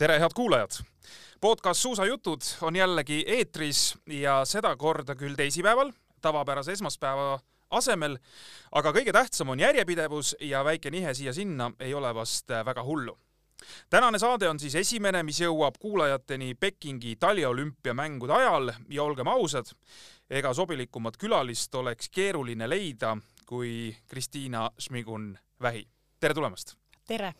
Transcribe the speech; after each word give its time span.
tere, 0.00 0.18
head 0.18 0.32
kuulajad! 0.34 0.70
podcast 1.40 1.80
Suusajutud 1.80 2.40
on 2.60 2.76
jällegi 2.76 3.24
eetris 3.26 3.98
ja 4.06 4.44
sedakorda 4.44 5.12
küll 5.14 5.36
teisipäeval, 5.36 5.90
tavapärase 6.24 6.72
esmaspäeva 6.72 7.34
asemel, 7.70 8.16
aga 8.72 8.94
kõige 8.96 9.12
tähtsam 9.12 9.52
on 9.52 9.60
järjepidevus 9.60 10.30
ja 10.40 10.64
väike 10.64 10.90
nihe 10.90 11.12
siia-sinna 11.14 11.68
ei 11.84 11.92
ole 11.94 12.14
vast 12.16 12.48
väga 12.64 12.84
hullu. 12.84 13.18
tänane 13.90 14.18
saade 14.18 14.48
on 14.48 14.60
siis 14.60 14.74
esimene, 14.74 15.22
mis 15.22 15.40
jõuab 15.40 15.76
kuulajateni 15.78 16.54
Pekingi 16.54 17.16
taliolümpiamängude 17.16 18.32
ajal 18.32 18.72
ja 18.88 19.02
olgem 19.02 19.28
ausad, 19.28 19.68
ega 20.30 20.54
sobilikumat 20.54 21.16
külalist 21.16 21.74
oleks 21.74 22.08
keeruline 22.08 22.68
leida 22.68 23.16
kui 23.46 23.96
Kristiina 24.08 24.70
Šmigun-Vähi. 24.78 25.88
tere 26.20 26.34
tulemast! 26.34 26.76
tere! 27.06 27.34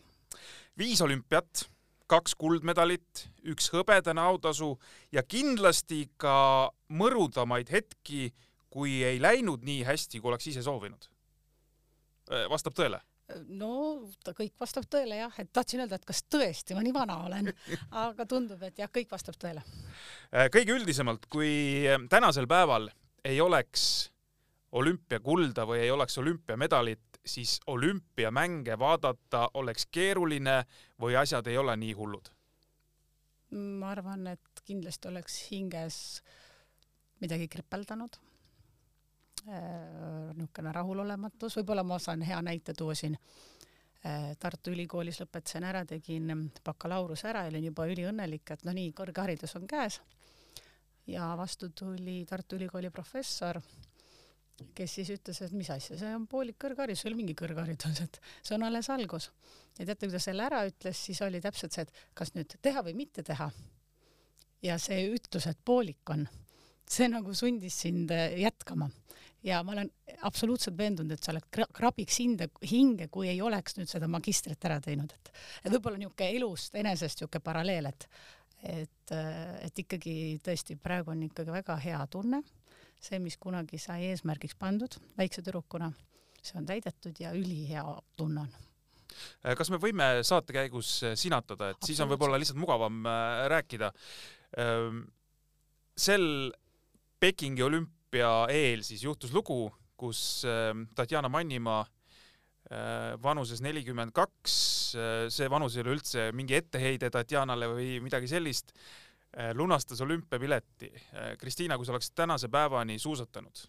viis 0.77 1.01
olümpiat, 1.01 1.71
kaks 2.11 2.35
kuldmedalit, 2.39 3.25
üks 3.47 3.71
hõbedane 3.73 4.21
autasu 4.23 4.73
ja 5.15 5.23
kindlasti 5.23 6.03
ka 6.21 6.71
mõrudamaid 6.91 7.71
hetki, 7.71 8.31
kui 8.71 9.01
ei 9.03 9.21
läinud 9.21 9.63
nii 9.67 9.85
hästi, 9.87 10.19
kui 10.19 10.31
oleks 10.31 10.51
ise 10.51 10.63
soovinud. 10.65 11.07
vastab 12.49 12.75
tõele? 12.77 13.01
no 13.47 13.71
ta 14.23 14.33
kõik 14.35 14.53
vastab 14.59 14.87
tõele 14.91 15.19
jah, 15.21 15.35
et 15.39 15.51
tahtsin 15.53 15.83
öelda, 15.83 15.99
et 15.99 16.07
kas 16.07 16.23
tõesti 16.27 16.75
ma 16.75 16.83
nii 16.83 16.93
vana 16.95 17.17
olen, 17.27 17.51
aga 18.05 18.25
tundub, 18.29 18.61
et 18.67 18.79
jah, 18.79 18.91
kõik 18.91 19.11
vastab 19.11 19.37
tõele. 19.39 19.63
kõige 20.53 20.75
üldisemalt, 20.75 21.27
kui 21.31 21.87
tänasel 22.11 22.47
päeval 22.51 22.89
ei 23.23 23.39
oleks 23.41 24.11
olümpiakulda 24.71 25.65
või 25.67 25.83
ei 25.85 25.91
oleks 25.91 26.17
olümpiamedalit, 26.17 27.10
siis 27.25 27.59
olümpiamänge 27.67 28.79
vaadata 28.79 29.49
oleks 29.53 29.85
keeruline 29.91 30.63
või 31.01 31.15
asjad 31.15 31.47
ei 31.47 31.57
ole 31.57 31.75
nii 31.77 31.93
hullud? 31.93 32.31
ma 33.51 33.89
arvan, 33.91 34.27
et 34.31 34.61
kindlasti 34.63 35.09
oleks 35.09 35.33
hinges 35.51 35.95
midagi 37.19 37.49
kripeldanud. 37.51 38.15
Äh, 39.49 40.31
niisugune 40.37 40.71
rahulolematus, 40.71 41.57
võib-olla 41.59 41.83
ma 41.83 41.97
saan 41.99 42.21
hea 42.23 42.39
näite 42.45 42.75
tuua 42.77 42.95
siin. 42.95 43.17
Äh, 44.05 44.31
Tartu 44.39 44.71
Ülikoolis 44.71 45.19
lõpetasin 45.19 45.65
ära, 45.67 45.83
tegin 45.85 46.31
bakalaureuse 46.63 47.27
ära 47.29 47.43
ja 47.45 47.51
olin 47.51 47.67
juba 47.67 47.89
üliõnnelik, 47.89 48.53
et 48.53 48.63
no 48.63 48.73
nii, 48.77 48.93
kõrgharidus 48.97 49.57
on 49.59 49.67
käes. 49.67 49.99
ja 51.07 51.33
vastu 51.37 51.69
tuli 51.75 52.21
Tartu 52.29 52.55
Ülikooli 52.55 52.89
professor 52.89 53.59
kes 54.75 54.95
siis 54.97 55.11
ütles, 55.15 55.41
et 55.43 55.53
mis 55.55 55.69
asja, 55.73 55.97
see 55.99 56.13
on 56.15 56.27
poolik 56.29 56.57
kõrgharidus, 56.61 57.05
ole 57.09 57.17
mingi 57.17 57.35
kõrgharidus, 57.37 58.01
et 58.03 58.19
see 58.41 58.55
on 58.57 58.65
alles 58.67 58.89
algus. 58.93 59.29
ja 59.77 59.85
teate, 59.85 60.07
kui 60.07 60.15
ta 60.15 60.21
selle 60.23 60.45
ära 60.45 60.63
ütles, 60.67 61.03
siis 61.07 61.21
oli 61.25 61.41
täpselt 61.41 61.75
see, 61.75 61.85
et 61.87 62.01
kas 62.17 62.33
nüüd 62.35 62.57
teha 62.61 62.83
või 62.85 62.95
mitte 62.97 63.23
teha. 63.23 63.51
ja 64.61 64.77
see 64.79 65.07
ütlus, 65.13 65.47
et 65.47 65.59
poolik 65.65 66.09
on, 66.13 66.27
see 66.89 67.07
nagu 67.09 67.33
sundis 67.33 67.79
sind 67.85 68.11
äh, 68.11 68.37
jätkama. 68.41 68.89
ja 69.43 69.63
ma 69.63 69.73
olen 69.73 69.89
absoluutselt 70.21 70.77
veendunud, 70.77 71.11
et 71.15 71.23
sa 71.23 71.33
oled 71.33 71.47
krabiks 71.73 72.19
hinde, 72.21 72.49
hinge, 72.69 73.07
kui 73.07 73.29
ei 73.29 73.41
oleks 73.41 73.77
nüüd 73.77 73.89
seda 73.89 74.07
magistrit 74.07 74.69
ära 74.69 74.79
teinud, 74.81 75.11
et 75.11 75.33
et 75.65 75.73
võib-olla 75.73 75.97
niisugune 75.97 76.37
elust 76.37 76.75
enesest 76.75 77.21
niisugune 77.21 77.43
paralleel, 77.43 77.91
et 77.91 78.07
et, 78.61 79.11
äh, 79.11 79.65
et 79.65 79.79
ikkagi 79.85 80.39
tõesti 80.45 80.75
praegu 80.77 81.09
on 81.09 81.23
ikkagi 81.25 81.49
väga 81.49 81.75
hea 81.81 82.01
tunne 82.13 82.43
see, 83.01 83.19
mis 83.19 83.37
kunagi 83.41 83.79
sai 83.81 84.11
eesmärgiks 84.11 84.57
pandud 84.59 84.97
väikse 85.17 85.41
tüdrukuna, 85.41 85.91
see 86.41 86.59
on 86.61 86.67
täidetud 86.69 87.17
ja 87.21 87.33
ülihea 87.37 87.85
tunne 88.17 88.45
on 88.45 88.51
äh, 89.45 89.55
kas 89.57 89.71
me 89.73 89.79
võime 89.81 90.07
saate 90.27 90.55
käigus 90.55 90.99
äh, 91.05 91.15
sinatada, 91.19 91.71
et 91.73 91.87
siis 91.87 91.99
on 92.03 92.11
võib-olla 92.11 92.39
lihtsalt 92.41 92.59
mugavam 92.61 93.01
äh, 93.05 93.45
rääkida. 93.51 93.91
Ähm, 94.61 95.05
sel 95.97 96.51
Pekingi 97.21 97.63
olümpia 97.63 98.31
eel 98.49 98.85
siis 98.85 99.03
juhtus 99.05 99.33
lugu, 99.35 99.65
kus 99.99 100.43
ähm, 100.49 100.87
Tatjana 100.95 101.29
Mannimaa 101.29 101.83
vanuses 103.19 103.59
nelikümmend 103.59 104.13
kaks, 104.15 104.53
see 105.33 105.47
vanus 105.51 105.73
ei 105.75 105.81
ole 105.81 105.97
üldse 105.97 106.29
mingi 106.31 106.55
etteheide 106.55 107.09
Tatjanale 107.11 107.67
või 107.67 107.87
midagi 107.99 108.29
sellist, 108.31 108.71
lunastas 109.53 110.01
olümpiapileti. 110.01 110.93
Äh, 110.95 111.37
Kristiina, 111.37 111.77
kui 111.77 111.85
sa 111.85 111.91
oleksid 111.95 112.15
tänase 112.15 112.47
päevani 112.51 112.99
suusatanud, 112.99 113.63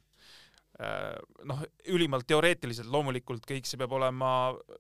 äh, 0.81 1.15
noh, 1.45 1.63
ülimalt 1.89 2.27
teoreetiliselt 2.27 2.91
loomulikult 2.91 3.47
kõik 3.47 3.69
see 3.69 3.79
peab 3.79 3.95
olema 3.95 4.33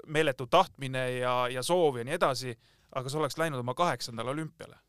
meeletu 0.06 0.46
tahtmine 0.50 1.04
ja, 1.20 1.36
ja 1.52 1.62
soov 1.62 2.00
ja 2.00 2.06
nii 2.08 2.18
edasi, 2.18 2.56
aga 2.98 3.08
sa 3.08 3.20
oleks 3.22 3.38
läinud 3.38 3.62
oma 3.62 3.74
kaheksandale 3.78 4.34
olümpiale. 4.34 4.80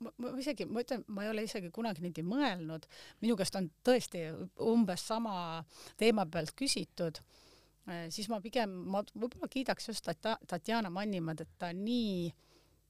Ma, 0.00 0.10
ma 0.16 0.30
isegi, 0.40 0.64
ma 0.64 0.80
ütlen, 0.80 1.02
ma 1.12 1.26
ei 1.26 1.28
ole 1.28 1.42
isegi 1.44 1.68
kunagi 1.74 2.00
niimoodi 2.00 2.22
mõelnud, 2.24 2.86
minu 3.20 3.34
käest 3.36 3.58
on 3.58 3.66
tõesti 3.84 4.22
umbes 4.64 5.02
sama 5.10 5.34
teema 6.00 6.24
pealt 6.24 6.54
küsitud, 6.56 7.20
siis 8.08 8.30
ma 8.32 8.38
pigem, 8.40 8.72
ma 8.94 9.02
võib-olla 9.12 9.50
kiidaks 9.52 9.90
just 9.90 10.08
Tatjana 10.24 10.88
Mannimaad, 10.88 11.44
et 11.44 11.52
ta 11.60 11.68
nii 11.76 12.30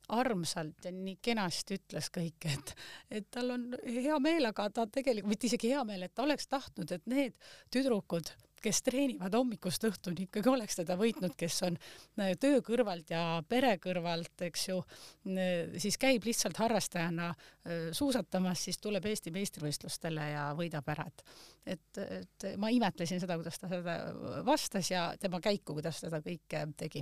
armsalt 0.09 0.85
ja 0.85 0.93
nii 0.95 1.19
kenasti 1.25 1.79
ütles 1.79 2.11
kõike, 2.15 2.53
et, 2.53 2.75
et 3.21 3.29
tal 3.33 3.55
on 3.57 3.69
hea 3.85 4.19
meel, 4.23 4.51
aga 4.51 4.69
ta 4.71 4.87
tegelikult, 4.87 5.33
mitte 5.33 5.49
isegi 5.49 5.73
hea 5.73 5.85
meel, 5.89 6.05
et 6.07 6.15
ta 6.15 6.27
oleks 6.27 6.49
tahtnud, 6.51 6.93
et 6.93 7.07
need 7.11 7.39
tüdrukud, 7.73 8.35
kes 8.65 8.81
treenivad 8.85 9.35
hommikust 9.37 9.85
õhtuni, 9.85 10.27
ikkagi 10.27 10.49
oleks 10.49 10.79
teda 10.79 10.97
võitnud, 11.01 11.35
kes 11.37 11.59
on 11.67 11.77
äh, 11.77 12.33
töö 12.41 12.63
kõrvalt 12.65 13.11
ja 13.13 13.43
pere 13.49 13.75
kõrvalt, 13.83 14.47
eks 14.47 14.69
ju, 14.71 14.79
äh, 15.29 15.75
siis 15.81 15.99
käib 16.01 16.25
lihtsalt 16.25 16.61
harrastajana 16.63 17.31
äh, 17.33 17.91
suusatamas, 17.97 18.65
siis 18.69 18.81
tuleb 18.81 19.05
Eesti 19.11 19.35
meistrivõistlustele 19.35 20.31
ja 20.33 20.47
võidab 20.59 20.89
ära, 20.97 21.09
et 21.11 21.27
et, 21.65 21.99
et 22.21 22.45
ma 22.61 22.69
imetlesin 22.69 23.23
seda, 23.23 23.39
kuidas 23.41 23.57
ta 23.57 23.71
seda 23.71 23.95
vastas 24.45 24.91
ja 24.91 25.07
tema 25.21 25.41
käiku, 25.41 25.73
kuidas 25.79 26.03
seda 26.05 26.21
kõike 26.25 26.67
tegi 26.77 27.01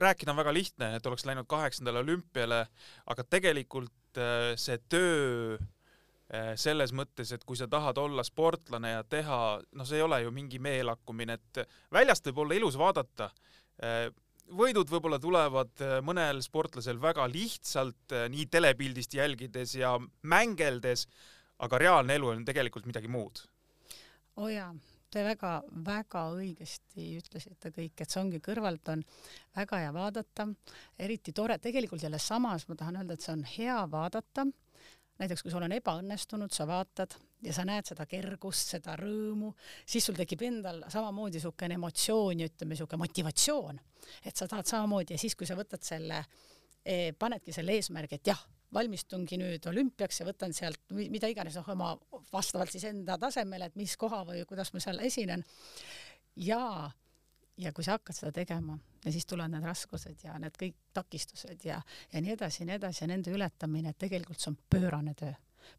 rääkida 0.00 0.32
on 0.32 0.40
väga 0.40 0.54
lihtne, 0.54 0.90
et 0.96 1.06
oleks 1.06 1.26
läinud 1.26 1.48
kaheksandale 1.48 2.02
olümpiale, 2.04 2.66
aga 3.06 3.24
tegelikult 3.24 4.20
äh, 4.20 4.52
see 4.60 4.78
töö 4.88 5.56
äh, 5.56 6.52
selles 6.60 6.94
mõttes, 6.96 7.32
et 7.34 7.44
kui 7.44 7.58
sa 7.58 7.68
tahad 7.70 7.98
olla 7.98 8.24
sportlane 8.26 8.96
ja 8.96 9.04
teha, 9.04 9.40
noh, 9.60 9.88
see 9.88 10.00
ei 10.00 10.06
ole 10.06 10.22
ju 10.24 10.34
mingi 10.34 10.60
meelakkumine, 10.62 11.38
et 11.40 11.66
väljast 11.92 12.30
võib 12.30 12.44
olla 12.44 12.60
ilus 12.60 12.78
vaadata. 12.78 13.30
võidud 14.56 14.88
võib-olla 14.88 15.18
tulevad 15.20 15.82
mõnel 16.00 16.38
sportlasel 16.40 16.96
väga 16.96 17.26
lihtsalt 17.28 18.14
nii 18.32 18.46
telepildist 18.46 19.14
jälgides 19.14 19.74
ja 19.74 19.98
mängeldes, 20.22 21.04
aga 21.58 21.78
reaalne 21.78 22.16
elu 22.16 22.28
on 22.28 22.44
tegelikult 22.44 22.86
midagi 22.86 23.08
muud. 23.08 23.42
oo 24.36 24.44
oh 24.44 24.48
jaa 24.48 24.72
te 25.12 25.22
väga-väga 25.24 26.22
õigesti 26.36 27.08
ütlesite 27.20 27.70
kõik, 27.74 27.94
et 28.00 28.10
see 28.10 28.20
ongi 28.20 28.40
kõrvalt 28.44 28.90
on 28.92 29.04
väga 29.56 29.82
hea 29.84 29.92
vaadata, 29.94 30.48
eriti 30.98 31.34
tore, 31.36 31.58
tegelikult 31.62 32.02
jälle 32.02 32.20
samas 32.22 32.66
ma 32.68 32.76
tahan 32.78 33.02
öelda, 33.02 33.16
et 33.16 33.26
see 33.26 33.34
on 33.36 33.44
hea 33.56 33.78
vaadata, 33.92 34.46
näiteks 35.20 35.44
kui 35.44 35.54
sul 35.54 35.64
on 35.64 35.76
ebaõnnestunud, 35.76 36.52
sa 36.52 36.66
vaatad 36.68 37.16
ja 37.44 37.54
sa 37.56 37.64
näed 37.68 37.88
seda 37.88 38.06
kergust, 38.10 38.74
seda 38.74 38.96
rõõmu, 39.00 39.52
siis 39.88 40.04
sul 40.08 40.18
tekib 40.18 40.42
endal 40.48 40.82
samamoodi 40.92 41.38
niisugune 41.38 41.78
emotsioon 41.78 42.42
ja 42.42 42.50
ütleme, 42.50 42.74
niisugune 42.74 43.02
motivatsioon, 43.04 43.80
et 44.24 44.36
sa 44.36 44.48
tahad 44.50 44.68
samamoodi 44.68 45.16
ja 45.16 45.22
siis, 45.22 45.36
kui 45.38 45.48
sa 45.48 45.56
võtad 45.58 45.84
selle, 45.86 46.24
eh, 46.84 47.12
panedki 47.18 47.54
selle 47.54 47.78
eesmärgi, 47.78 48.20
et 48.20 48.32
jah, 48.32 48.42
valmistungi 48.74 49.38
nüüd 49.40 49.66
olümpiaks 49.70 50.20
ja 50.20 50.26
võtan 50.26 50.54
sealt 50.56 50.80
mida 50.96 51.28
iganes, 51.30 51.56
noh, 51.58 51.68
oma 51.74 51.92
vastavalt 52.32 52.72
siis 52.72 52.86
enda 52.90 53.18
tasemele, 53.20 53.70
et 53.70 53.78
mis 53.78 53.96
koha 53.96 54.22
või 54.28 54.44
kuidas 54.48 54.72
ma 54.74 54.82
seal 54.82 55.00
esinen. 55.06 55.44
ja, 56.36 56.90
ja 57.56 57.72
kui 57.72 57.84
sa 57.84 57.96
hakkad 57.96 58.18
seda 58.18 58.32
tegema 58.32 58.78
ja 59.04 59.12
siis 59.12 59.26
tulevad 59.26 59.54
need 59.54 59.64
raskused 59.64 60.24
ja 60.24 60.36
need 60.42 60.58
kõik 60.60 60.76
takistused 60.94 61.64
ja, 61.64 61.80
ja 62.12 62.20
nii 62.20 62.34
edasi 62.36 62.62
ja 62.62 62.70
nii 62.70 62.78
edasi 62.80 63.04
ja 63.04 63.10
nende 63.12 63.32
ületamine, 63.32 63.94
et 63.94 63.98
tegelikult 63.98 64.40
see 64.40 64.52
on 64.52 64.58
pöörane 64.70 65.14
töö, 65.14 65.32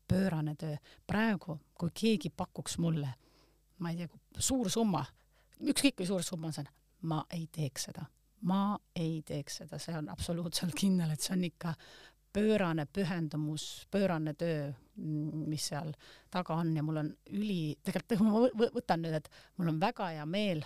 pöörane 0.07 0.55
töö. 0.55 0.75
praegu, 1.07 1.59
kui 1.73 1.93
keegi 1.93 2.29
pakuks 2.29 2.77
mulle, 2.77 3.13
ma 3.79 3.91
ei 3.91 4.03
tea, 4.03 4.21
suur 4.39 4.71
summa, 4.71 5.05
ükskõik 5.61 5.99
kui 6.01 6.07
suur 6.09 6.23
summa 6.23 6.51
see 6.51 6.63
on, 6.65 6.71
ma 7.01 7.25
ei 7.33 7.47
teeks 7.51 7.89
seda 7.89 8.07
ma 8.47 8.77
ei 8.95 9.21
teeks 9.25 9.61
seda, 9.61 9.79
see 9.81 9.95
on 9.97 10.09
absoluutselt 10.13 10.75
kindel, 10.77 11.11
et 11.13 11.23
see 11.23 11.33
on 11.33 11.43
ikka 11.47 11.73
pöörane 12.33 12.85
pühendumus, 12.85 13.88
pöörane 13.91 14.33
töö, 14.33 14.71
mis 15.47 15.68
seal 15.71 15.94
taga 16.33 16.56
on 16.56 16.75
ja 16.75 16.83
mul 16.83 17.01
on 17.03 17.13
üli, 17.31 17.77
tegelikult 17.83 18.21
ma 18.27 18.71
võtan 18.75 19.03
nüüd, 19.03 19.18
et 19.19 19.29
mul 19.57 19.71
on 19.74 19.79
väga 19.81 20.12
hea 20.15 20.25
meel, 20.29 20.63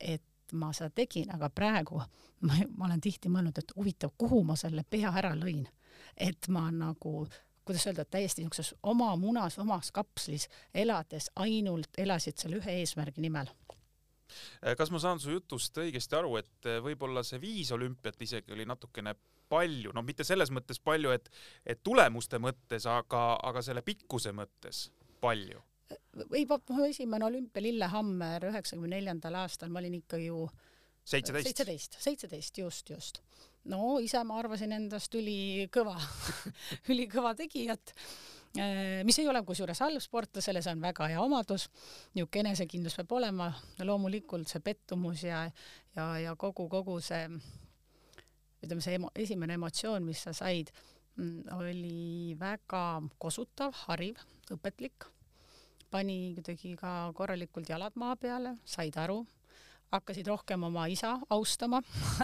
et 0.00 0.24
ma 0.52 0.70
seda 0.76 0.92
tegin, 0.94 1.32
aga 1.34 1.50
praegu 1.50 1.98
ma, 1.98 2.60
ma 2.76 2.86
olen 2.88 3.02
tihti 3.02 3.32
mõelnud, 3.32 3.58
et 3.58 3.74
huvitav, 3.76 4.14
kuhu 4.18 4.42
ma 4.46 4.56
selle 4.56 4.86
pea 4.88 5.10
ära 5.10 5.34
lõin. 5.34 5.66
et 6.16 6.48
ma 6.48 6.68
nagu, 6.70 7.26
kuidas 7.64 7.86
öelda, 7.86 8.04
täiesti 8.04 8.42
niisuguses 8.42 8.74
oma 8.82 9.10
munas, 9.16 9.58
omas 9.58 9.90
kapslis 9.92 10.48
elades 10.74 11.30
ainult 11.36 11.98
elasid 11.98 12.38
selle 12.38 12.60
ühe 12.60 12.80
eesmärgi 12.82 13.24
nimel 13.24 13.50
kas 14.76 14.90
ma 14.90 14.98
saan 14.98 15.20
su 15.22 15.30
jutust 15.30 15.76
õigesti 15.78 16.16
aru, 16.18 16.36
et 16.40 16.68
võib-olla 16.82 17.22
see 17.22 17.40
viis 17.40 17.70
olümpiat 17.72 18.22
isegi 18.22 18.52
oli 18.52 18.66
natukene 18.66 19.14
palju, 19.48 19.92
no 19.94 20.02
mitte 20.06 20.24
selles 20.26 20.52
mõttes 20.54 20.80
palju, 20.82 21.12
et, 21.14 21.30
et 21.66 21.82
tulemuste 21.84 22.40
mõttes, 22.42 22.86
aga, 22.90 23.24
aga 23.46 23.62
selle 23.64 23.84
pikkuse 23.86 24.34
mõttes 24.36 24.86
palju? 25.22 25.62
ei, 26.34 26.46
mu 26.48 26.84
esimene 26.86 27.28
olümpia 27.28 27.62
Lillehammer 27.62 28.48
üheksakümne 28.48 28.96
neljandal 28.96 29.36
aastal, 29.42 29.70
ma 29.70 29.78
olin 29.82 29.98
ikka 30.00 30.18
ju 30.18 30.46
seitseteist, 31.06 31.50
seitseteist, 31.50 31.98
seitseteist, 32.02 32.58
just, 32.58 32.90
just. 32.90 33.20
no 33.70 33.98
ise 34.02 34.22
ma 34.26 34.40
arvasin 34.40 34.74
endast 34.74 35.14
ülikõva 35.14 35.94
ülikõva 36.92 37.36
tegijat 37.38 37.94
Äh, 38.58 39.04
mis 39.04 39.18
ei 39.20 39.28
ole 39.28 39.42
kusjuures 39.44 39.80
halb 39.84 40.00
sportlasele, 40.00 40.62
see 40.64 40.72
on 40.72 40.80
väga 40.80 41.10
hea 41.12 41.20
omadus, 41.20 41.66
niisugune 42.16 42.52
enesekindlus 42.52 42.96
peab 42.96 43.12
olema, 43.18 43.50
loomulikult 43.84 44.48
see 44.48 44.62
pettumus 44.64 45.26
ja, 45.26 45.42
ja, 45.96 46.06
ja 46.22 46.32
kogu, 46.40 46.68
kogu 46.72 46.96
see 47.04 47.26
ütleme, 48.64 48.82
see 48.84 48.96
emo, 48.98 49.10
esimene 49.14 49.56
emotsioon, 49.58 50.04
mis 50.06 50.22
sa 50.26 50.32
said, 50.36 50.72
mm, 51.16 51.52
oli 51.58 52.34
väga 52.38 52.82
kosutav, 53.22 53.74
hariv, 53.86 54.20
õpetlik, 54.54 55.08
pani 55.90 56.34
kuidagi 56.36 56.74
ka 56.80 57.12
korralikult 57.16 57.68
jalad 57.70 57.96
maa 58.00 58.16
peale, 58.20 58.56
said 58.64 58.96
aru, 59.00 59.20
hakkasid 59.92 60.26
rohkem 60.26 60.66
oma 60.66 60.88
isa 60.90 61.14
austama 61.30 61.80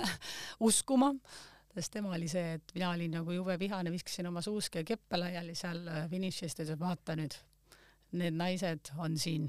uskuma 0.69 1.13
sest 1.73 1.95
tema 1.95 2.13
oli 2.13 2.29
see, 2.29 2.59
et 2.59 2.75
mina 2.77 2.91
olin 2.93 3.15
nagu 3.17 3.33
jube 3.33 3.57
vihane, 3.61 3.93
viskasin 3.95 4.29
oma 4.29 4.43
suuski 4.45 4.83
ja 4.83 4.85
keppe 4.85 5.17
laiali 5.17 5.55
seal 5.57 5.87
finišis, 6.11 6.57
ta 6.57 6.67
ütles, 6.67 6.79
vaata 6.81 7.17
nüüd, 7.17 7.37
need 8.21 8.37
naised 8.37 8.93
on 9.01 9.17
siin 9.21 9.49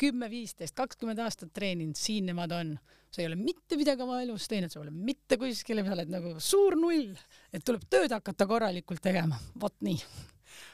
kümme, 0.00 0.28
viisteist, 0.32 0.76
kakskümmend 0.78 1.22
aastat 1.24 1.52
treeninud, 1.54 1.98
siin 1.98 2.30
nemad 2.30 2.52
on. 2.56 2.76
sa 3.14 3.22
ei 3.22 3.28
ole 3.28 3.38
mitte 3.38 3.76
midagi 3.78 4.02
oma 4.02 4.20
elus 4.24 4.48
teinud, 4.50 4.72
sa 4.72 4.80
pole 4.80 4.90
mitte 4.90 5.38
kuskile, 5.38 5.84
sa 5.86 5.94
oled 5.94 6.10
nagu 6.10 6.36
suur 6.42 6.74
null, 6.74 7.12
et 7.54 7.62
tuleb 7.62 7.84
tööd 7.90 8.10
hakata 8.10 8.46
korralikult 8.50 9.02
tegema, 9.02 9.38
vot 9.60 9.76
nii 9.86 10.00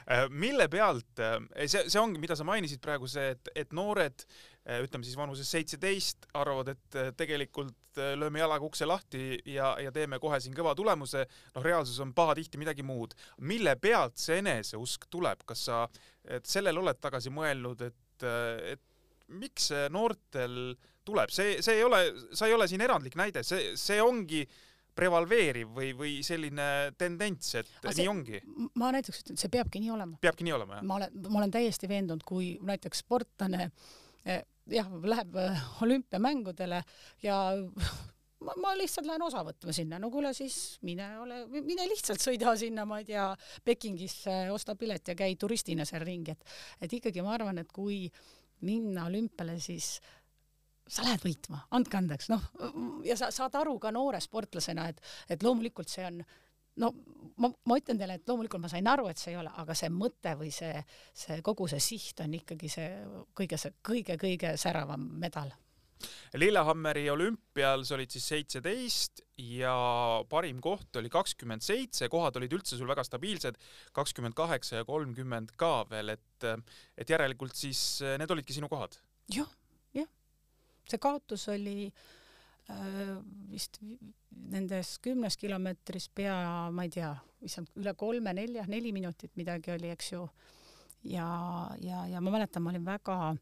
äh, 0.09 0.25
mille 0.31 0.69
pealt, 0.73 1.21
äh, 1.21 1.37
see, 1.67 1.85
see 1.85 2.01
ongi, 2.01 2.23
mida 2.23 2.39
sa 2.39 2.47
mainisid 2.49 2.81
praegu, 2.81 3.11
see, 3.11 3.35
et, 3.37 3.53
et 3.65 3.77
noored 3.77 4.25
Äh, 4.69 4.83
ütleme 4.85 5.07
siis 5.07 5.17
vanuses 5.17 5.49
seitseteist, 5.51 6.27
arvavad, 6.37 6.75
et 6.75 6.97
tegelikult 7.17 7.77
lööme 8.21 8.43
jalaga 8.43 8.67
ukse 8.67 8.85
lahti 8.87 9.39
ja, 9.49 9.73
ja 9.81 9.91
teeme 9.93 10.19
kohe 10.21 10.37
siin 10.41 10.53
kõva 10.55 10.75
tulemuse. 10.77 11.25
noh, 11.55 11.65
reaalsus 11.65 11.99
on 12.05 12.13
pahatihti 12.15 12.61
midagi 12.61 12.85
muud. 12.85 13.17
mille 13.41 13.75
pealt 13.77 14.21
see 14.21 14.39
eneseusk 14.39 15.09
tuleb, 15.11 15.43
kas 15.47 15.65
sa 15.65 15.81
sellele 16.45 16.79
oled 16.79 17.01
tagasi 17.01 17.33
mõelnud, 17.33 17.83
et, 17.89 18.27
et 18.75 18.85
miks 19.39 19.71
see 19.71 19.87
noortel 19.93 20.59
tuleb, 21.07 21.31
see, 21.35 21.61
see 21.65 21.79
ei 21.79 21.87
ole, 21.87 22.03
sa 22.37 22.49
ei 22.51 22.57
ole 22.57 22.69
siin 22.71 22.83
erandlik 22.85 23.17
näide, 23.19 23.45
see, 23.47 23.73
see 23.81 24.01
ongi 24.03 24.45
prevalveeriv 25.01 25.71
või, 25.73 25.95
või 25.97 26.13
selline 26.27 26.91
tendents, 26.99 27.55
et 27.61 27.69
see, 27.87 28.03
nii 28.03 28.11
ongi? 28.11 28.43
ma 28.81 28.91
näiteks 28.97 29.23
ütlen, 29.23 29.39
et 29.39 29.47
see 29.47 29.53
peabki 29.53 29.81
nii 29.81 29.95
olema. 29.95 30.19
peabki 30.21 30.45
nii 30.47 30.55
olema, 30.59 30.81
jah? 30.81 30.87
ma 30.87 30.99
olen, 30.99 31.19
ma 31.31 31.43
olen 31.43 31.55
täiesti 31.55 31.89
veendunud, 31.89 32.27
kui 32.27 32.57
näiteks 32.67 33.05
sportlane 33.07 33.71
Eh, 34.25 34.43
jah, 34.69 34.89
läheb 35.03 35.37
eh, 35.41 35.61
olümpiamängudele 35.83 36.83
ja 37.25 37.37
ma, 38.45 38.57
ma 38.61 38.73
lihtsalt 38.77 39.09
lähen 39.09 39.23
osa 39.25 39.41
võtma 39.47 39.73
sinna, 39.73 40.01
no 40.03 40.11
kuule 40.13 40.35
siis 40.37 40.77
mine 40.85 41.07
ole, 41.23 41.39
mine 41.55 41.87
lihtsalt 41.89 42.21
sõida 42.21 42.53
sinna, 42.61 42.85
ma 42.89 42.99
ei 43.01 43.09
tea, 43.09 43.31
Pekingisse, 43.65 44.43
osta 44.53 44.77
pilet 44.77 45.09
ja 45.09 45.17
käi 45.17 45.39
turistina 45.41 45.89
seal 45.89 46.05
ringi, 46.05 46.37
et 46.37 46.85
et 46.85 46.99
ikkagi 47.01 47.25
ma 47.25 47.33
arvan, 47.39 47.63
et 47.65 47.73
kui 47.73 48.03
minna 48.67 49.07
olümpiale, 49.09 49.59
siis 49.61 49.99
sa 50.91 51.05
lähed 51.07 51.23
võitma, 51.25 51.63
andke 51.77 51.99
andeks, 52.01 52.31
noh, 52.33 52.45
ja 53.07 53.17
sa 53.19 53.31
saad 53.35 53.55
aru 53.61 53.79
ka 53.79 53.93
noore 53.95 54.21
sportlasena, 54.23 54.89
et, 54.91 55.03
et 55.31 55.43
loomulikult 55.47 55.91
see 55.91 56.07
on 56.07 56.23
no 56.81 56.91
ma, 57.41 57.51
ma 57.67 57.79
ütlen 57.79 57.99
teile, 58.01 58.19
et 58.19 58.29
loomulikult 58.29 58.63
ma 58.65 58.71
sain 58.73 58.87
aru, 58.91 59.09
et 59.11 59.21
see 59.21 59.35
ei 59.35 59.41
ole, 59.41 59.53
aga 59.63 59.77
see 59.77 59.91
mõte 59.93 60.35
või 60.39 60.51
see, 60.55 60.83
see 61.17 61.41
kogu 61.47 61.69
see 61.71 61.83
siht 61.85 62.23
on 62.25 62.35
ikkagi 62.41 62.71
see 62.73 62.89
kõige, 63.37 63.59
see 63.61 63.75
kõige-kõige 63.87 64.55
säravam 64.61 65.07
medal. 65.23 65.53
Lillehammeri 66.41 67.07
olümpial 67.13 67.85
sa 67.87 67.97
olid 67.97 68.13
siis 68.15 68.29
seitseteist 68.33 69.25
ja 69.41 69.75
parim 70.31 70.61
koht 70.65 70.97
oli 71.01 71.11
kakskümmend 71.13 71.65
seitse, 71.65 72.09
kohad 72.13 72.39
olid 72.41 72.55
üldse 72.59 72.79
sul 72.79 72.91
väga 72.91 73.05
stabiilsed, 73.07 73.59
kakskümmend 73.97 74.37
kaheksa 74.39 74.83
ja 74.83 74.89
kolmkümmend 74.89 75.57
ka 75.61 75.85
veel, 75.91 76.15
et, 76.17 76.49
et 76.99 77.11
järelikult 77.11 77.57
siis 77.57 78.01
need 78.21 78.31
olidki 78.31 78.57
sinu 78.57 78.71
kohad? 78.73 78.99
jah, 79.35 79.51
jah. 79.97 80.09
see 80.91 80.99
kaotus 81.03 81.49
oli 81.53 81.91
Äh, 82.71 83.17
vist 83.51 83.81
nendes 84.51 84.99
kümnes 85.03 85.37
kilomeetris 85.41 86.09
pea, 86.15 86.37
ma 86.75 86.85
ei 86.87 86.93
tea, 86.95 87.11
issand, 87.47 87.71
üle 87.81 87.95
kolme-nelja, 87.99 88.67
neli 88.71 88.93
minutit 88.95 89.35
midagi 89.41 89.73
oli, 89.75 89.91
eks 89.95 90.13
ju. 90.13 90.27
ja, 91.11 91.27
ja, 91.83 92.05
ja 92.13 92.21
ma 92.21 92.35
mäletan, 92.35 92.63
ma 92.63 92.71
olin 92.71 92.85
väga 92.87 93.17
äh, 93.33 93.41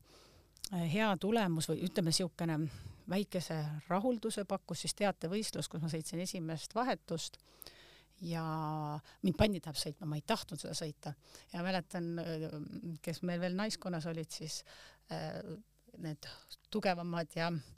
hea 0.72 1.08
tulemus 1.20 1.68
või 1.70 1.82
ütleme, 1.86 2.12
niisugune 2.12 2.58
väikese 3.08 3.56
rahulduse 3.88 4.44
pakkus 4.44 4.84
siis 4.84 4.94
teatevõistlus, 4.98 5.68
kus 5.68 5.80
ma 5.80 5.88
sõitsin 5.88 6.20
esimest 6.20 6.74
vahetust 6.76 7.38
ja 8.20 8.42
mind 9.22 9.38
pandi 9.38 9.62
tähendab 9.62 9.80
sõitma, 9.80 10.10
ma 10.10 10.18
ei 10.18 10.26
tahtnud 10.26 10.60
seda 10.60 10.74
sõita. 10.76 11.14
Ja 11.52 11.62
mäletan, 11.64 12.10
äh, 12.20 12.46
kes 13.02 13.22
meil 13.22 13.40
veel 13.40 13.56
naiskonnas 13.56 14.06
olid, 14.10 14.30
siis 14.34 14.60
äh, 15.14 15.40
need 16.02 16.28
tugevamad 16.70 17.36
ja 17.38 17.48
äh, 17.52 17.77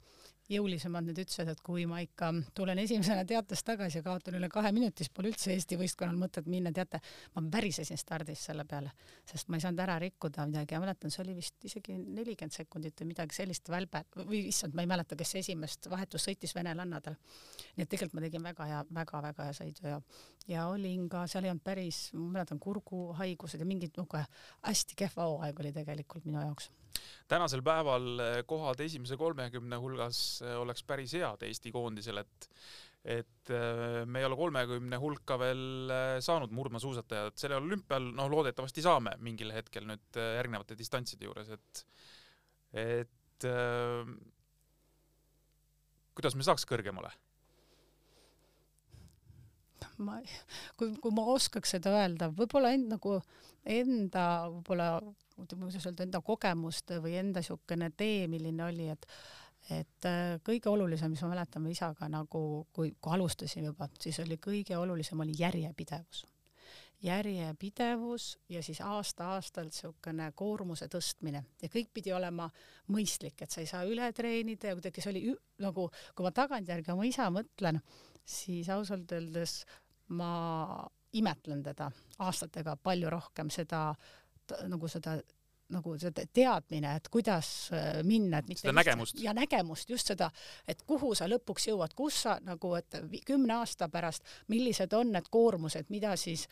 jõulisemad 0.51 1.05
nüüd 1.07 1.21
ütlesid, 1.23 1.49
et 1.51 1.61
kui 1.65 1.85
ma 1.89 2.01
ikka 2.03 2.31
tulen 2.57 2.79
esimesena 2.83 3.23
teatest 3.27 3.65
tagasi 3.67 3.99
ja 3.99 4.05
kaotan 4.05 4.37
üle 4.39 4.49
kahe 4.51 4.71
minuti, 4.75 5.03
siis 5.05 5.13
pole 5.13 5.31
üldse 5.31 5.53
Eesti 5.53 5.77
võistkonnal 5.79 6.17
mõtet 6.19 6.49
minna, 6.51 6.73
teate, 6.75 7.01
ma 7.35 7.43
värisesin 7.53 7.99
stardis 7.99 8.43
selle 8.49 8.65
peale, 8.69 8.91
sest 9.27 9.51
ma 9.51 9.59
ei 9.59 9.65
saanud 9.65 9.83
ära 9.85 9.97
rikkuda 10.01 10.47
midagi 10.49 10.75
ja 10.75 10.81
mäletan, 10.83 11.13
see 11.13 11.23
oli 11.25 11.37
vist 11.37 11.69
isegi 11.69 11.97
nelikümmend 12.01 12.55
sekundit 12.55 13.03
või 13.03 13.11
midagi 13.13 13.37
sellist 13.37 13.71
välbe 13.71 14.03
või 14.17 14.45
issand, 14.49 14.75
ma 14.75 14.85
ei 14.85 14.91
mäleta, 14.91 15.17
kes 15.19 15.35
esimest 15.43 15.89
vahetust 15.91 16.29
sõitis 16.29 16.55
venelannadel. 16.57 17.17
nii 17.77 17.85
et 17.85 17.89
tegelikult 17.89 18.19
ma 18.19 18.25
tegin 18.25 18.43
väga 18.43 18.67
hea 18.67 18.83
väga,, 18.89 19.11
väga-väga 19.21 19.47
hea 19.47 19.57
sõidu 19.57 19.87
ja, 19.87 20.01
ja 20.47 20.67
olin 20.71 21.07
ka, 21.09 21.25
seal 21.27 21.45
ei 21.45 21.53
olnud 21.53 21.63
päris, 21.63 22.03
ma 22.13 22.37
mäletan, 22.37 22.59
kurguhaigused 22.59 23.59
ja 23.59 23.67
mingid 23.67 23.95
niisugune 23.95 24.25
hästi 24.67 24.97
kehva 24.97 25.27
hooaeg 25.29 25.59
oli 25.63 25.73
tegelikult 25.75 26.25
minu 26.25 26.41
jaoks 26.41 26.71
tänasel 27.31 27.63
päeval 27.65 28.07
eh, 28.19 28.37
kohad 28.47 28.81
esimese 28.83 29.17
kolmekümne 29.19 29.79
hulgas 29.81 30.41
eh, 30.45 30.55
oleks 30.59 30.83
päris 30.87 31.15
head 31.17 31.45
Eesti 31.47 31.73
koondisel, 31.73 32.21
et 32.23 32.49
et 33.01 33.49
eh, 33.49 34.03
me 34.05 34.21
ei 34.21 34.27
ole 34.27 34.37
kolmekümne 34.37 34.99
hulka 35.01 35.39
veel 35.41 35.93
saanud 36.21 36.53
murdmaasuusatajad, 36.53 37.37
sellel 37.41 37.63
olümpial 37.65 38.11
noh, 38.13 38.29
loodetavasti 38.29 38.83
saame 38.85 39.15
mingil 39.25 39.53
hetkel 39.55 39.87
nüüd 39.89 40.21
järgnevate 40.37 40.77
distantside 40.77 41.29
juures, 41.29 41.49
et 41.49 41.85
et 42.81 43.47
kuidas 46.15 46.37
me 46.37 46.45
saaks 46.45 46.63
kõrgemale? 46.69 47.09
Ma, 50.05 50.19
kui, 50.77 50.93
kui 51.01 51.15
ma 51.15 51.25
oskaks 51.33 51.77
seda 51.77 51.95
öelda, 51.99 52.31
võib-olla 52.35 52.73
end 52.75 52.91
nagu 52.95 53.19
enda 53.61 54.25
võib-olla 54.49 54.95
kuidas 55.37 55.85
öelda, 55.85 56.05
enda 56.05 56.21
kogemuste 56.25 56.99
või 57.01 57.15
enda 57.21 57.41
niisugune 57.41 57.91
tee, 57.97 58.25
milline 58.31 58.65
oli, 58.65 58.89
et 58.93 59.07
et 59.69 60.05
äh, 60.09 60.39
kõige 60.41 60.71
olulisem, 60.71 61.11
mis 61.13 61.21
ma 61.21 61.35
mäletan 61.35 61.67
isaga 61.69 62.07
nagu, 62.09 62.67
kui, 62.73 62.95
kui 62.97 63.13
alustasime 63.13 63.69
juba, 63.69 63.87
siis 64.01 64.17
oli 64.23 64.39
kõige 64.41 64.77
olulisem 64.77 65.19
oli 65.21 65.35
järjepidevus. 65.37 66.25
järjepidevus 67.01 68.25
ja 68.49 68.63
siis 68.63 68.81
aasta-aastalt 68.81 69.69
niisugune 69.69 70.31
koormuse 70.35 70.85
tõstmine 70.85 71.43
ja 71.61 71.69
kõik 71.69 71.89
pidi 71.93 72.13
olema 72.13 72.49
mõistlik, 72.93 73.41
et 73.41 73.51
sa 73.51 73.61
ei 73.61 73.69
saa 73.69 73.85
üle 73.85 74.11
treenida 74.13 74.67
ja 74.67 74.75
kuidagi 74.77 75.01
see 75.01 75.11
oli 75.13 75.23
nagu, 75.61 75.89
kui 76.15 76.25
ma 76.25 76.31
tagantjärgi 76.31 76.91
oma 76.93 77.05
isa 77.05 77.29
mõtlen, 77.33 77.81
siis 78.25 78.69
ausalt 78.69 79.11
öeldes 79.11 79.63
ma 80.17 80.31
imetlen 81.13 81.63
teda 81.63 81.91
aastatega 82.19 82.77
palju 82.83 83.09
rohkem 83.09 83.49
seda 83.51 83.91
nagu 84.67 84.87
seda 84.91 85.19
nagu 85.71 85.93
seda 85.99 86.25
teadmine, 86.33 86.95
et 86.99 87.07
kuidas 87.11 87.47
äh, 87.75 88.01
minna, 88.07 88.41
et 88.41 88.49
mitte 88.49 88.65
seda 88.65 88.75
nägemust. 88.75 89.19
ja 89.23 89.33
nägemust, 89.35 89.89
just 89.89 90.11
seda, 90.11 90.29
et 90.67 90.83
kuhu 90.87 91.13
sa 91.17 91.27
lõpuks 91.31 91.69
jõuad, 91.69 91.95
kus 91.97 92.21
sa 92.25 92.37
nagu, 92.45 92.73
et 92.79 92.99
kümne 93.27 93.55
aasta 93.59 93.89
pärast, 93.91 94.27
millised 94.51 94.93
on 94.97 95.13
need 95.15 95.29
koormused, 95.31 95.91
mida 95.93 96.15
siis 96.19 96.47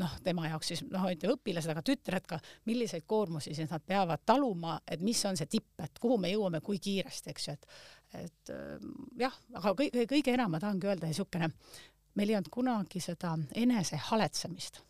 noh, 0.00 0.16
tema 0.24 0.48
jaoks 0.50 0.72
siis 0.72 0.84
noh, 0.90 1.08
õpilased, 1.34 1.72
aga 1.72 1.84
tütred 1.86 2.28
ka, 2.28 2.40
milliseid 2.68 3.06
koormusi 3.08 3.54
siis 3.56 3.70
nad 3.72 3.84
peavad 3.86 4.24
taluma, 4.26 4.78
et 4.88 5.04
mis 5.04 5.20
on 5.28 5.38
see 5.38 5.50
tipp, 5.58 5.74
et 5.82 6.00
kuhu 6.00 6.18
me 6.22 6.32
jõuame, 6.32 6.62
kui 6.64 6.80
kiiresti, 6.82 7.34
eks 7.34 7.48
ju, 7.48 7.58
et 7.58 7.74
et 8.12 8.50
äh, 8.52 8.82
jah, 9.22 9.36
aga 9.56 9.70
kõige, 9.76 10.02
kõige 10.10 10.34
enam 10.34 10.52
ma 10.52 10.58
tahangi 10.60 10.84
öelda 10.84 11.08
niisugune, 11.08 11.48
meil 12.14 12.30
ei 12.30 12.36
olnud 12.36 12.50
kunagi 12.52 13.00
seda 13.00 13.36
enese 13.54 13.96
haletsemist. 14.10 14.82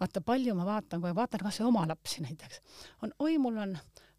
Vaata, 0.00 0.20
palju 0.20 0.54
ma 0.58 0.66
vaatan, 0.66 1.00
kui 1.00 1.12
ma 1.12 1.20
vaatan 1.22 1.44
kas 1.44 1.60
või 1.60 1.68
oma 1.70 1.84
lapsi 1.88 2.24
näiteks, 2.24 2.62
on 3.02 3.12
oi, 3.22 3.36
mul 3.38 3.60
on 3.62 3.76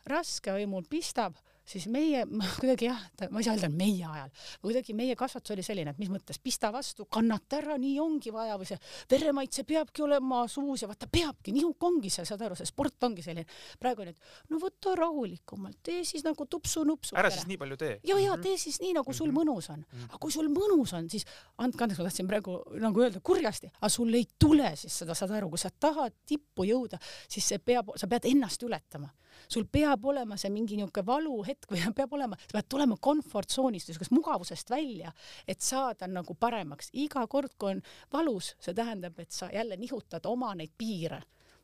raske, 0.07 0.53
oi, 0.53 0.65
mul 0.69 0.85
pistab, 0.89 1.35
siis 1.65 1.85
meie 1.91 2.23
kuidagi 2.61 2.87
jah, 2.89 2.99
ma 3.31 3.39
ei 3.39 3.47
saa 3.47 3.55
öelda 3.55 3.69
meie 3.71 4.05
ajal, 4.07 4.31
kuidagi 4.63 4.95
meie 4.97 5.15
kasvatus 5.19 5.55
oli 5.55 5.63
selline, 5.65 5.93
et 5.93 6.01
mis 6.01 6.11
mõttes, 6.11 6.39
pista 6.43 6.71
vastu, 6.73 7.07
kannata 7.11 7.59
ära, 7.61 7.77
nii 7.79 7.95
ongi 8.03 8.33
vaja 8.35 8.57
või 8.59 8.67
see 8.69 8.79
veremaitse 9.11 9.65
peabki 9.67 10.03
olema 10.05 10.43
suus 10.51 10.83
ja 10.83 10.89
vaata, 10.91 11.07
peabki, 11.11 11.53
nihuk 11.55 11.87
ongi 11.87 12.11
see, 12.13 12.27
saad 12.27 12.43
aru, 12.45 12.57
see 12.59 12.69
sport 12.69 13.07
ongi 13.07 13.25
selline. 13.25 13.47
praegu 13.79 14.05
et 14.07 14.19
no 14.51 14.59
võta 14.61 14.95
rahulikumalt, 14.99 15.79
tee 15.83 16.03
siis 16.07 16.25
nagu 16.27 16.45
tupsu-nupsu. 16.45 17.15
ära 17.19 17.31
siis 17.33 17.47
nii 17.49 17.59
palju 17.61 17.79
tee. 17.79 17.97
ja, 18.07 18.19
ja 18.19 18.37
tee 18.41 18.57
siis 18.59 18.81
nii, 18.83 18.93
nagu 18.99 19.13
sul 19.13 19.31
mm 19.31 19.37
-hmm. 19.37 19.53
mõnus 19.53 19.69
on. 19.71 19.79
Mhm. 19.79 20.09
aga 20.09 20.17
kui 20.19 20.31
sul 20.31 20.49
mõnus 20.51 20.93
on, 20.97 21.09
siis 21.09 21.25
andke 21.57 21.83
andeks, 21.83 21.99
ma 21.99 22.09
tahtsin 22.09 22.27
praegu 22.27 22.59
nagu 22.79 23.01
öelda 23.01 23.19
kurjasti, 23.19 23.71
aga 23.79 23.89
sul 23.89 24.13
ei 24.13 24.27
tule 24.39 24.75
siis 24.75 24.99
seda, 24.99 25.15
saad 25.15 25.31
aru, 25.31 25.49
kui 25.49 25.59
sa 25.59 25.69
tahad 25.69 26.13
tippu 26.25 26.67
jõuda, 26.67 26.99
siis 27.27 27.47
see 27.47 27.59
peab, 27.59 27.95
sa 27.95 28.07
pead 28.07 28.25
ennast 28.25 28.63
ületama 28.63 29.09
sul 29.53 29.67
peab 29.71 30.05
olema 30.11 30.37
see 30.39 30.51
mingi 30.53 30.77
niisugune 30.79 31.05
valuhetk 31.07 31.69
või 31.71 31.83
peab 31.99 32.15
olema, 32.17 32.39
sa 32.45 32.57
pead 32.57 32.69
tulema 32.75 32.97
komfortsoonist, 33.09 33.91
niisugusest 33.91 34.15
mugavusest 34.15 34.73
välja, 34.73 35.13
et 35.47 35.61
saada 35.61 36.09
nagu 36.09 36.35
paremaks. 36.35 36.91
iga 36.93 37.25
kord, 37.27 37.55
kui 37.57 37.75
on 37.75 37.83
valus, 38.13 38.53
see 38.59 38.75
tähendab, 38.77 39.19
et 39.19 39.31
sa 39.31 39.51
jälle 39.53 39.77
nihutad 39.77 40.25
oma 40.29 40.53
neid 40.55 40.73
piire, 40.77 41.21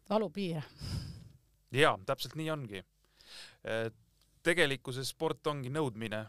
valupiire. 0.09 0.63
jaa, 1.71 1.97
täpselt 2.05 2.37
nii 2.39 2.51
ongi 2.53 2.85
tegelikkuses 4.45 5.11
sport 5.13 5.47
ongi 5.51 5.71
nõudmine, 5.73 6.21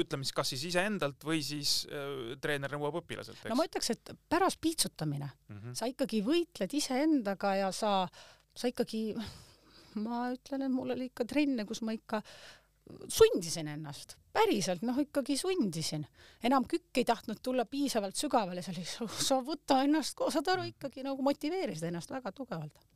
ütleme 0.00 0.24
siis 0.24 0.36
kas 0.36 0.52
siis 0.54 0.64
iseendalt 0.70 1.24
või 1.26 1.42
siis 1.44 1.82
äh, 1.92 2.32
treener 2.40 2.72
nõuab 2.76 3.00
õpilaselt, 3.02 3.42
no 3.50 3.58
ma 3.58 3.66
ütleks, 3.68 3.92
et 3.94 4.12
pärast 4.32 4.60
piitsutamine 4.64 5.28
mm, 5.28 5.58
-hmm. 5.58 5.76
sa 5.78 5.88
ikkagi 5.90 6.22
võitled 6.24 6.76
iseendaga 6.80 7.54
ja 7.60 7.70
sa, 7.76 7.92
sa 8.56 8.70
ikkagi 8.70 9.10
ma 9.98 10.28
ütlen, 10.34 10.66
et 10.66 10.72
mul 10.72 10.94
oli 10.94 11.10
ikka 11.10 11.26
trenne, 11.28 11.66
kus 11.68 11.82
ma 11.86 11.94
ikka 11.96 12.22
sundisin 13.08 13.68
ennast, 13.70 14.16
päriselt 14.34 14.82
noh, 14.86 14.98
ikkagi 14.98 15.36
sundisin. 15.38 16.06
enam 16.44 16.64
kükk 16.68 17.02
ei 17.02 17.04
tahtnud 17.04 17.40
tulla 17.42 17.64
piisavalt 17.64 18.16
sügavale, 18.16 18.62
see 18.62 18.74
oli, 18.74 18.86
sa 19.28 19.40
võta 19.44 19.82
ennast, 19.84 20.18
saad 20.34 20.48
aru, 20.54 20.68
ikkagi 20.72 21.04
nagu 21.06 21.22
motiveerisid 21.26 21.90
ennast 21.90 22.10
väga 22.10 22.32
tugevalt. 22.32 22.86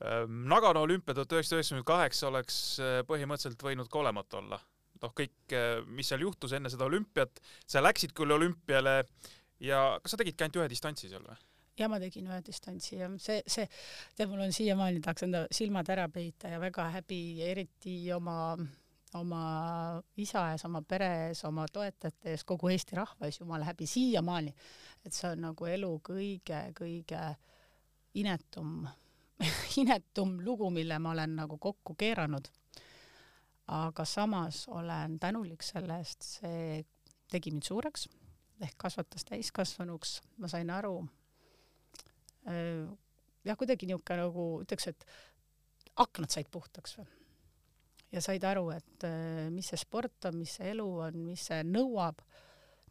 Ehm, 0.00 0.44
Nagano 0.48 0.84
olümpia 0.86 1.14
tuhat 1.16 1.32
üheksasada 1.36 1.60
üheksakümmend 1.60 1.88
kaheksa 1.88 2.28
oleks 2.30 2.56
eh, 2.80 3.00
põhimõtteliselt 3.08 3.64
võinud 3.66 3.90
ka 3.90 4.00
olematu 4.00 4.40
olla. 4.40 4.60
noh, 5.00 5.12
kõik, 5.16 5.52
eh, 5.56 5.78
mis 5.88 6.10
seal 6.12 6.20
juhtus 6.20 6.52
enne 6.52 6.68
seda 6.68 6.84
olümpiat, 6.84 7.40
sa 7.64 7.80
läksid 7.80 8.12
küll 8.16 8.34
olümpiale 8.34 8.98
ja 9.64 9.78
kas 10.02 10.12
sa 10.12 10.18
tegidki 10.20 10.44
ainult 10.44 10.58
ühe 10.60 10.68
distantsi 10.72 11.08
seal 11.08 11.24
või? 11.24 11.38
Ja 11.80 11.88
ma 11.88 12.00
tegin 12.00 12.28
ühe 12.28 12.40
distantsi 12.46 12.98
ja 12.98 13.08
see, 13.22 13.40
see, 13.48 13.66
tead, 14.16 14.28
mul 14.30 14.44
on 14.44 14.54
siiamaani, 14.54 15.02
tahaks 15.04 15.26
enda 15.26 15.44
silmad 15.54 15.88
ära 15.92 16.06
peita 16.12 16.52
ja 16.52 16.60
väga 16.62 16.88
häbi, 16.96 17.20
eriti 17.46 17.96
oma, 18.14 18.54
oma 19.18 19.42
isa 20.20 20.46
ees, 20.52 20.64
oma 20.68 20.82
pere 20.86 21.10
ees, 21.26 21.44
oma 21.48 21.66
toetajate 21.72 22.34
ees, 22.34 22.46
kogu 22.48 22.70
Eesti 22.72 22.98
rahva 23.00 23.28
ees, 23.28 23.40
jumala 23.40 23.70
häbi 23.70 23.88
siiamaani. 23.90 24.54
et 25.04 25.16
see 25.16 25.30
on 25.32 25.46
nagu 25.48 25.66
elu 25.66 25.92
kõige-kõige 26.10 27.24
inetum 28.20 28.88
inetum 29.82 30.40
lugu, 30.44 30.70
mille 30.70 30.98
ma 30.98 31.14
olen 31.14 31.36
nagu 31.42 31.58
kokku 31.58 31.94
keeranud. 31.98 32.48
aga 33.70 34.04
samas 34.04 34.64
olen 34.68 35.18
tänulik 35.22 35.62
selle 35.62 36.00
eest, 36.02 36.26
see 36.26 36.84
tegi 37.30 37.52
mind 37.54 37.62
suureks 37.62 38.08
ehk 38.60 38.74
kasvatas 38.76 39.24
täiskasvanuks, 39.24 40.20
ma 40.38 40.48
sain 40.50 40.70
aru, 40.74 41.04
jah, 42.48 43.56
kuidagi 43.58 43.88
niisugune 43.88 44.24
nagu 44.24 44.46
ütleks, 44.64 44.90
et 44.92 45.06
aknad 46.00 46.32
said 46.32 46.48
puhtaks 46.52 46.96
või. 46.98 47.06
ja 48.12 48.22
said 48.24 48.44
aru, 48.44 48.70
et 48.74 49.06
äh, 49.08 49.48
mis 49.52 49.70
see 49.72 49.80
sport 49.80 50.30
on, 50.30 50.38
mis 50.40 50.56
see 50.58 50.70
elu 50.72 50.86
on, 51.06 51.18
mis 51.26 51.46
see 51.50 51.62
nõuab, 51.66 52.22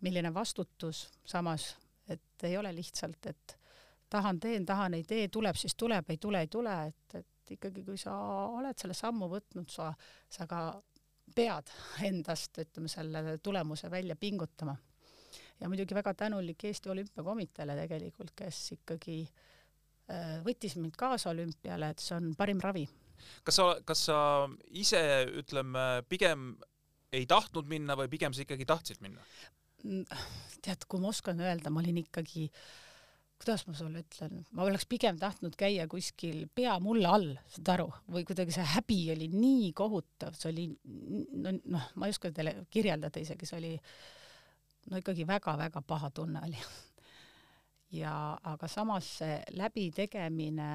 milline 0.06 0.32
vastutus, 0.34 1.08
samas 1.28 1.74
et 2.10 2.44
ei 2.44 2.58
ole 2.58 2.72
lihtsalt, 2.76 3.26
et 3.26 3.58
tahan 4.10 4.40
teen, 4.40 4.66
tahan 4.66 4.94
ei 4.98 5.04
tee, 5.04 5.28
tuleb 5.28 5.58
siis 5.60 5.76
tuleb, 5.78 6.10
ei 6.10 6.18
tule, 6.18 6.42
ei 6.42 6.48
tule, 6.48 6.76
et, 6.88 7.16
et 7.20 7.56
ikkagi, 7.56 7.84
kui 7.86 7.98
sa 7.98 8.16
oled 8.60 8.78
selle 8.78 8.98
sammu 8.98 9.30
võtnud, 9.30 9.70
sa, 9.70 9.92
sa 10.30 10.48
ka 10.50 10.64
pead 11.36 11.70
endast, 12.06 12.58
ütleme, 12.62 12.90
selle 12.90 13.38
tulemuse 13.44 13.92
välja 13.92 14.16
pingutama 14.16 14.76
ja 15.60 15.70
muidugi 15.70 15.96
väga 15.98 16.14
tänulik 16.18 16.64
Eesti 16.70 16.92
Olümpiakomiteele 16.94 17.76
tegelikult, 17.82 18.34
kes 18.38 18.62
ikkagi 18.78 19.20
äh, 19.24 20.40
võttis 20.46 20.78
mind 20.80 20.98
kaasa 21.00 21.34
olümpiale, 21.34 21.94
et 21.94 22.04
see 22.04 22.16
on 22.18 22.34
parim 22.40 22.62
ravi. 22.64 22.88
kas 23.44 23.60
sa, 23.60 23.70
kas 23.86 24.06
sa 24.10 24.20
ise 24.72 25.02
ütleme 25.42 26.04
pigem 26.10 26.54
ei 27.12 27.26
tahtnud 27.26 27.68
minna 27.68 27.98
või 28.00 28.10
pigem 28.12 28.34
sa 28.34 28.46
ikkagi 28.46 28.68
tahtsid 28.70 29.02
minna? 29.02 29.24
Mm, 29.84 30.06
tead, 30.64 30.86
kui 30.88 31.02
ma 31.02 31.12
oskan 31.12 31.40
öelda, 31.42 31.72
ma 31.72 31.82
olin 31.84 32.04
ikkagi 32.04 32.50
kuidas 33.40 33.64
ma 33.70 33.74
sulle 33.78 34.02
ütlen, 34.04 34.42
ma 34.52 34.66
oleks 34.68 34.84
pigem 34.92 35.18
tahtnud 35.20 35.56
käia 35.60 35.86
kuskil 35.92 36.44
pea 36.56 36.74
mulle 36.84 37.08
all, 37.08 37.30
saad 37.48 37.72
aru, 37.76 37.88
või 38.12 38.26
kuidagi 38.28 38.52
see 38.52 38.66
häbi 38.76 39.00
oli 39.14 39.30
nii 39.32 39.70
kohutav, 39.80 40.36
see 40.36 40.50
oli 40.52 40.66
no, 41.40 41.54
noh, 41.56 41.86
ma 41.96 42.10
ei 42.10 42.16
oska 42.16 42.34
teile 42.36 42.58
kirjeldada 42.72 43.24
isegi, 43.24 43.48
see 43.48 43.62
oli 43.62 43.72
no 44.88 45.02
ikkagi 45.02 45.28
väga-väga 45.28 45.82
paha 45.86 46.10
tunne 46.16 46.42
oli 46.48 46.62
ja 47.96 48.14
aga 48.52 48.68
samas 48.70 49.08
see 49.20 49.38
läbitegemine 49.58 50.72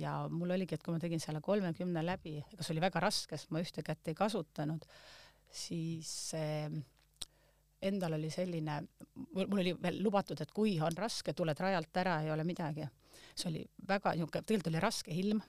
ja 0.00 0.12
mul 0.32 0.54
oligi, 0.56 0.76
et 0.76 0.84
kui 0.84 0.94
ma 0.94 1.00
tegin 1.02 1.20
selle 1.20 1.42
kolmekümne 1.44 2.02
läbi, 2.04 2.38
ega 2.40 2.64
see 2.64 2.74
oli 2.74 2.84
väga 2.84 3.02
raske, 3.04 3.36
sest 3.36 3.52
ma 3.52 3.62
ühte 3.64 3.84
kätt 3.84 4.08
ei 4.08 4.16
kasutanud, 4.16 4.86
siis 5.52 6.12
äh, 6.36 6.72
endal 7.82 8.16
oli 8.18 8.30
selline, 8.32 8.80
mul 9.34 9.60
oli 9.60 9.74
veel 9.82 10.00
lubatud, 10.02 10.40
et 10.40 10.54
kui 10.54 10.78
on 10.84 10.96
raske, 10.96 11.34
tuled 11.36 11.60
rajalt 11.60 12.00
ära, 12.00 12.20
ei 12.24 12.32
ole 12.32 12.46
midagi. 12.48 12.88
See 13.34 13.50
oli 13.52 13.62
väga 13.88 14.14
niisugune, 14.16 14.44
tegelikult 14.44 14.72
oli 14.72 14.82
raske 14.82 15.14
ilm, 15.14 15.42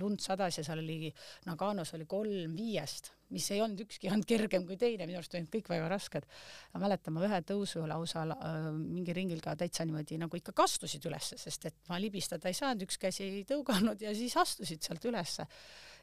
lund 0.00 0.24
sadas 0.24 0.58
ja 0.58 0.64
seal 0.64 0.82
oli, 0.82 1.12
Naganos 1.46 1.94
oli 1.96 2.08
kolm 2.08 2.56
viiest 2.56 3.12
mis 3.34 3.48
ei 3.52 3.60
olnud 3.62 3.82
ükski 3.84 4.10
olnud 4.10 4.26
kergem 4.28 4.64
kui 4.68 4.78
teine, 4.80 5.06
minu 5.08 5.20
arust 5.20 5.34
olid 5.36 5.50
kõik 5.52 5.68
väga 5.72 5.88
rasked. 5.92 6.24
ma 6.72 6.82
mäletan, 6.84 7.14
ma 7.14 7.24
ühe 7.26 7.40
tõusu 7.48 7.84
lausa 7.88 8.24
äh, 8.34 8.70
mingi 8.72 9.14
ringil 9.16 9.42
ka 9.44 9.54
täitsa 9.58 9.84
niimoodi 9.88 10.18
nagu 10.20 10.40
ikka 10.40 10.54
kastusid 10.56 11.04
ülesse, 11.10 11.38
sest 11.40 11.68
et 11.70 11.78
ma 11.90 12.00
libistada 12.00 12.48
ei 12.48 12.56
saanud, 12.56 12.86
üks 12.88 12.98
käsi 13.00 13.26
ei 13.26 13.44
tõuganud 13.48 14.00
ja 14.04 14.14
siis 14.16 14.36
astusid 14.40 14.82
sealt 14.84 15.04
ülesse. 15.10 15.46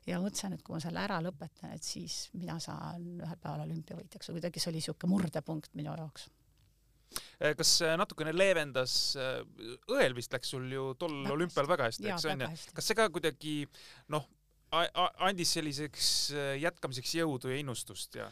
ja 0.05 0.21
mõtlesin, 0.21 0.53
et 0.53 0.61
kui 0.61 0.75
ma 0.75 0.81
selle 0.83 1.01
ära 1.01 1.17
lõpetan, 1.25 1.73
et 1.73 1.83
siis 1.83 2.27
mina 2.37 2.59
saan 2.61 3.07
ühel 3.17 3.39
päeval 3.41 3.65
olümpiavõitjaks 3.65 4.29
või 4.29 4.39
kuidagi 4.39 4.61
see 4.61 4.71
oli 4.71 4.83
niisugune 4.83 5.15
murdepunkt 5.15 5.73
minu 5.73 5.95
jaoks 5.97 6.29
kas 7.59 7.75
natukene 7.99 8.33
leevendas, 8.35 8.95
äh, 9.19 9.41
õel 9.91 10.15
vist 10.17 10.33
läks 10.33 10.55
sul 10.55 10.65
ju 10.71 10.93
tol 10.99 11.21
olümpial 11.35 11.69
väga 11.69 11.89
hästi, 11.89 12.09
eks 12.13 12.29
on 12.31 12.45
ju, 12.45 12.49
kas 12.77 12.89
see 12.89 12.97
ka 12.97 13.09
kuidagi 13.13 13.57
noh, 14.13 14.27
andis 15.23 15.53
selliseks 15.55 16.09
jätkamiseks 16.59 17.13
jõudu 17.21 17.53
ja 17.53 17.61
innustust 17.61 18.17
ja? 18.19 18.25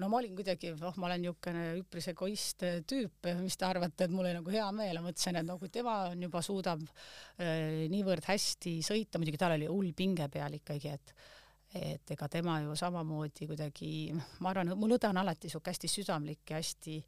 no 0.00 0.08
ma 0.10 0.18
olin 0.18 0.34
kuidagi, 0.36 0.72
oh, 0.74 0.96
ma 0.98 1.08
olen 1.08 1.22
niisugune 1.22 1.64
üpris 1.78 2.08
egoist 2.10 2.64
tüüp, 2.90 3.28
mis 3.42 3.58
te 3.58 3.66
arvate, 3.68 4.06
et 4.06 4.14
mul 4.14 4.26
oli 4.26 4.34
nagu 4.38 4.54
hea 4.54 4.66
meel, 4.74 4.98
ma 4.98 5.10
mõtlesin, 5.10 5.38
et 5.38 5.46
no 5.46 5.58
kui 5.60 5.70
tema 5.74 6.00
on 6.10 6.24
juba 6.26 6.42
suudab 6.44 6.82
äh, 6.88 7.84
niivõrd 7.92 8.26
hästi 8.26 8.78
sõita, 8.86 9.20
muidugi 9.22 9.40
tal 9.40 9.56
oli 9.58 9.70
hull 9.70 9.92
pinge 9.96 10.28
peal 10.32 10.58
ikkagi, 10.58 10.96
et 10.96 11.14
et 11.74 12.10
ega 12.14 12.28
tema 12.30 12.60
ju 12.62 12.74
samamoodi 12.78 13.48
kuidagi, 13.50 13.90
ma 14.44 14.52
arvan, 14.52 14.70
mul 14.78 14.94
õde 14.94 15.08
on 15.10 15.18
alati 15.18 15.50
sihuke 15.50 15.72
hästi 15.72 15.90
südamlik 15.90 16.50
ja 16.52 16.60
hästi 16.60 17.00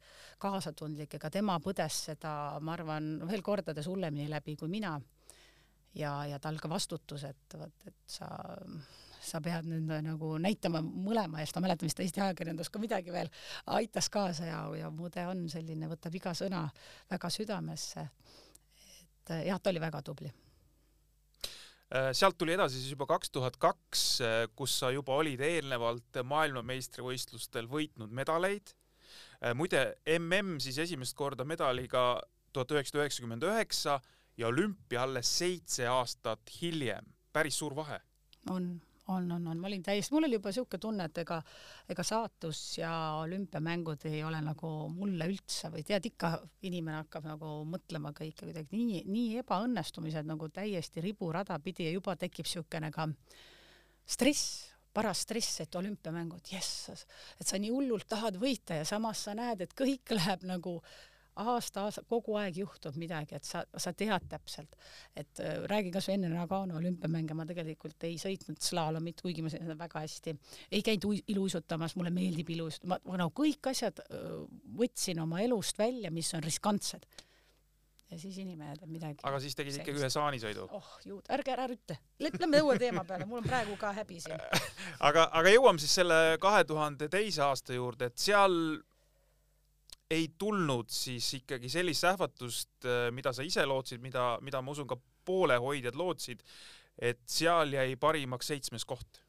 kaasatundlik, 0.43 1.15
ega 1.15 1.31
tema 1.31 1.55
põdes 1.63 2.01
seda, 2.09 2.31
ma 2.59 2.75
arvan, 2.75 3.13
veel 3.29 3.43
kordades 3.45 3.87
hullemini 3.87 4.27
läbi 4.31 4.57
kui 4.59 4.71
mina. 4.71 4.97
Ja, 5.97 6.19
ja 6.29 6.37
tal 6.43 6.59
ka 6.61 6.69
vastutus, 6.69 7.23
et 7.25 7.55
vot, 7.57 7.85
et 7.87 8.11
sa, 8.11 8.27
sa 9.23 9.39
pead 9.41 9.65
nüüd 9.71 9.87
nagu 10.05 10.33
näitama 10.43 10.81
mõlema 10.83 11.39
eest, 11.41 11.55
ma 11.55 11.63
mäletan 11.65 11.87
vist 11.87 12.03
Eesti 12.03 12.21
ajakirjandus 12.21 12.69
ka 12.69 12.81
midagi 12.83 13.15
veel 13.15 13.31
aitas 13.73 14.11
kaasa 14.13 14.49
ja, 14.51 14.59
ja 14.77 14.91
mude 14.93 15.23
on 15.31 15.47
selline, 15.49 15.89
võtab 15.89 16.19
iga 16.19 16.35
sõna 16.37 16.67
väga 17.09 17.31
südamesse. 17.33 18.03
et 18.99 19.33
jah, 19.47 19.63
ta 19.63 19.71
oli 19.71 19.81
väga 19.81 20.03
tubli 20.05 20.29
sealt 22.11 22.37
tuli 22.37 22.55
edasi 22.57 22.81
siis 22.81 22.91
juba 22.91 23.07
kaks 23.07 23.31
tuhat 23.31 23.57
kaks, 23.61 24.03
äh, 24.21 24.41
kus 24.55 24.73
sa 24.81 24.91
juba 24.91 25.15
olid 25.21 25.39
eelnevalt 25.43 26.19
maailmameistrivõistlustel 26.27 27.69
võitnud 27.71 28.11
medaleid. 28.11 28.73
Äh, 29.39 29.53
muide, 29.55 29.93
mm 30.05 30.57
siis 30.63 30.79
esimest 30.83 31.15
korda 31.15 31.45
medaliga 31.47 32.19
tuhat 32.51 32.73
üheksasada 32.75 33.05
üheksakümmend 33.05 33.47
üheksa 33.47 33.99
ja 34.37 34.49
olümpia 34.51 35.05
alles 35.05 35.31
seitse 35.39 35.87
aastat 35.87 36.51
hiljem, 36.59 37.07
päris 37.33 37.57
suur 37.61 37.75
vahe. 37.75 38.01
on, 38.49 38.81
on, 39.07 39.31
on, 39.31 39.47
on, 39.47 39.59
ma 39.59 39.67
olin 39.69 39.83
täiesti, 39.83 40.13
mul 40.13 40.27
oli 40.27 40.37
juba 40.37 40.51
niisugune 40.51 40.81
tunne, 40.83 41.07
et 41.09 41.21
ega, 41.23 41.39
ega 41.89 42.05
saatus 42.05 42.61
ja 42.79 42.91
olümpiamängud 43.23 44.07
ei 44.09 44.23
ole 44.27 44.41
nagu 44.43 44.71
mulle 44.93 45.27
üldse 45.31 45.71
või 45.73 45.83
tead, 45.87 46.09
ikka 46.11 46.33
inimene 46.67 47.01
hakkab 47.01 47.27
nagu 47.31 47.51
mõtlema 47.69 48.13
kõike 48.17 48.45
kuidagi 48.45 48.79
nii, 48.79 49.03
nii 49.07 49.43
ebaõnnestumised 49.43 50.27
nagu 50.27 50.49
täiesti 50.53 51.03
riburada 51.03 51.59
pidi 51.63 51.87
ja 51.87 51.95
juba 51.95 52.17
tekib 52.19 52.47
niisugune 52.47 52.91
ka 52.95 53.07
stress 54.07 54.65
paras 54.97 55.21
stress, 55.27 55.59
et 55.61 55.75
olümpiamängud, 55.77 56.47
jess, 56.49 57.05
et 57.37 57.45
sa 57.45 57.59
nii 57.61 57.69
hullult 57.69 58.07
tahad 58.09 58.39
võita 58.41 58.79
ja 58.79 58.87
samas 58.87 59.21
sa 59.27 59.35
näed, 59.37 59.61
et 59.61 59.75
kõik 59.77 60.09
läheb 60.17 60.47
nagu 60.49 60.79
aasta, 60.79 61.16
aasta, 61.37 61.87
kogu 62.09 62.37
aeg 62.39 62.59
juhtub 62.63 62.97
midagi, 62.99 63.37
et 63.37 63.47
sa, 63.47 63.63
sa 63.77 63.93
tead 63.97 64.27
täpselt, 64.31 64.77
et 65.15 65.43
äh, 65.43 65.59
räägi 65.69 65.93
kasvõi 65.95 66.17
enne 66.17 66.31
Nagano 66.33 66.77
olümpiamänge, 66.79 67.37
ma 67.37 67.45
tegelikult 67.49 68.07
ei 68.07 68.17
sõitnud 68.21 68.61
slaalomit, 68.63 69.21
kuigi 69.25 69.45
ma 69.45 69.53
sõidan 69.53 69.77
väga 69.79 70.03
hästi, 70.05 70.35
ei 70.71 70.83
käinud 70.85 71.31
iluuisutamas, 71.33 71.97
mulle 71.99 72.13
meeldib 72.15 72.49
iluuisutada, 72.55 72.99
ma 73.07 73.21
no 73.21 73.29
kõik 73.35 73.71
asjad 73.73 74.03
äh, 74.07 74.27
võtsin 74.79 75.23
oma 75.23 75.41
elust 75.45 75.79
välja, 75.79 76.13
mis 76.13 76.33
on 76.37 76.45
riskantsed 76.45 77.07
ja 78.11 78.17
siis 78.19 78.37
inimene 78.39 78.75
teeb 78.79 78.91
midagi. 78.91 79.19
aga 79.27 79.39
siis 79.43 79.55
tegid 79.57 79.79
ikkagi 79.79 79.99
ühe 79.99 80.09
saanisõidu? 80.11 80.67
oh 80.75 80.91
juud, 81.05 81.25
ärge 81.33 81.53
ära 81.53 81.67
ütle, 81.71 81.97
lähme 82.23 82.61
uue 82.63 82.77
teema 82.79 83.03
peale, 83.07 83.27
mul 83.27 83.41
on 83.41 83.47
praegu 83.47 83.75
ka 83.79 83.91
häbi 83.97 84.21
siin 84.23 84.37
aga, 85.07 85.27
aga 85.35 85.51
jõuame 85.51 85.83
siis 85.83 85.97
selle 85.99 86.19
kahe 86.43 86.63
tuhande 86.67 87.09
teise 87.11 87.43
aasta 87.47 87.75
juurde, 87.75 88.11
et 88.11 88.21
seal 88.21 88.55
ei 90.11 90.27
tulnud 90.37 90.89
siis 90.89 91.33
ikkagi 91.33 91.69
sellist 91.69 92.03
ähvatust, 92.07 92.87
mida 93.11 93.33
sa 93.33 93.43
ise 93.43 93.65
lootsid, 93.65 94.01
mida, 94.01 94.37
mida 94.41 94.61
ma 94.61 94.71
usun 94.71 94.87
ka 94.87 94.97
poolehoidjad 95.25 95.95
lootsid, 95.99 96.43
et 96.99 97.19
seal 97.27 97.73
jäi 97.73 97.95
parimaks 97.99 98.47
seitsmes 98.47 98.85
koht. 98.85 99.23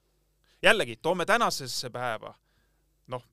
jällegi, 0.62 0.96
toome 0.96 1.26
tänasesse 1.26 1.90
päeva. 1.90 2.34
noh, 3.06 3.24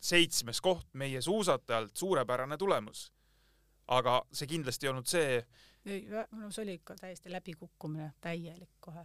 seitsmes 0.00 0.60
koht 0.60 0.88
meie 0.94 1.22
suusatajalt, 1.22 1.96
suurepärane 1.96 2.56
tulemus 2.56 3.08
aga 3.94 4.20
see 4.32 4.48
kindlasti 4.50 4.86
ei 4.86 4.92
olnud 4.92 5.08
see. 5.08 5.40
ei, 5.88 6.04
no 6.10 6.50
see 6.52 6.64
oli 6.64 6.76
ikka 6.80 6.96
täiesti 7.00 7.32
läbikukkumine, 7.32 8.12
täielik 8.20 8.76
kohe. 8.84 9.04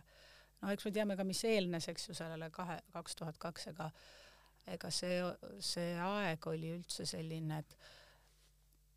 no 0.62 0.74
eks 0.74 0.88
me 0.88 0.92
teame 0.96 1.18
ka, 1.20 1.26
mis 1.28 1.44
eelnes, 1.48 1.88
eks 1.92 2.10
ju, 2.10 2.18
sellele 2.18 2.50
kahe, 2.54 2.80
kaks 2.96 3.20
tuhat 3.20 3.40
kaks, 3.40 3.70
ega 3.74 3.90
ega 4.74 4.90
see, 4.94 5.16
see 5.60 6.00
aeg 6.00 6.48
oli 6.48 6.70
üldse 6.78 7.06
selline, 7.10 7.58
et 7.60 7.72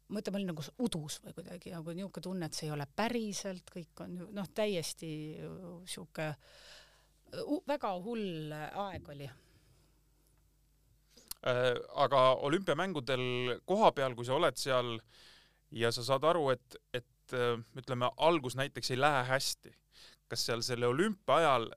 ma 0.08 0.18
ütlen, 0.20 0.32
ma 0.32 0.38
olin 0.40 0.50
nagu 0.52 0.62
udus 0.86 1.14
või 1.24 1.32
kuidagi 1.34 1.68
nagu 1.74 1.88
niisugune 1.96 2.24
tunne, 2.28 2.44
et 2.46 2.54
see 2.58 2.66
ei 2.68 2.74
ole 2.76 2.86
päriselt, 2.86 3.66
kõik 3.72 3.94
on 4.04 4.10
noh, 4.36 4.48
täiesti 4.54 5.10
sihuke 5.88 6.26
väga 7.66 7.90
hull 8.04 8.52
aeg 8.54 9.08
oli 9.10 9.26
äh, 9.26 9.34
aga 12.06 12.18
olümpiamängudel 12.46 13.24
koha 13.66 13.88
peal, 13.96 14.12
kui 14.14 14.24
sa 14.28 14.34
oled 14.38 14.56
seal 14.60 14.88
äh, 14.94 15.00
ja 15.74 15.90
sa 15.92 16.04
saad 16.04 16.24
aru, 16.26 16.50
et, 16.54 16.78
et 16.94 17.34
äh, 17.34 17.58
ütleme, 17.78 18.10
algus 18.16 18.56
näiteks 18.58 18.92
ei 18.94 19.00
lähe 19.00 19.24
hästi. 19.30 19.74
kas 20.26 20.42
seal 20.42 20.62
selle 20.66 20.88
olümpia 20.90 21.36
ajal 21.36 21.68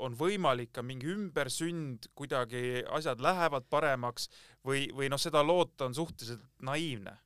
on 0.00 0.16
võimalik 0.18 0.72
ka 0.76 0.84
mingi 0.86 1.10
ümbersünd, 1.12 2.10
kuidagi 2.16 2.84
asjad 2.88 3.20
lähevad 3.22 3.66
paremaks 3.70 4.28
või, 4.66 4.88
või 4.96 5.10
noh, 5.12 5.20
seda 5.20 5.42
loota 5.46 5.88
on 5.88 5.96
suhteliselt 5.96 6.46
naiivne? 6.66 7.18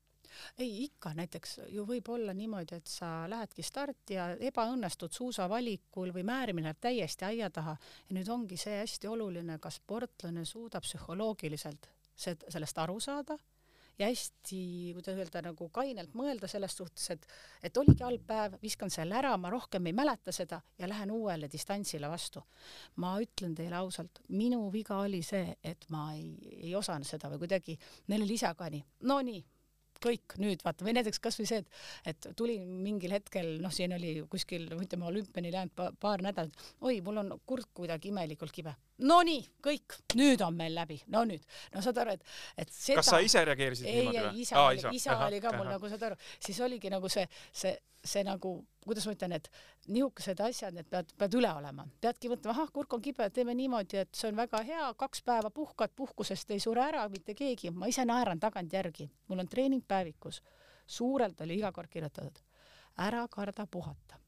ei, 0.59 0.85
ikka 0.85 1.13
näiteks 1.15 1.59
ju 1.71 1.85
võib 1.87 2.09
olla 2.11 2.35
niimoodi, 2.35 2.79
et 2.79 2.91
sa 2.91 3.25
lähedki 3.31 3.63
starti 3.63 4.19
ja 4.19 4.29
ebaõnnestud 4.51 5.15
suusavalikul 5.15 6.11
või 6.15 6.25
määrimine 6.27 6.69
läheb 6.69 6.81
täiesti 6.83 7.29
aia 7.29 7.51
taha 7.55 7.77
ja 7.79 8.17
nüüd 8.17 8.29
ongi 8.29 8.59
see 8.61 8.81
hästi 8.81 9.09
oluline, 9.09 9.59
kas 9.63 9.79
sportlane 9.81 10.45
suudab 10.45 10.83
psühholoogiliselt 10.83 11.89
sellest 12.17 12.79
aru 12.79 13.01
saada 13.01 13.39
ja 13.99 14.09
hästi, 14.11 14.61
kuidas 14.97 15.19
öelda, 15.19 15.43
nagu 15.49 15.69
kainelt 15.75 16.15
mõelda 16.19 16.49
selles 16.51 16.77
suhtes, 16.77 17.07
et, 17.15 17.27
et 17.63 17.77
oligi 17.81 18.05
halb 18.05 18.25
päev, 18.27 18.59
viskan 18.63 18.93
selle 18.93 19.17
ära, 19.19 19.35
ma 19.41 19.53
rohkem 19.55 19.87
ei 19.91 19.97
mäleta 19.97 20.35
seda 20.35 20.61
ja 20.79 20.91
lähen 20.91 21.13
uuele 21.15 21.49
distantsile 21.53 22.11
vastu. 22.11 22.43
ma 22.97 23.17
ütlen 23.23 23.55
teile 23.55 23.77
ausalt, 23.79 24.21
minu 24.29 24.67
viga 24.73 24.99
oli 25.05 25.23
see, 25.23 25.57
et 25.63 25.87
ma 25.91 26.13
ei, 26.15 26.35
ei 26.69 26.75
osanud 26.75 27.07
seda 27.07 27.31
või 27.33 27.45
kuidagi, 27.45 27.79
neil 28.09 28.27
oli 28.27 28.39
isa 28.39 28.55
ka 28.59 28.71
nii, 28.71 28.85
no 29.11 29.21
nii 29.25 29.45
kõik 30.05 30.37
nüüd 30.43 30.63
vaata 30.65 30.85
või 30.87 30.95
näiteks 30.99 31.21
kasvõi 31.23 31.47
see, 31.49 31.63
et, 31.63 31.71
et 32.13 32.29
tuli 32.37 32.59
mingil 32.67 33.15
hetkel, 33.17 33.55
noh, 33.63 33.73
siin 33.75 33.95
oli 33.97 34.17
kuskil, 34.31 34.67
ütleme 34.77 35.09
olümpiani 35.09 35.53
läinud 35.55 35.75
pa, 35.77 35.91
paar 36.01 36.25
nädalat, 36.25 36.57
oi, 36.85 36.99
mul 37.05 37.23
on 37.23 37.33
kurk 37.47 37.71
kuidagi 37.77 38.11
imelikult 38.13 38.53
kibe. 38.55 38.75
Nonii, 39.03 39.41
kõik, 39.65 39.97
nüüd 40.15 40.43
on 40.47 40.55
meil 40.55 40.77
läbi, 40.77 41.01
no 41.11 41.25
nüüd, 41.27 41.43
no 41.75 41.81
saad 41.83 41.99
aru, 41.99 42.13
et, 42.15 42.37
et 42.63 42.71
seda. 42.71 43.01
kas 43.01 43.11
sa 43.11 43.19
ise 43.25 43.43
reageerisid 43.49 43.89
ei, 43.91 44.05
niimoodi 44.05 44.23
või? 44.23 44.45
isa 44.45 44.61
oli, 44.63 44.85
isa. 44.95 45.17
oli 45.27 45.41
ka 45.43 45.51
mul 45.57 45.67
nagu 45.67 45.91
saad 45.91 46.07
aru, 46.11 46.19
siis 46.39 46.61
oligi 46.63 46.93
nagu 46.95 47.11
see, 47.11 47.27
see, 47.51 47.75
see 48.07 48.23
nagu 48.27 48.55
kuidas 48.87 49.09
ma 49.09 49.17
ütlen, 49.17 49.35
et 49.35 49.51
niisugused 49.89 50.41
asjad, 50.47 50.77
need 50.77 50.89
pead, 50.93 51.11
pead 51.19 51.37
üle 51.41 51.51
olema, 51.51 51.89
peadki 52.05 52.31
mõtlema, 52.31 52.55
ahah, 52.55 52.73
kurk 52.75 52.95
on 52.95 53.03
kibe, 53.03 53.27
teeme 53.35 53.55
niimoodi, 53.59 54.05
et 54.05 54.15
see 54.15 54.31
on 54.31 54.39
väga 54.39 54.63
hea, 54.69 54.89
kaks 55.01 55.25
päeva 55.27 55.51
puhkad, 55.55 55.95
puhkusest 55.97 56.55
ei 56.55 56.63
sure 56.63 56.85
ära 56.85 57.03
mitte 57.11 57.35
keegi, 57.39 57.73
ma 57.75 57.91
ise 57.91 58.07
naeran 58.07 58.39
tagantjärgi, 58.43 59.09
mul 59.33 59.43
on 59.43 59.51
treeningpäevikus, 59.51 60.43
suurelt 60.87 61.41
oli 61.43 61.59
iga 61.59 61.73
kord 61.75 61.91
kirjutatud, 61.91 62.45
ära 63.03 63.25
karda 63.33 63.67
puhata 63.67 64.21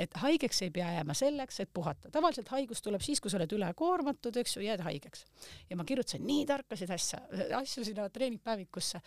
et 0.00 0.16
haigeks 0.22 0.62
ei 0.66 0.72
pea 0.74 0.92
jääma 0.96 1.14
selleks, 1.16 1.60
et 1.64 1.72
puhata. 1.74 2.10
tavaliselt 2.12 2.48
haigus 2.54 2.82
tuleb 2.82 3.04
siis, 3.04 3.20
kui 3.20 3.32
sa 3.32 3.38
oled 3.40 3.52
ülekoormatud, 3.56 4.36
eks 4.40 4.56
ju, 4.56 4.64
jääd 4.64 4.84
haigeks. 4.86 5.26
ja 5.70 5.76
ma 5.76 5.84
kirjutasin 5.88 6.24
nii 6.26 6.46
tarkasid 6.48 6.90
asja, 6.96 7.20
asju 7.60 7.84
sinna 7.84 8.08
treeningpäevikusse 8.12 9.02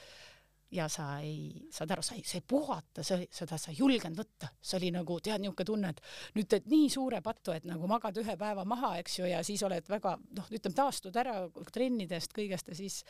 ja 0.74 0.88
sa 0.92 1.06
ei, 1.22 1.68
saad 1.74 1.92
aru, 1.94 2.04
sa 2.06 2.16
ei, 2.18 2.24
sa 2.28 2.38
ei 2.40 2.44
puhata, 2.48 3.04
sa, 3.06 3.18
seda 3.32 3.58
sa 3.62 3.72
ei 3.72 3.78
julgenud 3.78 4.18
võtta, 4.18 4.50
see 4.62 4.78
oli 4.80 4.90
nagu 4.96 5.18
tead 5.24 5.44
niisugune 5.44 5.68
tunne, 5.68 5.92
et 5.94 6.02
nüüd 6.38 6.50
teed 6.50 6.68
nii 6.72 6.90
suure 6.94 7.22
patu, 7.26 7.54
et 7.56 7.68
nagu 7.70 7.88
magad 7.90 8.18
ühe 8.22 8.36
päeva 8.40 8.66
maha, 8.68 8.96
eks 9.02 9.20
ju, 9.20 9.28
ja 9.30 9.44
siis 9.46 9.64
oled 9.68 9.88
väga 9.90 10.16
noh, 10.40 10.50
ütleme 10.50 10.78
taastud 10.78 11.18
ära 11.20 11.38
trennidest 11.74 12.34
kõigest 12.36 12.74
ja 12.74 12.78
siis 12.78 13.02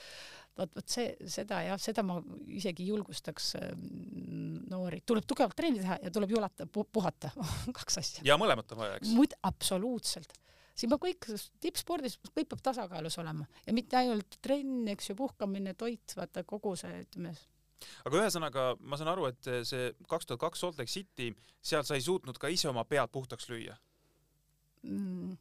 vot, 0.58 0.72
vot 0.76 0.88
see, 0.90 1.14
seda 1.32 1.64
jah, 1.70 1.82
seda 1.82 2.06
ma 2.06 2.20
isegi 2.52 2.88
julgustaks 2.92 3.54
ähm, 3.62 4.64
noori, 4.72 5.04
tuleb 5.08 5.28
tugevalt 5.30 5.58
trenni 5.58 5.84
teha 5.84 6.00
ja 6.04 6.14
tuleb 6.14 6.36
julata 6.36 6.68
pu, 6.68 6.86
puhata 6.92 7.32
kaks 7.80 8.02
asja. 8.04 8.28
ja 8.28 8.40
mõlemat 8.42 8.76
on 8.76 8.84
vaja, 8.84 9.00
eks? 9.00 9.16
muid, 9.16 9.38
absoluutselt 9.48 10.36
siin 10.74 10.90
peab 10.90 11.04
kõik, 11.06 11.28
tippspordis 11.62 12.18
kõik 12.32 12.50
peab 12.50 12.62
tasakaalus 12.66 13.20
olema 13.22 13.46
ja 13.66 13.76
mitte 13.78 13.98
ainult 14.00 14.40
trenn, 14.44 14.88
eks 14.94 15.12
ju, 15.12 15.18
puhkamine, 15.20 15.76
toit, 15.78 16.16
vaata 16.18 16.46
kogu 16.50 16.76
see, 16.80 17.04
ütleme 17.06 17.34
aga 18.06 18.22
ühesõnaga, 18.22 18.68
ma 18.80 19.00
saan 19.00 19.14
aru, 19.14 19.30
et 19.32 19.50
see 19.68 19.90
kaks 20.10 20.30
tuhat 20.30 20.42
kaks 20.42 20.64
Salt 20.64 20.80
Lake 20.82 20.92
City, 20.92 21.32
seal 21.64 21.86
sa 21.88 21.98
ei 21.98 22.06
suutnud 22.06 22.38
ka 22.40 22.52
ise 22.52 22.70
oma 22.70 22.86
pead 22.88 23.12
puhtaks 23.12 23.50
lüüa 23.52 23.76
mm.? 24.84 25.38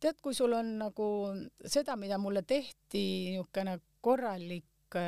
tead, 0.00 0.18
kui 0.22 0.36
sul 0.36 0.54
on 0.56 0.76
nagu 0.80 1.08
seda, 1.66 1.96
mida 1.98 2.18
mulle 2.22 2.44
tehti, 2.46 3.04
niisugune 3.34 3.78
korralik, 4.04 4.98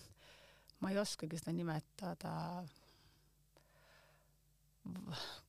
ma 0.80 0.92
ei 0.92 1.00
oskagi 1.00 1.40
seda 1.40 1.54
nimetada, 1.54 2.34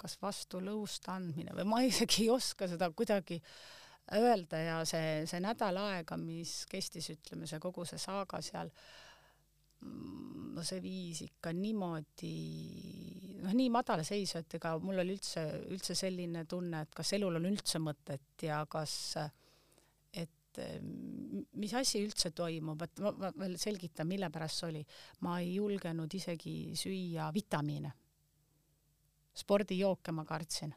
kas 0.02 0.18
vastulõust 0.22 1.08
andmine 1.14 1.54
või 1.56 1.68
ma 1.70 1.84
isegi 1.88 2.26
ei 2.26 2.34
oska 2.34 2.68
seda 2.70 2.92
kuidagi 2.94 3.40
öelda 4.18 4.60
ja 4.60 4.82
see, 4.86 5.22
see 5.30 5.40
nädal 5.42 5.78
aega, 5.86 6.18
mis 6.20 6.66
kestis, 6.70 7.08
ütleme, 7.14 7.48
see 7.48 7.62
kogu 7.64 7.86
see 7.88 8.02
saaga 8.02 8.42
seal 8.44 8.70
äh, 8.74 9.11
no 9.82 10.64
see 10.68 10.82
viis 10.84 11.22
ikka 11.26 11.54
niimoodi, 11.56 12.34
noh, 13.42 13.54
nii 13.56 13.70
madalseisu, 13.74 14.42
et 14.42 14.58
ega 14.60 14.74
mul 14.84 15.02
oli 15.04 15.16
üldse, 15.16 15.46
üldse 15.72 15.96
selline 15.98 16.46
tunne, 16.50 16.84
et 16.86 16.94
kas 16.96 17.14
elul 17.18 17.40
on 17.40 17.48
üldse 17.50 17.82
mõtet 17.84 18.46
ja 18.46 18.62
kas, 18.70 18.96
et 20.12 20.62
mis 21.62 21.74
asi 21.78 22.04
üldse 22.04 22.34
toimub, 22.36 22.84
et 22.86 23.02
ma, 23.04 23.14
ma 23.16 23.32
veel 23.40 23.58
selgitan, 23.62 24.10
mille 24.10 24.30
pärast 24.34 24.62
see 24.62 24.70
oli. 24.70 24.84
ma 25.26 25.40
ei 25.40 25.56
julgenud 25.56 26.14
isegi 26.14 26.76
süüa 26.78 27.32
vitamiine. 27.34 27.94
spordijooke 29.34 30.12
ma 30.12 30.26
kartsin. 30.26 30.74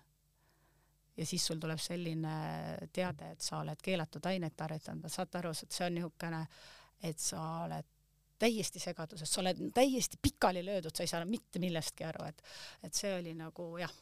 ja 1.17 1.27
siis 1.27 1.47
sul 1.47 1.59
tuleb 1.59 1.79
selline 1.79 2.37
teade, 2.93 3.33
et 3.35 3.41
sa 3.41 3.61
oled 3.61 3.83
keelatud 3.83 4.27
ainet 4.27 4.57
tarvitanud, 4.57 5.11
saate 5.11 5.39
aru, 5.39 5.53
see 5.55 5.87
on 5.87 5.95
niisugune, 5.99 6.47
et 7.03 7.19
sa 7.19 7.43
oled 7.65 7.94
täiesti 8.45 8.83
segaduses, 8.83 9.31
sa 9.31 9.41
oled 9.43 9.63
täiesti 9.75 10.21
pikali 10.23 10.65
löödud, 10.65 10.95
sa 10.95 11.05
ei 11.05 11.11
saa 11.11 11.25
mitte 11.29 11.63
millestki 11.63 12.07
aru, 12.09 12.27
et, 12.29 12.45
et 12.85 12.95
see 12.97 13.15
oli 13.17 13.33
nagu 13.39 13.71
jah, 13.81 13.93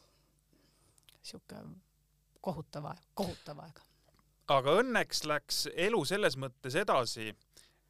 sihuke 1.22 1.62
kohutav 2.42 2.90
aeg, 2.90 3.06
kohutav 3.18 3.62
aeg. 3.62 3.78
aga 4.52 4.74
õnneks 4.82 5.22
läks 5.30 5.62
elu 5.72 6.02
selles 6.08 6.36
mõttes 6.40 6.76
edasi, 6.78 7.30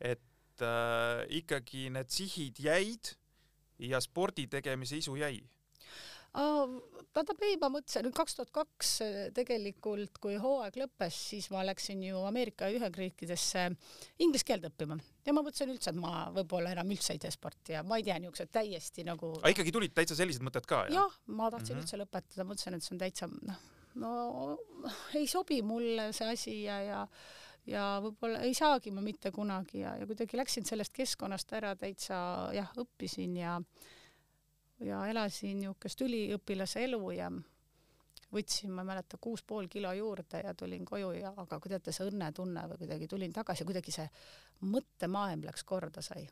et 0.01 0.65
äh, 0.67 1.25
ikkagi 1.41 1.89
need 1.95 2.13
sihid 2.13 2.61
jäid 2.63 3.15
ja 3.83 4.01
spordi 4.05 4.47
tegemise 4.51 5.01
isu 5.01 5.17
jäi 5.19 5.41
tähendab 6.33 7.43
ei, 7.45 7.57
ma 7.61 7.69
mõtlesin, 7.73 8.07
nüüd 8.07 8.17
kaks 8.17 8.37
tuhat 8.39 8.53
kaks 8.55 8.93
tegelikult, 9.37 10.17
kui 10.23 10.39
hooaeg 10.41 10.79
lõppes, 10.81 11.19
siis 11.33 11.51
ma 11.53 11.65
läksin 11.67 12.01
ju 12.07 12.23
Ameerika 12.25 12.71
Ühendriikidesse 12.73 13.67
inglise 14.25 14.49
keelt 14.49 14.65
õppima 14.71 14.97
ja 15.27 15.35
ma 15.37 15.45
mõtlesin 15.45 15.75
üldse, 15.75 15.93
et 15.93 16.01
ma 16.01 16.31
võib-olla 16.33 16.73
enam 16.73 16.95
üldse 16.95 17.13
ei 17.13 17.21
tee 17.23 17.35
sporti 17.35 17.77
ja 17.77 17.85
ma 17.85 18.01
ei 18.01 18.07
tea, 18.07 18.17
niisugused 18.23 18.53
täiesti 18.55 19.05
nagu. 19.05 19.35
aga 19.43 19.53
ikkagi 19.53 19.77
tulid 19.77 19.95
täitsa 19.97 20.17
sellised 20.17 20.45
mõtted 20.47 20.69
ka? 20.69 20.87
jah, 20.93 21.21
ma 21.27 21.51
tahtsin 21.53 21.77
mm 21.77 21.83
-hmm. 21.83 21.85
üldse 21.85 22.01
lõpetada, 22.01 22.49
mõtlesin, 22.49 22.79
et 22.79 22.89
see 22.89 22.97
on 22.97 23.05
täitsa 23.05 23.29
noh, 23.29 23.63
no 24.01 24.13
ei 25.21 25.29
sobi 25.29 25.61
mulle 25.63 26.13
see 26.17 26.33
asi 26.33 26.59
ja, 26.65 26.81
ja 26.83 27.07
ja 27.67 28.01
võib-olla 28.03 28.41
ei 28.43 28.55
saagi 28.59 28.91
ma 28.91 29.03
mitte 29.05 29.31
kunagi 29.31 29.85
ja, 29.85 29.95
ja 30.01 30.07
kuidagi 30.07 30.37
läksin 30.37 30.65
sellest 30.67 30.93
keskkonnast 30.97 31.53
ära 31.53 31.77
täitsa 31.79 32.17
jah, 32.57 32.73
õppisin 32.81 33.37
ja 33.39 33.61
ja 34.87 35.07
elasin 35.11 35.59
niisugust 35.61 36.05
üliõpilase 36.07 36.85
elu 36.87 37.01
ja 37.17 37.31
võtsin, 38.33 38.73
ma 38.73 38.83
ei 38.83 38.91
mäleta, 38.93 39.19
kuus 39.21 39.43
pool 39.47 39.69
kilo 39.73 39.93
juurde 39.93 40.41
ja 40.45 40.55
tulin 40.59 40.85
koju 40.89 41.13
ja 41.19 41.33
aga 41.37 41.59
kui 41.61 41.73
teate, 41.73 41.93
see 41.93 42.09
õnnetunne 42.09 42.65
või 42.71 42.85
kuidagi 42.85 43.09
tulin 43.11 43.33
tagasi, 43.33 43.67
kuidagi 43.69 43.95
see 43.95 44.07
mõttemaailm 44.73 45.45
läks 45.49 45.65
korda 45.69 46.03
sai. 46.03 46.29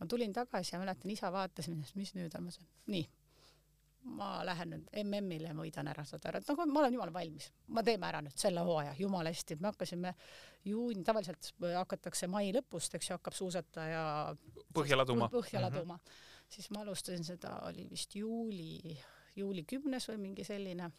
ma 0.00 0.06
tulin 0.08 0.32
tagasi 0.32 0.74
ja 0.74 0.80
mäletan, 0.80 1.10
isa 1.10 1.32
vaatas 1.32 1.68
mind, 1.68 1.92
mis 1.94 2.14
nüüd 2.14 2.32
on, 2.38 2.46
ma 2.46 2.54
ütlesin, 2.54 2.70
nii 2.86 3.08
ma 4.18 4.30
lähen 4.46 4.72
nüüd 4.72 4.88
MM-ile 5.04 5.52
ja 5.52 5.54
võidan 5.54 5.88
ära 5.92 6.02
seda 6.06 6.30
ära, 6.30 6.40
et 6.42 6.48
nagu 6.50 6.64
ma 6.66 6.80
olen 6.80 6.96
jumala 6.96 7.14
valmis, 7.14 7.52
ma 7.70 7.84
teeme 7.86 8.08
ära 8.08 8.22
nüüd 8.24 8.34
selle 8.40 8.64
hooaja, 8.66 8.96
jumala 8.98 9.30
hästi, 9.30 9.54
et 9.54 9.62
me 9.62 9.70
hakkasime 9.70 10.14
juuni, 10.66 11.04
tavaliselt 11.06 11.52
hakatakse 11.76 12.26
mai 12.30 12.50
lõpust, 12.56 12.96
eks 12.98 13.10
ju, 13.10 13.18
hakkab 13.18 13.36
suusataja 13.38 14.02
põhja 14.74 14.98
laduma, 14.98 15.30
põhja 15.30 15.60
mhm. 15.60 15.66
laduma 15.68 15.98
mm, 15.98 16.00
-hmm. 16.00 16.31
Siis 16.52 16.68
ma 16.74 16.82
alustasin 16.84 17.24
seda, 17.26 17.56
oli 17.68 17.86
vist 17.90 18.16
juuli, 18.16 18.96
juuli 19.36 19.64
kümnes 19.68 20.08
või 20.12 20.20
mingi 20.28 20.44
selline. 20.44 20.90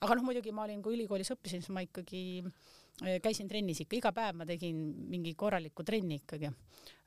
aga 0.00 0.16
noh, 0.16 0.24
muidugi 0.24 0.52
ma 0.52 0.64
olin, 0.64 0.82
kui 0.82 0.96
ülikoolis 0.96 1.32
õppisin, 1.34 1.64
siis 1.64 1.74
ma 1.74 1.82
ikkagi 1.84 2.22
eh, 2.42 3.20
käisin 3.22 3.48
trennis 3.48 3.82
ikka, 3.84 3.98
iga 4.00 4.12
päev 4.16 4.40
ma 4.40 4.46
tegin 4.48 4.82
mingi 5.10 5.34
korralikku 5.34 5.84
trenni 5.84 6.20
ikkagi 6.22 6.52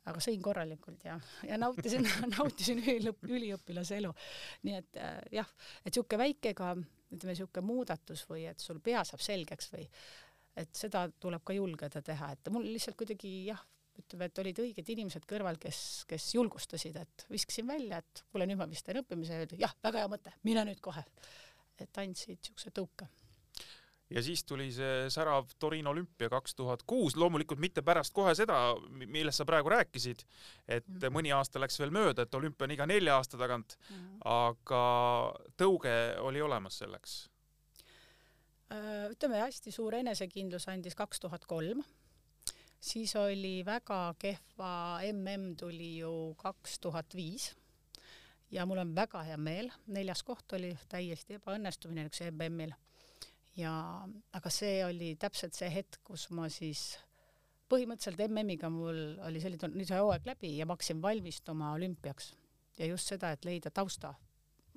aga 0.09 0.21
sõin 0.23 0.41
korralikult 0.43 1.03
ja, 1.05 1.17
ja 1.47 1.57
nautisin 1.59 2.07
nautisin 2.37 2.81
üliõp, 2.81 3.21
üliõpilase 3.27 3.99
elu. 3.99 4.13
nii 4.67 4.77
et 4.79 4.99
äh, 5.01 5.19
jah, 5.39 5.49
et 5.85 5.93
sihuke 5.93 6.19
väike 6.19 6.53
ka 6.57 6.73
ütleme, 7.09 7.35
sihuke 7.37 7.63
muudatus 7.65 8.25
või 8.29 8.45
et 8.49 8.61
sul 8.63 8.81
pea 8.83 9.03
saab 9.07 9.23
selgeks 9.25 9.71
või 9.73 9.87
et 10.59 10.71
seda 10.75 11.05
tuleb 11.21 11.43
ka 11.45 11.55
julgeda 11.55 12.01
teha, 12.05 12.33
et 12.33 12.49
mul 12.53 12.65
lihtsalt 12.67 12.97
kuidagi 12.99 13.31
jah, 13.49 13.61
ütleme, 13.99 14.29
et 14.29 14.41
olid 14.43 14.59
õiged 14.65 14.91
inimesed 14.95 15.25
kõrval, 15.29 15.59
kes, 15.61 15.79
kes 16.09 16.33
julgustasid, 16.35 16.97
et 16.99 17.25
viskasin 17.31 17.67
välja, 17.67 18.01
et 18.03 18.25
kuule, 18.31 18.47
nüüd 18.49 18.59
ma 18.59 18.69
vist 18.69 18.85
teen 18.87 19.01
õppimise 19.03 19.35
ja 19.35 19.45
öeldi 19.45 19.61
jah, 19.61 19.75
väga 19.83 20.03
hea 20.03 20.11
mõte, 20.11 20.35
mine 20.43 20.65
nüüd 20.69 20.81
kohe. 20.83 21.05
et 21.79 21.97
andsid 21.97 22.43
siukse 22.43 22.73
tõuke 22.75 23.05
ja 24.09 24.23
siis 24.25 24.43
tuli 24.43 24.69
see 24.73 25.07
särav 25.13 25.49
Torino 25.61 25.93
olümpia 25.93 26.29
kaks 26.31 26.55
tuhat 26.57 26.83
kuus, 26.89 27.15
loomulikult 27.19 27.61
mitte 27.61 27.83
pärast 27.85 28.13
kohe 28.15 28.33
seda, 28.37 28.57
millest 28.89 29.41
sa 29.41 29.45
praegu 29.47 29.69
rääkisid, 29.69 30.23
et 30.67 30.87
mm 30.87 30.95
-hmm. 30.97 31.13
mõni 31.13 31.33
aasta 31.35 31.59
läks 31.61 31.79
veel 31.79 31.91
mööda, 31.91 32.25
et 32.25 32.35
olümpia 32.35 32.65
on 32.65 32.71
iga 32.71 32.85
nelja 32.85 33.15
aasta 33.15 33.37
tagant 33.37 33.77
mm, 33.77 33.95
-hmm. 33.95 34.17
aga 34.25 34.83
tõuge 35.57 35.95
oli 36.19 36.41
olemas 36.41 36.77
selleks? 36.77 37.29
Äh, 38.71 39.11
ütleme, 39.11 39.39
hästi 39.41 39.71
suur 39.71 39.95
enesekindlus 39.95 40.67
andis 40.67 40.95
kaks 40.95 41.19
tuhat 41.19 41.45
kolm, 41.45 41.83
siis 42.79 43.15
oli 43.19 43.59
väga 43.65 44.15
kehva 44.19 44.99
mm 45.03 45.55
tuli 45.59 45.97
ju 45.97 46.35
kaks 46.37 46.79
tuhat 46.79 47.15
viis 47.15 47.51
ja 48.51 48.65
mul 48.65 48.77
on 48.77 48.95
väga 48.95 49.23
hea 49.23 49.37
meel, 49.37 49.71
neljas 49.87 50.23
koht 50.23 50.53
oli 50.53 50.71
täiesti 50.89 51.37
ebaõnnestumine 51.37 52.07
üks 52.09 52.21
MM-il 52.31 52.73
ja 53.59 53.73
aga 54.33 54.49
see 54.53 54.79
oli 54.85 55.15
täpselt 55.19 55.53
see 55.57 55.69
hetk, 55.73 55.99
kus 56.03 56.29
ma 56.31 56.47
siis 56.49 56.97
põhimõtteliselt 57.69 58.23
MM-iga 58.29 58.69
mul 58.73 59.19
oli 59.27 59.41
selline, 59.43 59.69
nüüd 59.75 59.89
sai 59.89 60.01
hooaeg 60.01 60.25
läbi 60.29 60.55
ja 60.57 60.65
ma 60.65 60.77
hakkasin 60.77 61.01
valmistuma 61.01 61.73
olümpiaks. 61.75 62.33
Ja 62.79 62.87
just 62.87 63.11
seda, 63.11 63.33
et 63.35 63.45
leida 63.45 63.69
tausta, 63.75 64.13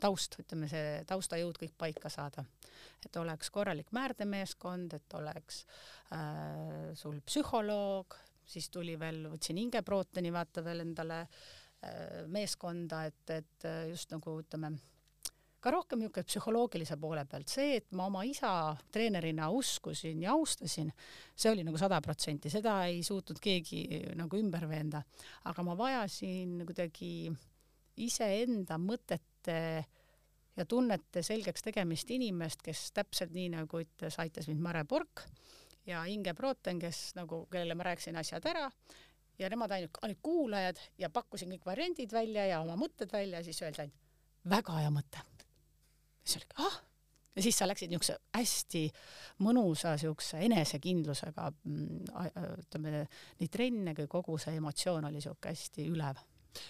taust, 0.00 0.38
ütleme 0.42 0.68
see 0.70 1.00
taustajõud 1.09 1.59
kõik 1.61 1.74
paika 1.78 2.11
saada, 2.12 2.44
et 3.05 3.16
oleks 3.20 3.50
korralik 3.55 3.92
määrdemeeskond, 3.94 4.94
et 4.98 5.18
oleks 5.18 5.64
äh, 6.14 6.92
sul 6.98 7.20
psühholoog, 7.26 8.16
siis 8.46 8.70
tuli 8.70 8.98
veel, 8.98 9.24
võtsin 9.33 9.61
hingeprootoni 9.62 10.33
vaata 10.35 10.64
veel 10.64 10.87
endale 10.87 11.24
äh, 11.24 12.22
meeskonda, 12.26 13.05
et, 13.11 13.37
et 13.42 13.70
just 13.92 14.11
nagu 14.14 14.40
ütleme 14.42 14.74
ka 15.62 15.70
rohkem 15.70 16.00
niisugune 16.02 16.26
psühholoogilise 16.26 16.96
poole 17.00 17.22
pealt, 17.31 17.50
see, 17.52 17.76
et 17.78 17.87
ma 17.94 18.09
oma 18.11 18.24
isa 18.26 18.50
treenerina 18.94 19.48
uskusin 19.55 20.24
ja 20.24 20.35
austasin, 20.35 20.90
see 21.38 21.52
oli 21.52 21.62
nagu 21.66 21.78
sada 21.78 22.00
protsenti, 22.02 22.50
seda 22.50 22.81
ei 22.90 23.02
suutnud 23.07 23.38
keegi 23.42 23.85
nagu 24.18 24.40
ümber 24.40 24.66
veenda, 24.70 25.05
aga 25.48 25.66
ma 25.66 25.76
vajasin 25.78 26.64
kuidagi 26.66 27.31
iseenda 28.02 28.81
mõtete 29.42 29.85
ja 30.57 30.66
tunnete 30.66 31.22
selgeks 31.22 31.62
tegemist 31.62 32.11
inimest, 32.11 32.62
kes 32.62 32.92
täpselt 32.92 33.33
nii 33.33 33.48
nagu 33.55 33.81
ütles, 33.81 34.18
aitas 34.18 34.48
mind 34.48 34.61
Mare 34.61 34.85
Pork 34.85 35.24
ja 35.87 36.05
Inge 36.07 36.35
Proten, 36.35 36.78
kes 36.78 37.14
nagu, 37.16 37.46
kellele 37.50 37.74
ma 37.74 37.85
rääkisin 37.88 38.16
asjad 38.16 38.44
ära. 38.46 38.70
Ja 39.38 39.48
nemad 39.48 39.72
ainult 39.72 39.96
olid 40.02 40.18
kuulajad 40.22 40.78
ja 40.98 41.09
pakkusin 41.11 41.50
kõik 41.55 41.64
variandid 41.66 42.12
välja 42.12 42.44
ja 42.46 42.61
oma 42.61 42.76
mõtted 42.76 43.11
välja 43.12 43.40
ja 43.40 43.44
siis 43.44 43.62
öeldi 43.62 43.81
ainult 43.81 44.50
väga 44.50 44.78
hea 44.78 44.90
mõte. 44.90 45.22
Siis 46.24 46.42
oli 46.42 46.66
ah! 46.66 46.81
Ja 47.33 47.42
siis 47.42 47.57
sa 47.57 47.64
läksid 47.64 47.88
niisuguse 47.88 48.18
hästi 48.37 48.83
mõnusa 49.40 49.94
niisuguse 49.94 50.42
enesekindlusega, 50.44 51.46
mm, 51.64 52.11
ütleme 52.61 53.07
nii 53.40 53.48
trenne 53.48 53.94
kui 53.96 54.05
kogu 54.07 54.37
see 54.37 54.59
emotsioon 54.61 55.09
oli 55.09 55.16
niisugune 55.16 55.55
hästi 55.55 55.87
ülev. 55.88 56.20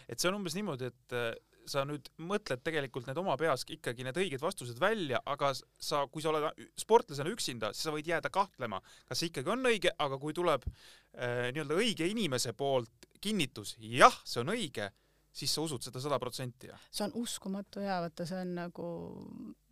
et 0.07 0.21
see 0.21 0.31
on 0.31 0.39
umbes 0.39 0.55
niimoodi, 0.55 0.93
et 0.93 1.17
äh, 1.19 1.35
sa 1.69 1.85
nüüd 1.89 2.09
mõtled 2.23 2.63
tegelikult 2.65 3.07
need 3.09 3.19
oma 3.21 3.37
peas 3.41 3.65
ikkagi 3.69 4.07
need 4.07 4.19
õiged 4.19 4.43
vastused 4.43 4.79
välja, 4.83 5.21
aga 5.27 5.53
sa, 5.55 6.07
kui 6.11 6.25
sa 6.25 6.33
oled 6.33 6.65
sportlasena 6.81 7.33
üksinda, 7.33 7.73
siis 7.75 7.87
sa 7.89 7.95
võid 7.95 8.09
jääda 8.11 8.33
kahtlema, 8.35 8.81
kas 9.09 9.23
see 9.23 9.31
ikkagi 9.31 9.53
on 9.55 9.71
õige, 9.71 9.93
aga 10.03 10.19
kui 10.23 10.35
tuleb 10.37 10.67
äh, 10.67 11.53
nii-öelda 11.53 11.79
õige 11.79 12.09
inimese 12.11 12.55
poolt 12.59 13.09
kinnitus, 13.23 13.77
jah, 13.79 14.15
see 14.27 14.43
on 14.43 14.55
õige 14.57 14.91
siis 15.33 15.55
sa 15.55 15.65
usud 15.65 15.81
seda 15.85 16.01
sada 16.03 16.19
protsenti, 16.21 16.69
jah? 16.69 16.81
see 16.93 17.07
on 17.07 17.15
uskumatu 17.23 17.83
ja 17.85 18.01
vaata, 18.05 18.27
see 18.29 18.41
on 18.45 18.55
nagu, 18.59 18.89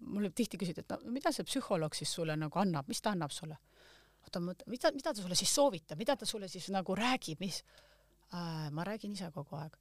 mulle 0.08 0.32
tihti 0.36 0.60
küsiti, 0.60 0.84
et 0.84 0.94
no 1.04 1.12
mida 1.12 1.32
see 1.34 1.44
psühholoog 1.46 1.96
siis 1.96 2.12
sulle 2.16 2.36
nagu 2.40 2.62
annab, 2.62 2.88
mis 2.88 3.02
ta 3.04 3.12
annab 3.14 3.34
sulle? 3.34 3.58
oota, 4.24 4.40
mida, 4.40 4.92
mida 4.96 5.12
ta 5.12 5.20
sulle 5.20 5.36
siis 5.38 5.52
soovitab, 5.54 6.00
mida 6.00 6.16
ta 6.16 6.28
sulle 6.28 6.48
siis 6.48 6.70
nagu 6.72 6.96
räägib, 6.96 7.40
mis 7.44 7.62
äh,? 8.32 8.68
ma 8.72 8.84
räägin 8.88 9.16
ise 9.16 9.30
kogu 9.34 9.56
aeg. 9.60 9.76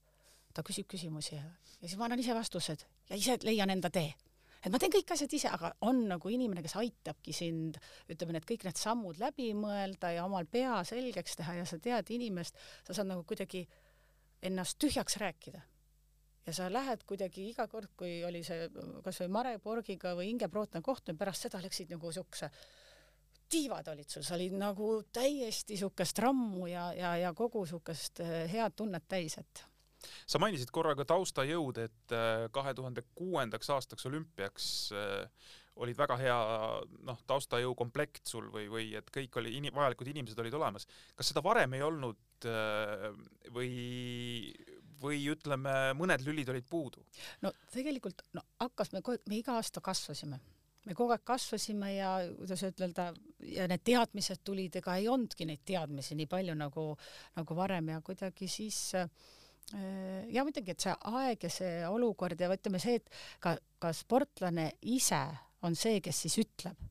Ta 0.60 0.66
küsib 0.68 0.90
küsimusi 0.92 1.38
ja, 1.38 1.46
ja 1.80 1.86
siis 1.88 1.98
ma 2.00 2.10
annan 2.10 2.22
ise 2.22 2.36
vastused 2.36 2.84
ja 3.10 3.20
ise 3.20 3.40
leian 3.48 3.72
enda 3.72 3.92
tee 3.94 4.12
et 4.60 4.72
ma 4.74 4.80
teen 4.82 4.92
kõik 4.94 5.14
asjad 5.16 5.34
ise, 5.36 5.52
aga 5.52 5.72
on 5.88 6.02
nagu 6.10 6.32
inimene, 6.32 6.64
kes 6.66 6.76
aitabki 6.82 7.34
sind, 7.36 7.80
ütleme, 8.12 8.36
need 8.36 8.48
kõik 8.48 8.66
need 8.68 8.80
sammud 8.80 9.20
läbi 9.22 9.54
mõelda 9.56 10.12
ja 10.16 10.26
omal 10.28 10.48
pea 10.52 10.82
selgeks 10.88 11.40
teha 11.40 11.62
ja 11.62 11.68
sa 11.70 11.80
tead 11.80 12.12
inimest, 12.16 12.60
sa 12.88 12.96
saad 12.98 13.08
nagu 13.12 13.24
kuidagi 13.28 13.66
ennast 14.44 14.80
tühjaks 14.82 15.20
rääkida. 15.22 15.62
ja 16.48 16.54
sa 16.56 16.70
lähed 16.72 17.04
kuidagi 17.06 17.50
iga 17.52 17.68
kord, 17.68 17.92
kui 17.96 18.24
oli 18.26 18.44
see 18.44 18.70
kasvõi 19.06 19.28
Mare 19.30 19.58
Borgiga 19.64 20.16
või 20.18 20.32
Inge 20.32 20.48
Prootna 20.50 20.82
kohtumine, 20.82 21.20
pärast 21.20 21.46
seda 21.46 21.62
läksid 21.62 21.92
nagu 21.94 22.12
siukse 22.12 22.50
tiivad 23.50 23.88
olid 23.88 24.10
sul, 24.10 24.24
sa 24.24 24.36
olid 24.36 24.56
nagu 24.58 25.04
täiesti 25.14 25.78
siukest 25.78 26.20
rammu 26.20 26.68
ja, 26.70 26.90
ja, 26.94 27.16
ja 27.18 27.34
kogu 27.34 27.66
siukest 27.70 28.22
eh, 28.26 28.46
head 28.52 28.76
tunnet 28.78 29.08
täis, 29.10 29.38
et 29.42 29.64
sa 30.28 30.42
mainisid 30.42 30.72
korra 30.76 30.96
ka 30.98 31.08
taustajõud, 31.10 31.82
et 31.86 32.16
eh, 32.16 32.46
kahe 32.56 32.74
tuhande 32.78 33.04
kuuendaks 33.16 33.72
aastaks 33.76 34.06
olümpiaks 34.10 34.70
eh, 34.96 35.50
olid 35.80 36.00
väga 36.00 36.18
hea 36.20 36.38
noh, 37.08 37.22
taustajõu 37.30 37.74
komplekt 37.78 38.28
sul 38.28 38.50
või, 38.54 38.68
või 38.72 38.90
et 39.00 39.10
kõik 39.14 39.40
oli, 39.42 39.56
vajalikud 39.76 40.12
inimesed 40.12 40.40
olid 40.44 40.58
olemas. 40.60 40.88
kas 41.16 41.32
seda 41.32 41.44
varem 41.46 41.74
ei 41.78 41.84
olnud 41.86 42.48
äh, 42.50 43.10
või, 43.56 43.72
või 45.02 45.24
ütleme, 45.32 45.76
mõned 46.00 46.24
lülid 46.28 46.52
olid 46.52 46.68
puudu? 46.70 47.04
no 47.46 47.54
tegelikult 47.74 48.26
no 48.36 48.44
hakkas, 48.60 48.94
me 48.94 49.04
kogu 49.04 49.18
aeg, 49.18 49.28
me 49.30 49.40
iga 49.40 49.56
aasta 49.60 49.84
kasvasime 49.84 50.42
me 50.88 50.96
kogu 50.98 51.14
aeg 51.16 51.26
kasvasime 51.28 51.94
ja 51.96 52.14
kuidas 52.38 52.64
ütelda, 52.68 53.10
ja 53.46 53.68
need 53.70 53.84
teadmised 53.88 54.44
tulid, 54.48 54.80
ega 54.80 54.96
ei 55.00 55.10
olnudki 55.12 55.48
neid 55.48 55.64
teadmisi 55.68 56.18
nii 56.18 56.30
palju 56.32 56.56
nagu, 56.60 56.86
nagu 57.40 57.58
varem 57.58 57.94
ja 57.94 58.02
kuidagi 58.06 58.52
siis 58.52 58.80
äh, 59.00 59.12
ja 60.34 60.44
muidugi, 60.46 60.74
et 60.74 60.86
see 60.86 60.94
aeg 61.12 61.44
ja 61.46 61.50
see 61.54 61.74
olukord 61.90 62.40
ja 62.40 62.50
ütleme 62.54 62.82
see, 62.82 63.00
et 63.00 63.10
ka, 63.44 63.56
ka 63.82 63.92
sportlane 63.94 64.72
ise 64.82 65.22
on 65.66 65.76
see, 65.78 66.00
kes 66.02 66.26
siis 66.26 66.40
ütleb. 66.46 66.88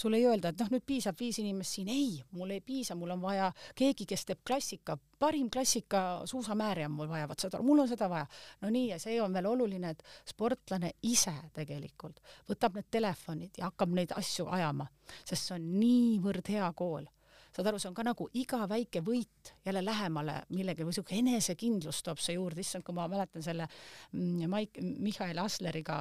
sulle 0.00 0.16
ei 0.16 0.24
öelda, 0.24 0.52
et 0.52 0.60
noh, 0.62 0.68
nüüd 0.70 0.84
piisab 0.86 1.18
viis 1.18 1.36
inimest 1.42 1.74
siin, 1.76 1.88
ei, 1.92 2.14
mul 2.32 2.52
ei 2.54 2.60
piisa, 2.64 2.94
mul 2.96 3.10
on 3.10 3.20
vaja 3.20 3.48
keegi, 3.76 4.06
kes 4.08 4.22
teeb 4.24 4.38
klassika, 4.46 4.94
parim 5.20 5.50
klassika 5.52 6.22
suusamääri 6.30 6.86
on 6.86 6.94
mul 6.94 7.10
vaja, 7.10 7.26
vot 7.28 7.42
seda, 7.42 7.60
mul 7.66 7.82
on 7.82 7.90
seda 7.90 8.08
vaja. 8.08 8.28
no 8.62 8.70
nii, 8.70 8.86
ja 8.94 9.00
see 9.02 9.18
on 9.20 9.34
veel 9.34 9.50
oluline, 9.50 9.90
et 9.90 10.04
sportlane 10.30 10.94
ise 11.02 11.34
tegelikult 11.56 12.22
võtab 12.48 12.78
need 12.78 12.88
telefonid 12.90 13.60
ja 13.60 13.68
hakkab 13.68 13.92
neid 13.98 14.14
asju 14.16 14.46
ajama, 14.48 14.86
sest 15.24 15.50
see 15.50 15.58
on 15.58 15.68
niivõrd 15.82 16.48
hea 16.54 16.70
kool 16.78 17.10
saad 17.50 17.70
aru, 17.70 17.80
see 17.82 17.90
on 17.90 17.96
ka 17.96 18.04
nagu 18.06 18.28
iga 18.38 18.62
väike 18.70 19.02
võit 19.06 19.52
jälle 19.66 19.82
lähemale 19.84 20.40
millegi 20.54 20.86
või 20.86 20.96
siuke 20.96 21.16
enesekindlus 21.18 22.02
toob 22.06 22.22
see 22.22 22.36
juurde, 22.36 22.62
issand, 22.62 22.86
kui 22.86 22.96
ma 22.96 23.08
mäletan 23.10 23.44
selle 23.44 23.66
mm, 24.12 24.50
Maik-, 24.50 24.80
Mihhail 24.80 25.38
Asleriga, 25.42 26.00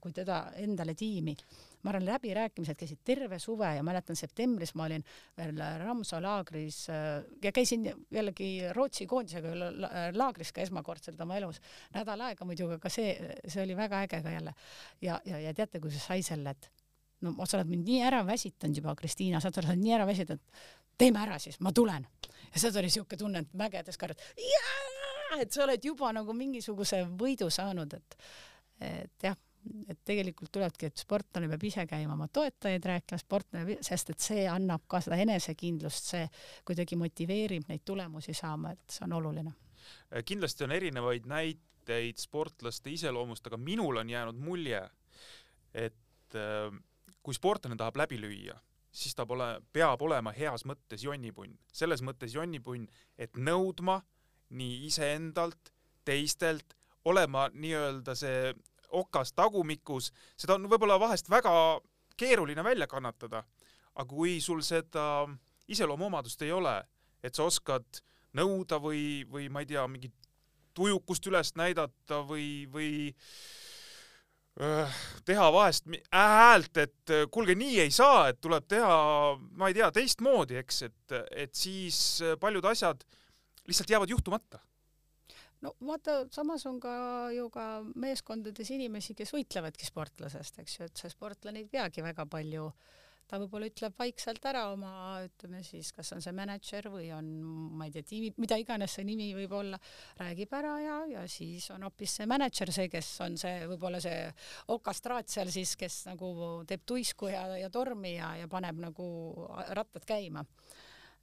kui 0.00 0.14
teda 0.16 0.46
endale 0.62 0.96
tiimi 0.96 1.36
ma 1.86 1.92
arvan, 1.92 2.06
läbirääkimised 2.08 2.78
käisid 2.78 3.02
terve 3.06 3.38
suve 3.38 3.68
ja 3.76 3.82
mäletan 3.86 4.18
septembris 4.18 4.74
ma 4.74 4.88
olin 4.88 5.04
veel 5.38 5.60
Ramsoo 5.84 6.20
laagris 6.22 6.80
äh, 6.90 7.22
ja 7.42 7.52
käisin 7.54 7.86
jällegi 8.10 8.48
Rootsi 8.74 9.06
koondisega 9.06 9.52
laagris 10.16 10.52
ka 10.52 10.64
esmakordselt 10.64 11.20
oma 11.22 11.38
elus 11.38 11.60
nädal 11.94 12.26
aega 12.26 12.48
muidugi, 12.48 12.80
aga 12.80 12.90
see, 12.90 13.12
see 13.46 13.62
oli 13.62 13.76
väga 13.78 14.02
äge 14.06 14.22
ka 14.22 14.34
jälle. 14.34 14.54
ja, 15.00 15.20
ja, 15.24 15.40
ja 15.40 15.54
teate, 15.54 15.80
kui 15.80 15.94
see 15.94 16.02
sai 16.02 16.26
selle, 16.26 16.56
et 16.56 16.70
no 17.26 17.46
sa 17.46 17.58
oled 17.58 17.70
mind 17.70 17.88
nii 17.88 18.02
ära 18.06 18.22
väsitanud 18.26 18.80
juba, 18.80 18.96
Kristiina, 18.98 19.40
sa 19.42 19.52
oled 19.52 19.80
nii 19.80 19.94
ära 19.96 20.08
väsitanud, 20.08 20.60
teeme 20.98 21.22
ära 21.22 21.38
siis, 21.42 21.60
ma 21.60 21.72
tulen. 21.76 22.06
ja 22.52 22.60
siis 22.60 22.76
oli 22.76 22.90
siuke 22.90 23.16
tunne, 23.16 23.44
et 23.44 23.56
mägedes 23.58 23.98
karjad, 24.00 24.22
et 25.40 25.52
sa 25.52 25.64
oled 25.64 25.84
juba 25.84 26.12
nagu 26.16 26.36
mingisuguse 26.36 27.04
võidu 27.18 27.50
saanud, 27.50 27.98
et 27.98 28.20
et 28.76 29.24
jah 29.24 29.36
et 29.90 29.98
tegelikult 30.06 30.52
tulebki, 30.54 30.90
et 30.90 31.00
sportlane 31.00 31.48
peab 31.50 31.64
ise 31.66 31.84
käima 31.90 32.14
oma 32.14 32.28
toetajaid 32.32 32.88
rääkimas, 32.90 33.24
sportlane, 33.24 33.78
sest 33.84 34.12
et 34.12 34.22
see 34.22 34.44
annab 34.50 34.84
ka 34.90 35.00
seda 35.04 35.18
enesekindlust, 35.24 36.12
see 36.12 36.26
kuidagi 36.66 36.98
motiveerib 37.00 37.66
neid 37.70 37.84
tulemusi 37.86 38.34
saama, 38.36 38.74
et 38.76 38.96
see 38.98 39.06
on 39.08 39.16
oluline. 39.18 39.54
kindlasti 40.24 40.64
on 40.64 40.74
erinevaid 40.76 41.26
näiteid 41.30 42.22
sportlaste 42.22 42.90
iseloomust, 42.94 43.46
aga 43.46 43.58
minul 43.58 44.02
on 44.02 44.10
jäänud 44.10 44.38
mulje, 44.38 44.82
et 45.74 46.38
äh, 46.38 46.70
kui 47.26 47.34
sportlane 47.34 47.74
tahab 47.78 47.98
läbi 47.98 48.20
lüüa, 48.22 48.54
siis 48.94 49.16
ta 49.18 49.26
pole, 49.26 49.48
peab 49.74 50.02
olema 50.06 50.30
heas 50.36 50.62
mõttes 50.68 51.02
jonnipunn, 51.02 51.56
selles 51.74 52.04
mõttes 52.06 52.36
jonnipunn, 52.36 52.86
et 53.18 53.34
nõudma 53.34 53.98
nii 54.54 54.86
iseendalt, 54.86 55.72
teistelt, 56.06 56.76
olema 57.06 57.48
nii-öelda 57.50 58.14
see 58.14 58.54
okas 58.94 59.34
tagumikus, 59.34 60.12
seda 60.38 60.54
on 60.54 60.68
võib-olla 60.70 61.00
vahest 61.02 61.30
väga 61.30 61.52
keeruline 62.16 62.62
välja 62.64 62.86
kannatada. 62.86 63.44
aga 63.96 64.12
kui 64.12 64.40
sul 64.44 64.60
seda 64.60 65.24
iseloomuomadust 65.72 66.42
ei 66.42 66.52
ole, 66.52 66.74
et 67.24 67.34
sa 67.34 67.46
oskad 67.48 68.02
nõuda 68.36 68.76
või, 68.76 69.24
või 69.24 69.48
ma 69.48 69.62
ei 69.64 69.66
tea, 69.70 69.86
mingit 69.88 70.12
tujukust 70.76 71.26
üles 71.26 71.54
näidata 71.56 72.20
või, 72.28 72.68
või 72.72 72.90
teha 75.26 75.46
vahest 75.52 75.88
häält, 76.12 76.78
et 76.80 77.12
kuulge, 77.32 77.54
nii 77.58 77.80
ei 77.82 77.90
saa, 77.92 78.28
et 78.30 78.38
tuleb 78.40 78.64
teha, 78.68 78.94
ma 79.36 79.68
ei 79.68 79.76
tea, 79.76 79.90
teistmoodi, 79.92 80.56
eks, 80.62 80.82
et, 80.88 81.16
et 81.44 81.52
siis 81.54 81.98
paljud 82.40 82.64
asjad 82.64 83.04
lihtsalt 83.68 83.92
jäävad 83.92 84.14
juhtumata. 84.14 84.62
No 85.64 85.72
vaata, 85.86 86.26
samas 86.32 86.66
on 86.68 86.78
ka 86.80 86.94
ju 87.32 87.48
ka 87.50 87.66
meeskondades 87.96 88.70
inimesi, 88.72 89.16
kes 89.16 89.32
võitlevadki 89.34 89.88
sportlasest, 89.88 90.60
eks 90.62 90.78
ju, 90.78 90.88
et 90.88 91.00
see 91.00 91.12
sportlane 91.12 91.62
ei 91.62 91.68
peagi 91.70 92.04
väga 92.04 92.26
palju 92.28 92.68
ta 93.26 93.40
võib-olla 93.42 93.68
ütleb 93.70 93.96
vaikselt 93.98 94.44
ära 94.46 94.66
oma, 94.72 94.92
ütleme 95.26 95.62
siis, 95.66 95.90
kas 95.94 96.12
on 96.14 96.22
see 96.22 96.34
mänedžer 96.36 96.88
või 96.92 97.08
on, 97.16 97.28
ma 97.78 97.88
ei 97.88 97.94
tea, 97.94 98.06
tiimi, 98.06 98.32
mida 98.42 98.58
iganes 98.60 98.96
see 98.96 99.06
nimi 99.08 99.28
võib 99.36 99.56
olla, 99.58 99.80
räägib 100.20 100.54
ära 100.58 100.74
ja, 100.82 100.96
ja 101.10 101.24
siis 101.30 101.68
on 101.74 101.86
hoopis 101.86 102.18
see 102.20 102.28
mänedžer 102.30 102.72
see, 102.74 102.90
kes 102.92 103.12
on 103.26 103.38
see, 103.40 103.66
võib-olla 103.70 104.00
see 104.02 104.26
okastraat 104.74 105.32
seal 105.32 105.50
siis, 105.54 105.74
kes 105.78 106.04
nagu 106.10 106.32
teeb 106.68 106.86
tuisku 106.86 107.30
ja, 107.32 107.48
ja 107.58 107.70
tormi 107.72 108.16
ja, 108.16 108.34
ja 108.42 108.50
paneb 108.50 108.82
nagu 108.86 109.08
rattad 109.74 110.06
käima. 110.06 110.44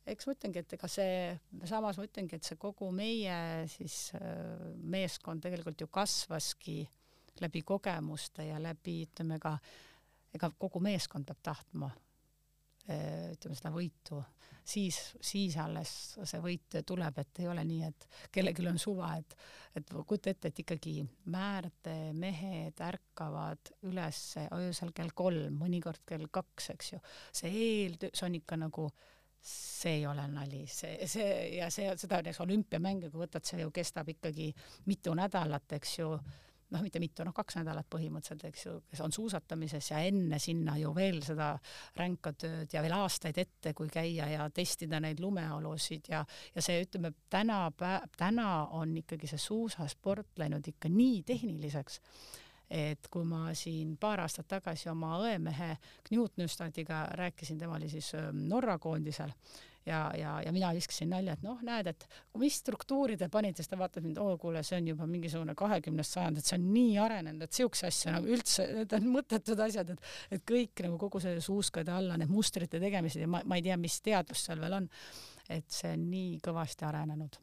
Eks 0.04 0.28
ma 0.28 0.34
ütlengi, 0.36 0.60
et 0.60 0.74
ega 0.76 0.88
see, 0.92 1.32
samas 1.70 1.96
ma 1.96 2.04
ütlengi, 2.04 2.36
et 2.36 2.44
see 2.44 2.60
kogu 2.60 2.89
meie 2.92 3.38
siis 3.72 4.10
äh, 4.18 4.74
meeskond 4.84 5.46
tegelikult 5.46 5.80
ju 5.80 5.88
kasvaski 5.88 6.82
läbi 7.39 7.63
kogemuste 7.66 8.50
ja 8.50 8.60
läbi 8.62 9.00
ütleme 9.08 9.39
ka, 9.42 9.56
ega 10.34 10.50
kogu 10.60 10.82
meeskond 10.84 11.28
peab 11.30 11.41
tahtma 11.46 11.89
äh, 12.89 13.34
ütleme 13.36 13.58
seda 13.58 13.72
võitu, 13.74 14.22
siis, 14.65 15.00
siis 15.22 15.58
alles 15.62 15.91
see 16.24 16.41
võit 16.43 16.80
tuleb, 16.88 17.19
et 17.22 17.41
ei 17.43 17.50
ole 17.52 17.63
nii, 17.67 17.89
et 17.89 18.08
kellelgi 18.34 18.67
on 18.69 18.80
suva, 18.82 19.13
et, 19.19 19.36
et 19.80 19.93
kujuta 19.93 20.32
ette, 20.34 20.52
et 20.52 20.62
ikkagi 20.65 21.00
määrdemehed 21.34 22.84
ärkavad 22.88 23.74
üles 23.89 24.22
öösel 24.60 24.93
kell 24.96 25.13
kolm, 25.15 25.60
mõnikord 25.63 26.06
kell 26.10 26.30
kaks, 26.32 26.72
eks 26.76 26.93
ju. 26.96 27.02
see 27.32 27.52
eeltöö, 27.65 28.13
see 28.13 28.30
on 28.30 28.39
ikka 28.41 28.60
nagu 28.65 28.88
see 29.43 29.98
ei 29.98 30.06
ole 30.08 30.24
nali, 30.32 30.63
see, 30.72 31.08
see 31.08 31.58
ja 31.58 31.67
see, 31.74 31.89
seda 32.00 32.22
näiteks 32.22 32.39
olümpiamänge, 32.46 33.10
kui 33.12 33.26
võtad, 33.26 33.43
see 33.43 33.60
ju 33.60 33.74
kestab 33.76 34.08
ikkagi 34.13 34.54
mitu 34.88 35.12
nädalat, 35.19 35.76
eks 35.76 35.98
ju, 36.00 36.13
noh, 36.74 36.84
mitte 36.84 37.02
mitu, 37.02 37.26
noh, 37.26 37.36
kaks 37.36 37.60
nädalat 37.60 37.88
põhimõtteliselt, 37.94 38.46
eks 38.50 38.66
ju, 38.66 38.76
kes 38.90 39.02
on 39.06 39.14
suusatamises 39.16 39.92
ja 39.92 40.02
enne 40.08 40.40
sinna 40.42 40.76
ju 40.82 40.94
veel 40.96 41.22
seda 41.26 41.54
ränka 42.00 42.34
tööd 42.40 42.74
ja 42.74 42.84
veel 42.84 42.96
aastaid 42.98 43.40
ette, 43.42 43.74
kui 43.78 43.92
käia 43.94 44.30
ja 44.32 44.48
testida 44.54 45.00
neid 45.04 45.22
lumeolusid 45.24 46.12
ja, 46.14 46.24
ja 46.56 46.64
see, 46.66 46.84
ütleme, 46.86 47.14
täna, 47.34 47.66
täna 48.18 48.48
on 48.80 48.96
ikkagi 49.04 49.30
see 49.30 49.42
suusasport 49.42 50.42
läinud 50.42 50.68
ikka 50.74 50.92
nii 50.92 51.22
tehniliseks 51.28 52.02
et 52.74 53.08
kui 53.12 53.26
ma 53.28 53.52
siin 53.58 53.98
paar 54.02 54.24
aastat 54.24 54.48
tagasi 54.50 54.90
oma 54.90 55.18
õemehe 55.22 55.76
Knut 56.08 56.40
Nystadiga 56.42 57.04
rääkisin, 57.20 57.60
tema 57.60 57.78
oli 57.78 57.90
siis 57.92 58.14
ähm, 58.18 58.48
Norra 58.50 58.80
koondisel 58.82 59.34
ja, 59.86 60.00
ja, 60.17 60.34
ja 60.46 60.52
mina 60.56 60.72
viskasin 60.76 61.12
nalja, 61.13 61.36
et 61.38 61.43
noh, 61.46 61.60
näed, 61.65 61.89
et 61.91 62.06
mis 62.39 62.58
struktuuri 62.62 63.17
te 63.19 63.30
panite, 63.34 63.62
siis 63.62 63.72
ta 63.72 63.80
vaatas 63.80 64.06
mind, 64.06 64.19
oo 64.22 64.38
kuule, 64.41 64.63
see 64.63 64.80
on 64.80 64.89
juba 64.93 65.08
mingisugune 65.10 65.56
kahekümnes 65.60 66.13
sajand, 66.15 66.39
et 66.39 66.50
see 66.50 66.58
on 66.60 66.67
nii 66.74 66.98
arenenud, 67.04 67.46
et 67.46 67.60
siukse 67.60 67.89
asja 67.89 68.15
nagu 68.15 68.32
üldse, 68.34 68.67
need 68.80 68.98
on 68.98 69.12
mõttetud 69.17 69.63
asjad, 69.67 69.93
et, 69.96 70.10
et 70.38 70.48
kõik 70.50 70.86
nagu 70.88 71.00
kogu 71.02 71.22
see 71.24 71.38
suuskade 71.43 71.93
alla 71.93 72.17
need 72.19 72.32
mustrite 72.34 72.82
tegemised 72.84 73.26
ja 73.26 73.30
ma, 73.30 73.43
ma 73.46 73.60
ei 73.60 73.67
tea, 73.67 73.78
mis 73.80 74.00
teadus 74.04 74.46
seal 74.48 74.63
veel 74.63 74.82
on. 74.82 74.89
et 75.52 75.67
see 75.67 75.91
on 75.91 76.04
nii 76.10 76.38
kõvasti 76.43 76.86
arenenud. 76.88 77.39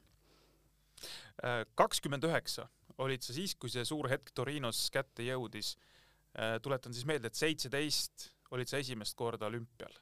kakskümmend 1.76 2.24
üheksa 2.24 2.64
olid 3.00 3.24
sa 3.24 3.35
siis, 3.37 3.55
kui 3.57 3.72
see 3.72 3.85
suur 3.88 4.09
hetk 4.12 4.33
Torinos 4.37 4.83
kätte 4.92 5.24
jõudis? 5.24 5.74
Äh, 6.37 6.59
tuletan 6.62 6.94
siis 6.94 7.07
meelde, 7.09 7.31
et 7.31 7.38
seitseteist 7.38 8.31
olid 8.55 8.70
sa 8.70 8.81
esimest 8.83 9.16
korda 9.18 9.48
olümpial. 9.50 9.92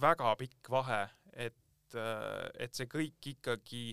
väga 0.00 0.32
pikk 0.36 0.70
vahe, 0.70 1.04
et, 1.36 1.94
äh, 1.94 2.48
et 2.66 2.74
see 2.74 2.86
kõik 2.90 3.30
ikkagi 3.34 3.84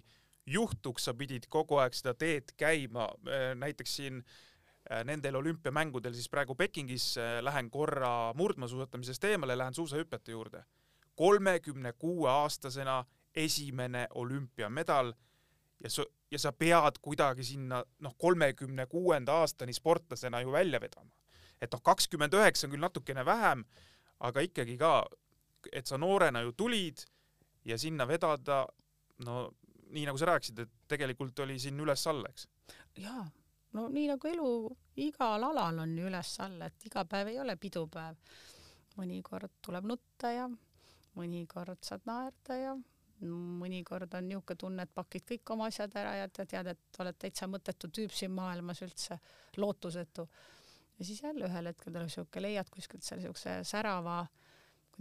juhtuks, 0.45 1.05
sa 1.05 1.13
pidid 1.13 1.47
kogu 1.49 1.77
aeg 1.81 1.95
seda 1.97 2.13
teed 2.17 2.55
käima, 2.57 3.09
äh, 3.27 3.51
näiteks 3.55 3.99
siin 4.01 4.23
nendel 5.05 5.35
olümpiamängudel 5.37 6.15
siis 6.17 6.25
praegu 6.27 6.55
Pekingis 6.57 7.13
lähen 7.45 7.67
korra 7.71 8.33
murdmaasuusatamisest 8.35 9.27
eemale, 9.29 9.53
lähen 9.57 9.77
suusahüpete 9.77 10.31
juurde. 10.31 10.63
kolmekümne 11.15 11.93
kuue 11.93 12.29
aastasena 12.29 13.05
esimene 13.35 14.07
olümpiamedal 14.09 15.13
ja 15.83 15.89
sa, 15.89 16.05
ja 16.31 16.39
sa 16.39 16.51
pead 16.51 16.99
kuidagi 17.01 17.43
sinna 17.45 17.81
noh, 17.99 18.15
kolmekümne 18.17 18.85
kuuenda 18.85 19.41
aastani 19.43 19.73
sportlasena 19.73 20.41
ju 20.41 20.51
välja 20.51 20.81
vedama. 20.81 21.11
et 21.61 21.71
noh, 21.71 21.81
kakskümmend 21.81 22.33
üheksa 22.33 22.65
on 22.67 22.71
küll 22.73 22.81
natukene 22.81 23.25
vähem, 23.25 23.63
aga 24.19 24.41
ikkagi 24.41 24.77
ka, 24.77 25.05
et 25.71 25.85
sa 25.85 25.97
noorena 25.97 26.41
ju 26.41 26.51
tulid 26.57 27.03
ja 27.65 27.77
sinna 27.77 28.07
vedada, 28.07 28.63
no 29.25 29.51
nii 29.91 30.05
nagu 30.07 30.17
sa 30.17 30.31
rääkisid, 30.31 30.63
et 30.63 30.73
tegelikult 30.87 31.39
oli 31.43 31.59
siin 31.59 31.79
üles-alla, 31.83 32.29
eks? 32.31 32.47
jaa, 33.01 33.25
no 33.77 33.87
nii 33.91 34.07
nagu 34.11 34.27
elu 34.27 34.51
igal 35.05 35.49
alal 35.49 35.83
on 35.83 35.97
ju 35.97 36.07
üles-alla, 36.09 36.71
et 36.71 36.87
iga 36.89 37.05
päev 37.05 37.33
ei 37.33 37.39
ole 37.39 37.55
pidupäev. 37.59 38.15
mõnikord 38.97 39.51
tuleb 39.63 39.85
nutta 39.87 40.31
ja 40.31 40.49
mõnikord 41.15 41.79
saad 41.83 42.03
naerda 42.05 42.57
ja 42.59 42.73
mõnikord 43.21 44.15
on 44.17 44.27
niisugune 44.27 44.57
tunne, 44.57 44.83
et 44.83 44.93
pakid 44.93 45.25
kõik 45.27 45.53
oma 45.53 45.67
asjad 45.69 45.93
ära 45.99 46.15
ja 46.17 46.27
tead, 46.33 46.71
et 46.73 46.99
oled 46.99 47.17
täitsa 47.21 47.47
mõttetu 47.47 47.91
tüüp 47.93 48.13
siin 48.15 48.31
maailmas 48.33 48.81
üldse, 48.81 49.19
lootusetu. 49.57 50.27
ja 50.99 51.05
siis 51.05 51.23
jälle 51.23 51.45
ühel 51.45 51.69
hetkel 51.69 51.93
tuleb 51.93 52.07
niisugune, 52.09 52.47
leiad 52.47 52.69
kuskilt 52.69 53.03
seal 53.03 53.21
niisuguse 53.21 53.61
särava 53.63 54.25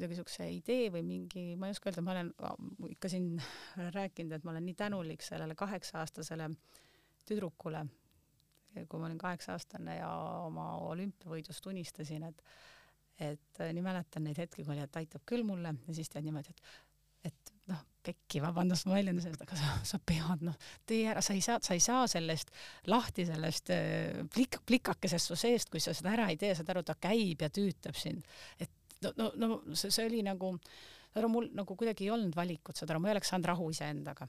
kuidagi 0.01 0.17
niisuguse 0.17 0.49
idee 0.49 0.89
või 0.95 1.05
mingi, 1.05 1.45
ma 1.61 1.69
ei 1.69 1.75
oska 1.77 1.91
öelda, 1.91 2.05
ma 2.07 2.15
olen 2.15 2.31
ikka 2.89 3.11
siin 3.13 3.35
rääkinud, 3.93 4.33
et 4.33 4.47
ma 4.49 4.55
olen 4.55 4.65
nii 4.65 4.77
tänulik 4.79 5.25
sellele 5.25 5.57
kaheksa-aastasele 5.61 6.49
tüdrukule, 7.29 7.85
kui 8.89 9.01
ma 9.01 9.11
olin 9.11 9.21
kaheksa-aastane 9.21 9.99
ja 10.01 10.11
oma 10.47 10.73
olümpiavõidust 10.89 11.73
unistasin, 11.73 12.29
et 12.33 12.45
et 13.21 13.59
nii 13.61 13.83
mäletan 13.85 14.25
neid 14.25 14.39
hetki, 14.41 14.65
kui 14.65 14.73
oli, 14.73 14.87
et 14.87 14.97
aitab 14.97 15.27
küll 15.29 15.45
mulle 15.45 15.75
ja 15.85 15.95
siis 15.97 16.09
tead 16.09 16.25
niimoodi, 16.25 16.55
et 16.55 16.63
et 17.29 17.51
noh, 17.69 17.81
pekki, 18.01 18.41
vabandust, 18.41 18.87
ma 18.89 18.97
väljendan 18.97 19.27
sellest, 19.27 19.43
aga 19.45 19.59
sa, 19.61 19.75
sa 19.85 19.99
pead, 20.09 20.41
noh, 20.47 20.57
tee 20.89 21.05
ära, 21.13 21.21
sa 21.21 21.35
ei 21.37 21.43
saa, 21.45 21.59
sa 21.61 21.77
ei 21.77 21.83
saa 21.85 22.07
sellest 22.09 22.49
lahti, 22.89 23.27
sellest 23.29 23.73
äh, 23.77 24.23
plik-, 24.33 24.63
plikakesest 24.65 25.29
su 25.29 25.37
seest, 25.37 25.69
kui 25.69 25.85
sa 25.85 25.93
seda 25.93 26.15
ära 26.15 26.31
ei 26.33 26.41
tee, 26.41 26.55
saad 26.57 26.73
aru, 26.73 26.83
ta 26.87 26.97
käib 26.97 27.45
ja 27.45 27.51
tüütab 27.53 27.99
sind. 28.01 28.25
et 28.57 28.73
no, 29.07 29.15
no, 29.17 29.33
no 29.37 29.61
see, 29.73 29.91
see 29.91 30.07
oli 30.09 30.23
nagu, 30.27 30.53
saad 31.11 31.23
aru, 31.23 31.33
mul 31.33 31.51
nagu 31.57 31.77
kuidagi 31.79 32.07
ei 32.07 32.15
olnud 32.15 32.37
valikut, 32.37 32.77
saad 32.77 32.93
aru, 32.93 33.03
ma 33.03 33.11
ei 33.11 33.19
oleks 33.19 33.33
saanud 33.35 33.51
rahu 33.53 33.71
iseendaga 33.75 34.29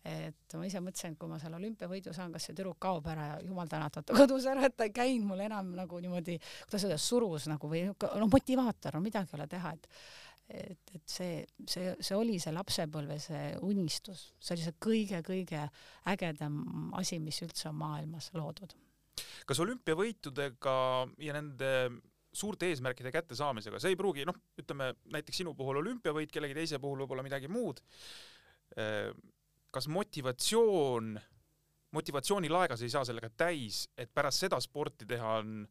et 0.00 0.54
ma 0.56 0.64
ise 0.64 0.80
mõtlesin, 0.80 1.12
et 1.12 1.20
kui 1.20 1.28
ma 1.28 1.36
selle 1.40 1.58
olümpiavõidu 1.58 2.14
saan, 2.16 2.32
kas 2.32 2.46
see 2.48 2.56
tüdruk 2.56 2.78
kaob 2.80 3.04
ära 3.12 3.26
ja 3.34 3.36
jumal 3.44 3.68
tänatud 3.68 4.06
ta 4.08 4.16
kadus 4.16 4.46
ära, 4.48 4.64
et 4.64 4.76
ta 4.78 4.86
ei 4.88 4.94
käinud 4.96 5.28
mul 5.28 5.42
enam 5.44 5.74
nagu 5.76 6.00
niimoodi, 6.00 6.38
kuidas 6.64 6.86
öelda, 6.86 6.96
surus 7.00 7.50
nagu 7.50 7.68
või 7.68 7.84
no 7.90 8.28
motivaator, 8.32 8.96
no 8.96 9.04
midagi 9.04 9.34
ei 9.34 9.40
ole 9.40 9.48
teha, 9.50 9.76
et 9.76 9.88
et, 10.50 10.94
et 10.96 11.02
see, 11.06 11.44
see, 11.68 11.92
see 12.02 12.16
oli 12.18 12.40
see 12.42 12.50
lapsepõlve, 12.50 13.20
see 13.22 13.52
unistus, 13.62 14.30
see 14.42 14.56
oli 14.56 14.64
see 14.64 14.78
kõige-kõige 14.86 15.66
ägedam 16.10 16.56
asi, 16.98 17.20
mis 17.22 17.38
üldse 17.44 17.68
on 17.70 17.78
maailmas 17.78 18.32
loodud. 18.34 18.74
kas 19.46 19.60
olümpiavõitudega 19.62 20.74
ja 21.22 21.36
nende 21.36 21.70
suurte 22.32 22.68
eesmärkide 22.70 23.10
kättesaamisega, 23.12 23.80
see 23.82 23.94
ei 23.94 23.98
pruugi, 23.98 24.24
noh, 24.28 24.36
ütleme 24.60 24.92
näiteks 25.10 25.42
sinu 25.42 25.54
puhul 25.58 25.80
olümpiavõit, 25.80 26.30
kellegi 26.30 26.54
teise 26.54 26.78
puhul 26.78 27.02
võib-olla 27.02 27.24
midagi 27.26 27.50
muud 27.50 27.82
kas 29.70 29.88
motivatsioon, 29.88 31.20
motivatsioonilaegas 31.90 32.82
ei 32.82 32.90
saa 32.90 33.04
sellega 33.04 33.30
täis, 33.36 33.84
et 33.98 34.12
pärast 34.14 34.46
seda 34.46 34.60
sporti 34.60 35.06
teha 35.06 35.34
on, 35.40 35.64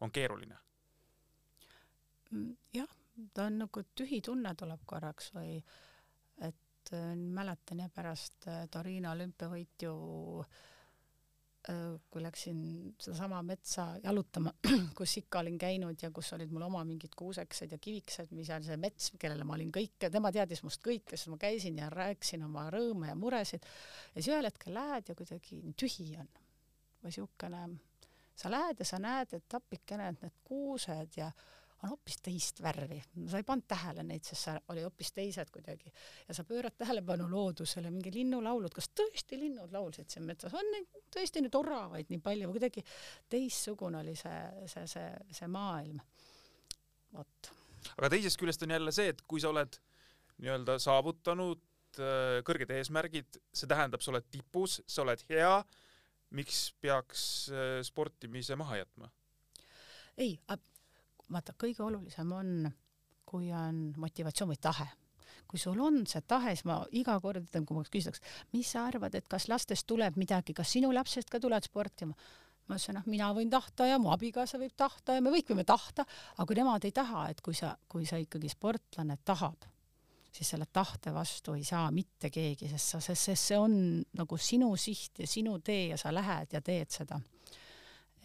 on 0.00 0.12
keeruline? 0.12 0.58
Mm, 2.30 2.54
jah, 2.74 2.94
ta 3.34 3.46
on 3.50 3.60
nagu 3.64 3.82
tühi 3.94 4.20
tunne 4.24 4.54
tuleb 4.58 4.82
korraks 4.86 5.30
või 5.34 5.58
et 6.42 6.94
äh, 6.94 7.12
mäletan 7.14 7.84
jah 7.84 7.92
pärast 7.94 8.48
äh, 8.50 8.66
Torino 8.70 9.14
olümpiavõitu 9.14 9.92
äh, 10.42 10.56
Äh, 10.56 10.75
kui 12.10 12.22
läksin 12.22 12.58
sedasama 13.00 13.40
metsa 13.42 13.86
jalutama, 14.04 14.52
kus 14.98 15.16
ikka 15.18 15.40
olin 15.42 15.56
käinud 15.58 16.02
ja 16.02 16.12
kus 16.14 16.28
olid 16.36 16.52
mul 16.54 16.62
oma 16.68 16.84
mingid 16.86 17.16
kuuseksed 17.18 17.72
ja 17.74 17.78
kiviksed, 17.82 18.30
mis 18.36 18.50
on 18.54 18.62
see 18.62 18.76
mets, 18.78 19.10
kellele 19.18 19.44
ma 19.46 19.56
olin 19.56 19.72
kõike, 19.74 20.10
tema 20.12 20.30
teadis 20.34 20.62
must 20.62 20.82
kõike, 20.84 21.18
siis 21.18 21.32
ma 21.32 21.40
käisin 21.42 21.80
ja 21.82 21.90
rääkisin 21.90 22.44
oma 22.46 22.68
rõõme 22.70 23.10
ja 23.10 23.18
muresid. 23.18 23.66
Ja 24.14 24.20
siis 24.20 24.30
ühel 24.30 24.46
hetkel 24.46 24.78
lähed 24.78 25.10
ja 25.10 25.18
kuidagi 25.18 25.60
tühi 25.74 26.12
on. 26.20 26.30
Või 27.02 27.14
siukene, 27.18 27.64
sa 28.38 28.50
lähed 28.52 28.82
ja 28.82 28.86
sa 28.86 29.02
näed, 29.02 29.34
et 29.34 29.58
appikene, 29.58 30.12
et 30.12 30.22
need 30.22 30.38
kuused 30.46 31.18
ja 31.18 31.32
on 31.82 31.92
hoopis 31.92 32.18
teist 32.24 32.60
värvi, 32.64 32.98
sa 33.30 33.40
ei 33.40 33.46
pannud 33.46 33.66
tähele 33.68 34.04
neid, 34.06 34.24
sest 34.24 34.48
sa 34.48 34.54
oli 34.72 34.84
hoopis 34.84 35.12
teised 35.16 35.50
kuidagi 35.52 35.90
ja 36.28 36.36
sa 36.36 36.44
pöörad 36.48 36.76
tähelepanu 36.78 37.28
loodusele, 37.30 37.90
mingi 37.92 38.12
linnulaulud, 38.14 38.72
kas 38.74 38.88
tõesti 38.96 39.38
linnud 39.40 39.74
laulsid 39.74 40.10
siin 40.12 40.24
metsas, 40.28 40.54
on 40.56 40.70
neid 40.72 40.88
tõesti 41.12 41.42
nüüd 41.44 41.58
oravaid 41.58 42.12
nii 42.12 42.22
palju, 42.24 42.50
kuidagi 42.54 42.84
teistsugune 43.32 44.00
oli 44.00 44.16
see, 44.18 44.38
see, 44.72 44.86
see, 44.90 45.10
see 45.40 45.50
maailm. 45.52 46.00
vot. 47.12 47.52
aga 47.96 48.12
teisest 48.16 48.40
küljest 48.40 48.64
on 48.64 48.76
jälle 48.76 48.94
see, 48.94 49.12
et 49.12 49.20
kui 49.28 49.42
sa 49.42 49.52
oled 49.52 49.80
nii-öelda 50.40 50.78
saavutanud 50.82 52.00
äh, 52.00 52.38
kõrged 52.46 52.72
eesmärgid, 52.76 53.40
see 53.52 53.68
tähendab, 53.68 54.04
sa 54.04 54.14
oled 54.14 54.26
tipus, 54.32 54.80
sa 54.88 55.04
oled 55.04 55.22
hea, 55.28 55.52
miks 56.36 56.70
peaks 56.80 57.26
äh, 57.52 57.78
sportimise 57.86 58.56
maha 58.56 58.80
jätma? 58.82 59.12
ei, 60.16 60.38
vaata, 61.32 61.54
kõige 61.58 61.82
olulisem 61.86 62.32
on, 62.32 62.70
kui 63.26 63.50
on 63.54 63.90
motivatsioon 63.98 64.52
või 64.54 64.62
tahe 64.62 64.86
kui 65.46 65.60
sul 65.62 65.78
on 65.82 66.00
see 66.10 66.24
tahe, 66.26 66.54
siis 66.56 66.66
ma 66.66 66.80
iga 66.98 67.14
kord 67.22 67.44
ütlen, 67.44 67.66
kui 67.66 67.76
ma 67.76 67.84
küsitakse, 67.86 68.22
mis 68.54 68.72
sa 68.74 68.86
arvad, 68.88 69.14
et 69.14 69.28
kas 69.30 69.46
lastest 69.50 69.86
tuleb 69.86 70.18
midagi, 70.18 70.54
kas 70.56 70.72
sinu 70.74 70.90
lapsest 70.94 71.30
ka 71.30 71.40
tulevad 71.42 71.66
sportima? 71.66 72.16
ma 72.66 72.74
ütlesin, 72.74 72.96
noh, 72.98 73.04
mina 73.06 73.28
võin 73.30 73.50
tahta 73.50 73.86
ja 73.86 73.98
mu 74.02 74.10
abikaasa 74.10 74.58
võib 74.58 74.74
tahta 74.74 75.14
ja 75.14 75.22
me 75.22 75.30
kõik 75.30 75.52
võime 75.52 75.62
tahta, 75.66 76.02
aga 76.34 76.46
kui 76.48 76.58
nemad 76.58 76.82
ei 76.88 76.90
taha, 76.90 77.28
et 77.30 77.38
kui 77.44 77.54
sa, 77.54 77.76
kui 77.86 78.08
sa 78.08 78.18
ikkagi 78.18 78.50
sportlane 78.50 79.20
tahab, 79.22 79.68
siis 80.34 80.50
selle 80.50 80.66
tahte 80.74 81.12
vastu 81.14 81.54
ei 81.54 81.62
saa 81.64 81.86
mitte 81.94 82.30
keegi, 82.34 82.66
sest 82.72 82.96
sa, 82.96 83.00
sest 83.06 83.38
see 83.38 83.60
on 83.60 83.76
nagu 84.18 84.38
sinu 84.38 84.72
siht 84.82 85.22
ja 85.22 85.30
sinu 85.30 85.60
tee 85.62 85.92
ja 85.92 86.00
sa 86.00 86.10
lähed 86.10 86.58
ja 86.58 86.60
teed 86.60 86.90
seda. 86.90 87.20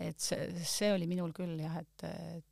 et 0.01 0.17
see, 0.17 0.49
see 0.65 0.89
oli 0.89 1.05
minul 1.05 1.29
küll 1.37 1.59
jah, 1.61 1.77
et, 1.77 2.07
et 2.09 2.50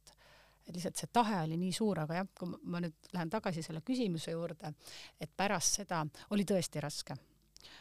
et 0.70 0.76
lihtsalt 0.78 1.02
see 1.02 1.10
tahe 1.14 1.42
oli 1.44 1.58
nii 1.58 1.74
suur, 1.74 2.04
aga 2.04 2.20
jah, 2.22 2.30
kui 2.38 2.52
ma 2.70 2.82
nüüd 2.84 3.10
lähen 3.16 3.32
tagasi 3.34 3.64
selle 3.66 3.82
küsimuse 3.86 4.36
juurde, 4.36 4.74
et 5.20 5.34
pärast 5.38 5.82
seda 5.82 6.04
oli 6.36 6.46
tõesti 6.46 6.84
raske. 6.86 7.18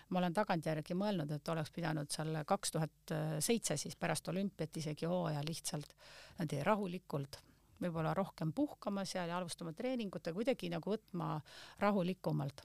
ma 0.09 0.19
olen 0.19 0.35
tagantjärgi 0.35 0.95
mõelnud, 0.99 1.31
et 1.31 1.49
oleks 1.49 1.71
pidanud 1.71 2.11
seal 2.11 2.41
kaks 2.49 2.73
tuhat 2.75 3.13
seitse 3.45 3.77
siis 3.77 3.97
pärast 3.97 4.29
olümpiat 4.29 4.77
isegi 4.77 5.07
hooaja 5.07 5.45
lihtsalt 5.47 5.95
niimoodi 6.39 6.65
rahulikult 6.65 7.39
võib-olla 7.83 8.15
rohkem 8.15 8.53
puhkama 8.53 9.05
seal 9.07 9.29
ja 9.31 9.39
alustama 9.39 9.73
treeningut 9.73 10.27
ja 10.27 10.35
kuidagi 10.35 10.71
nagu 10.73 10.91
võtma 10.91 11.37
rahulikumalt 11.79 12.65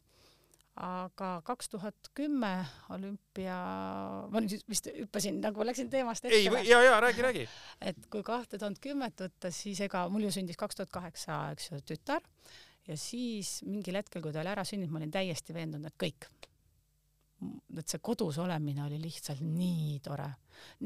aga 0.82 1.30
kaks 1.46 1.70
tuhat 1.70 2.10
kümme 2.18 2.52
olümpia, 2.94 3.58
ma 4.34 4.42
nüüd 4.42 4.64
vist 4.70 4.90
hüppasin 4.90 5.38
nagu 5.44 5.66
läksin 5.66 5.92
teemast 5.94 6.26
ette. 6.26 6.40
ei, 6.40 6.70
ja, 6.70 6.82
ja 6.82 7.00
räägi, 7.04 7.22
räägi. 7.22 7.48
et 7.90 8.08
kui 8.10 8.26
kahte 8.26 8.58
tuhat 8.58 8.80
kümmet 8.82 9.22
võtta, 9.22 9.54
siis 9.54 9.84
ega 9.86 10.08
mul 10.10 10.26
ju 10.26 10.34
sündis 10.34 10.58
kaks 10.58 10.82
tuhat 10.82 10.94
kaheksa, 10.94 11.44
eks 11.54 11.70
ju, 11.70 11.82
tütar 11.94 12.26
ja 12.90 12.98
siis 12.98 13.60
mingil 13.68 14.00
hetkel, 14.02 14.24
kui 14.24 14.34
ta 14.34 14.42
oli 14.42 14.54
ära 14.54 14.66
sündinud, 14.68 14.96
ma 14.96 15.04
olin 15.04 15.14
täiesti 15.14 15.56
veendunud, 15.56 15.92
et 15.92 16.00
kõik. 16.06 16.30
et 17.78 17.92
see 17.92 18.00
kodus 18.00 18.38
olemine 18.40 18.86
oli 18.86 18.98
lihtsalt 19.04 19.42
nii 19.44 19.98
tore. 20.02 20.30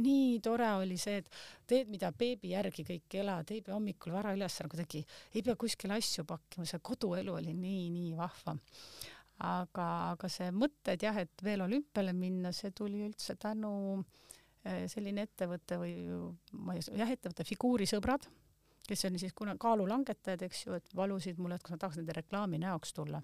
nii 0.04 0.40
tore 0.44 0.72
oli 0.82 0.98
see, 0.98 1.22
et 1.22 1.36
teed, 1.70 1.88
mida 1.94 2.12
beebi 2.12 2.56
järgi 2.56 2.84
kõik 2.84 3.20
elad, 3.22 3.52
ei 3.54 3.62
pea 3.62 3.76
hommikul 3.76 4.12
vara 4.12 4.34
üles 4.36 4.60
kuidagi, 4.68 5.06
ei 5.36 5.44
pea 5.46 5.56
kuskile 5.56 5.96
asju 5.96 6.26
pakkima, 6.26 6.66
see 6.66 6.82
koduelu 6.82 7.38
oli 7.40 7.54
nii, 7.54 7.84
nii 7.94 8.18
vahva 8.18 8.58
aga, 9.46 9.88
aga 10.14 10.30
see 10.32 10.50
mõtted 10.56 11.04
jah, 11.04 11.18
et 11.22 11.44
veel 11.46 11.62
olümpiale 11.66 12.14
minna, 12.18 12.52
see 12.56 12.74
tuli 12.76 13.04
üldse 13.06 13.38
tänu 13.40 13.72
eh, 14.66 14.88
selline 14.90 15.28
ettevõte 15.28 15.78
või 15.82 15.96
ma 16.58 16.78
ei, 16.78 16.84
jah, 16.98 17.12
ettevõte 17.14 17.46
Figuurisõbrad, 17.48 18.28
kes 18.88 19.06
on 19.10 19.20
siis 19.22 19.36
kuna 19.38 19.58
kaalulangetajad, 19.60 20.48
eks 20.48 20.66
ju, 20.66 20.78
et 20.80 20.96
valusid 20.96 21.42
mulle, 21.42 21.58
et 21.58 21.66
kas 21.66 21.76
ma 21.76 21.82
tahaks 21.84 22.00
nende 22.02 22.16
reklaami 22.18 22.62
näoks 22.64 22.96
tulla. 22.98 23.22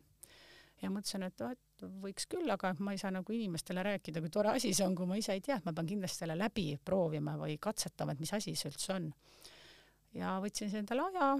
ja 0.84 0.90
mõtlesin, 0.92 1.24
et 1.24 1.42
oh, 1.42 1.54
et 1.54 1.86
võiks 2.04 2.28
küll, 2.30 2.50
aga 2.52 2.74
ma 2.84 2.94
ei 2.94 3.00
saa 3.00 3.12
nagu 3.12 3.34
inimestele 3.34 3.84
rääkida, 3.84 4.22
kui 4.22 4.30
tore 4.30 4.54
asi 4.54 4.74
see 4.74 4.86
on, 4.86 4.96
kui 4.96 5.08
ma 5.08 5.18
ise 5.18 5.34
ei 5.34 5.42
tea, 5.42 5.58
et 5.58 5.66
ma 5.66 5.74
pean 5.74 5.88
kindlasti 5.88 6.24
selle 6.24 6.38
läbi 6.38 6.74
proovima 6.86 7.38
või 7.40 7.58
katsetama, 7.62 8.14
et 8.14 8.22
mis 8.22 8.34
asi 8.36 8.54
see 8.60 8.70
üldse 8.70 8.94
on. 8.94 9.10
ja 10.14 10.38
võtsin 10.44 10.70
siis 10.70 10.84
endale 10.84 11.10
aja 11.10 11.34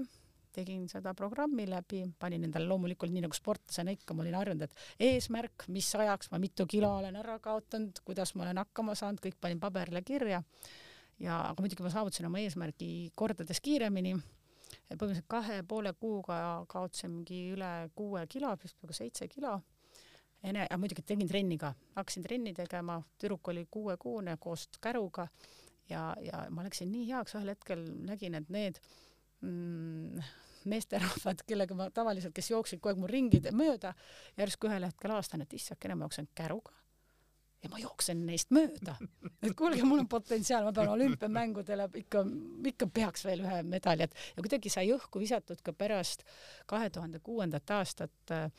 tegin 0.54 0.86
seda 0.90 1.14
programmi 1.18 1.66
läbi, 1.68 2.04
panin 2.20 2.46
endale 2.46 2.68
loomulikult 2.70 3.12
nii 3.14 3.24
nagu 3.24 3.36
sportlasena 3.36 3.94
ikka, 3.94 4.14
ma 4.14 4.24
olin 4.24 4.38
harjunud, 4.38 4.64
et 4.66 5.08
eesmärk, 5.08 5.66
mis 5.74 5.90
ajaks 5.98 6.30
ma 6.32 6.40
mitu 6.42 6.66
kilo 6.70 6.90
olen 7.00 7.18
ära 7.20 7.38
kaotanud, 7.42 8.00
kuidas 8.06 8.34
ma 8.34 8.46
olen 8.46 8.62
hakkama 8.62 8.96
saanud, 8.98 9.22
kõik 9.24 9.38
panin 9.40 9.60
paberile 9.62 10.02
kirja. 10.06 10.42
ja, 11.18 11.40
aga 11.50 11.62
muidugi 11.62 11.84
ma 11.84 11.92
saavutasin 11.94 12.30
oma 12.30 12.42
eesmärgi 12.42 12.90
kordades 13.14 13.60
kiiremini. 13.60 14.14
põhimõtteliselt 14.94 15.28
kahe 15.30 15.62
poole 15.62 15.92
kuuga 15.92 16.64
kaotasingi 16.68 17.44
üle 17.54 17.90
kuue 17.94 18.26
kilo, 18.26 18.56
vist 18.62 18.76
peaaegu 18.80 18.96
seitse 18.96 19.28
kilo. 19.28 19.60
Ene-, 20.44 20.66
ja 20.70 20.78
muidugi 20.78 21.02
tegin 21.02 21.28
trenni 21.28 21.56
ka, 21.58 21.72
hakkasin 21.96 22.22
trenni 22.22 22.52
tegema, 22.54 22.98
tüdruk 23.18 23.48
oli 23.48 23.66
kuuekuune 23.70 24.36
koos 24.36 24.68
käruga 24.80 25.28
ja, 25.88 26.14
ja 26.20 26.44
ma 26.50 26.64
läksin 26.64 26.90
nii 26.92 27.08
heaks, 27.10 27.36
ühel 27.38 27.52
hetkel 27.54 27.84
nägin, 28.08 28.36
et 28.38 28.50
need 28.52 28.80
mm, 29.44 30.22
meesterahvad, 30.70 31.44
kellega 31.48 31.76
ma 31.78 31.90
tavaliselt, 31.94 32.34
kes 32.36 32.50
jooksid 32.52 32.80
kogu 32.80 32.92
aeg 32.92 33.02
mu 33.02 33.10
ringi 33.10 33.42
mööda, 33.52 33.94
järsku 34.38 34.70
ühel 34.70 34.88
hetkel 34.88 35.14
avastan, 35.14 35.44
et 35.44 35.52
issakene, 35.56 35.98
ma 35.98 36.08
jooksen 36.08 36.30
käruga. 36.36 36.74
Ja 37.64 37.70
ma 37.72 37.78
jooksen 37.80 38.26
neist 38.28 38.50
mööda. 38.52 38.98
et 39.40 39.54
kuulge, 39.56 39.80
mul 39.88 40.02
on 40.02 40.08
potentsiaal, 40.08 40.66
ma 40.66 40.72
pean 40.76 40.90
olümpiamängudele 40.92 41.88
ikka, 42.02 42.20
ikka 42.68 42.88
peaks 42.92 43.24
veel 43.24 43.40
ühe 43.46 43.62
medali, 43.64 44.04
et 44.04 44.16
ja 44.36 44.44
kuidagi 44.44 44.72
sai 44.72 44.90
õhku 44.92 45.22
visatud 45.22 45.62
ka 45.64 45.72
pärast 45.72 46.26
kahe 46.68 46.90
tuhande 46.92 47.22
kuuendat 47.24 47.72
aastat 47.72 48.36
äh, 48.36 48.50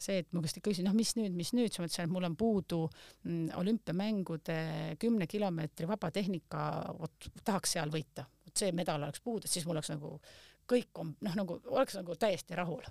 see, 0.00 0.20
et 0.22 0.30
ma 0.34 0.42
vist 0.44 0.58
küsisin, 0.62 0.86
noh, 0.88 0.94
mis 0.96 1.14
nüüd, 1.18 1.34
mis 1.36 1.52
nüüd, 1.56 1.70
siis 1.70 1.80
ma 1.80 1.88
ütlesin, 1.88 2.08
et 2.08 2.14
mul 2.14 2.26
on 2.28 2.36
puudu 2.38 2.80
mm, 2.88 3.52
olümpiamängude 3.60 4.58
kümne 5.02 5.28
kilomeetri 5.30 5.88
vabatehnika, 5.90 6.64
vot 6.98 7.28
tahaks 7.44 7.76
seal 7.76 7.92
võita, 7.94 8.26
vot 8.44 8.64
see 8.64 8.74
medal 8.76 9.02
oleks 9.02 9.22
puudu, 9.24 9.50
siis 9.50 9.66
mul 9.68 9.78
oleks 9.78 9.92
nagu 9.94 10.16
kõik 10.70 11.00
on 11.02 11.12
noh, 11.24 11.36
nagu 11.38 11.58
oleks 11.72 11.98
nagu 11.98 12.16
täiesti 12.20 12.56
rahul. 12.58 12.82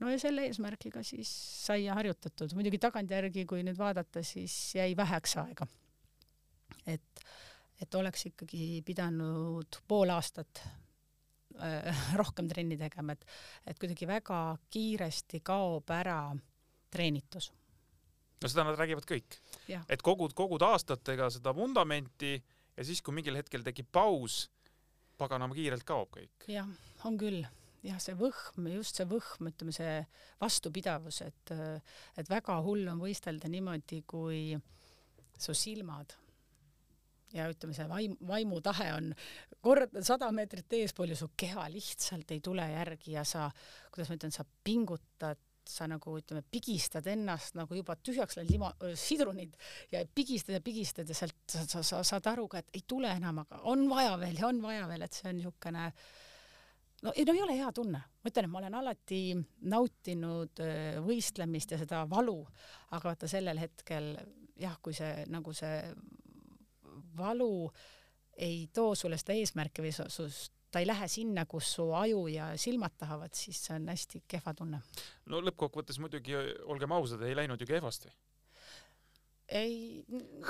no 0.00 0.10
ja 0.10 0.20
selle 0.20 0.46
eesmärgiga 0.48 1.02
siis 1.06 1.30
sai 1.64 1.86
harjutatud, 1.86 2.54
muidugi 2.56 2.80
tagantjärgi, 2.82 3.46
kui 3.48 3.64
nüüd 3.66 3.78
vaadata, 3.78 4.22
siis 4.26 4.74
jäi 4.76 4.96
väheks 4.96 5.36
aega. 5.42 5.66
et, 6.86 7.26
et 7.80 8.00
oleks 8.00 8.26
ikkagi 8.32 8.82
pidanud 8.86 9.80
pool 9.88 10.12
aastat 10.14 10.64
äh, 11.60 12.06
rohkem 12.20 12.48
trenni 12.48 12.78
tegema, 12.80 13.16
et, 13.16 13.26
et 13.66 13.78
kuidagi 13.78 14.08
väga 14.08 14.40
kiiresti 14.70 15.40
kaob 15.44 15.90
ära 15.90 16.18
treenitus. 16.90 17.52
no 18.42 18.50
seda 18.50 18.66
nad 18.68 18.78
räägivad 18.78 19.06
kõik, 19.08 19.38
et 19.88 20.02
kogud, 20.02 20.34
kogud 20.36 20.62
aastatega 20.62 21.30
seda 21.32 21.54
vundamenti 21.56 22.36
ja 22.76 22.84
siis, 22.84 23.00
kui 23.02 23.14
mingil 23.14 23.38
hetkel 23.38 23.64
tekib 23.64 23.88
paus 23.92 24.44
paganama 25.18 25.56
kiirelt 25.56 25.86
kaob 25.86 26.10
kõik. 26.16 26.48
jah, 26.50 26.68
on 27.08 27.18
küll 27.20 27.44
jah, 27.84 28.00
see 28.00 28.16
võhm, 28.18 28.68
just 28.72 29.00
see 29.00 29.06
võhm, 29.08 29.50
ütleme 29.50 29.74
see 29.76 29.96
vastupidavus, 30.40 31.22
et, 31.26 31.54
et 32.18 32.30
väga 32.30 32.58
hull 32.64 32.88
on 32.92 33.02
võistelda 33.02 33.50
niimoodi, 33.52 34.02
kui 34.08 34.54
su 35.40 35.56
silmad 35.58 36.14
ja 37.34 37.48
ütleme, 37.50 37.74
see 37.76 37.86
vaim, 37.90 38.14
vaimutahe 38.28 38.90
on 38.94 39.10
kord 39.64 39.96
sada 40.06 40.30
meetrit 40.34 40.76
eespool 40.78 41.12
ja 41.12 41.18
su 41.18 41.32
keha 41.36 41.66
lihtsalt 41.72 42.30
ei 42.34 42.42
tule 42.44 42.66
järgi 42.70 43.16
ja 43.16 43.24
sa, 43.26 43.48
kuidas 43.92 44.10
ma 44.10 44.18
ütlen, 44.20 44.34
sa 44.34 44.46
pingutad 44.64 45.40
sa 45.70 45.86
nagu 45.90 46.16
ütleme, 46.18 46.42
pigistad 46.50 47.06
ennast 47.10 47.56
nagu 47.58 47.76
juba 47.78 47.96
tühjaks 47.96 48.38
läinud 48.38 48.52
lima, 48.52 48.70
sidrunid 48.98 49.56
ja 49.92 50.04
pigistad 50.14 50.56
ja 50.56 50.62
pigistad 50.64 51.08
ja 51.08 51.16
sealt 51.16 51.36
sa, 51.50 51.64
sa, 51.68 51.82
sa 51.82 52.02
saad 52.04 52.28
aru 52.34 52.46
ka, 52.52 52.62
et 52.62 52.78
ei 52.78 52.84
tule 52.88 53.10
enam, 53.10 53.42
aga 53.44 53.62
on 53.70 53.86
vaja 53.90 54.18
veel 54.20 54.38
ja 54.40 54.48
on 54.50 54.62
vaja 54.64 54.86
veel, 54.90 55.06
et 55.06 55.16
see 55.16 55.30
on 55.30 55.38
niisugune 55.40 55.88
no 57.04 57.12
ei, 57.14 57.26
no 57.26 57.34
ei 57.36 57.42
ole 57.44 57.58
hea 57.58 57.70
tunne, 57.76 58.00
ma 58.00 58.32
ütlen, 58.32 58.48
et 58.48 58.52
ma 58.52 58.62
olen 58.62 58.78
alati 58.80 59.20
nautinud 59.74 60.64
võistlemist 61.06 61.74
ja 61.74 61.80
seda 61.80 62.04
valu, 62.10 62.38
aga 62.90 63.10
vaata 63.10 63.30
sellel 63.30 63.60
hetkel 63.60 64.14
jah, 64.60 64.78
kui 64.82 64.96
see 64.96 65.26
nagu 65.32 65.54
see 65.56 65.78
valu 67.18 67.70
ei 68.36 68.68
too 68.74 68.94
sulle 68.98 69.18
seda 69.20 69.36
eesmärki 69.38 69.84
või 69.84 69.92
sust 69.94 70.53
ta 70.74 70.82
ei 70.82 70.88
lähe 70.88 71.06
sinna, 71.10 71.44
kus 71.46 71.68
su 71.76 71.86
aju 71.94 72.26
ja 72.32 72.48
silmad 72.58 72.96
tahavad, 72.98 73.34
siis 73.38 73.60
see 73.62 73.76
on 73.76 73.86
hästi 73.92 74.24
kehva 74.30 74.54
tunne. 74.58 74.80
no 75.30 75.40
lõppkokkuvõttes 75.46 76.00
muidugi, 76.02 76.34
olgem 76.66 76.94
ausad, 76.96 77.22
ei 77.22 77.36
läinud 77.38 77.62
ju 77.62 77.68
kehvasti. 77.68 78.10
ei. 79.60 80.02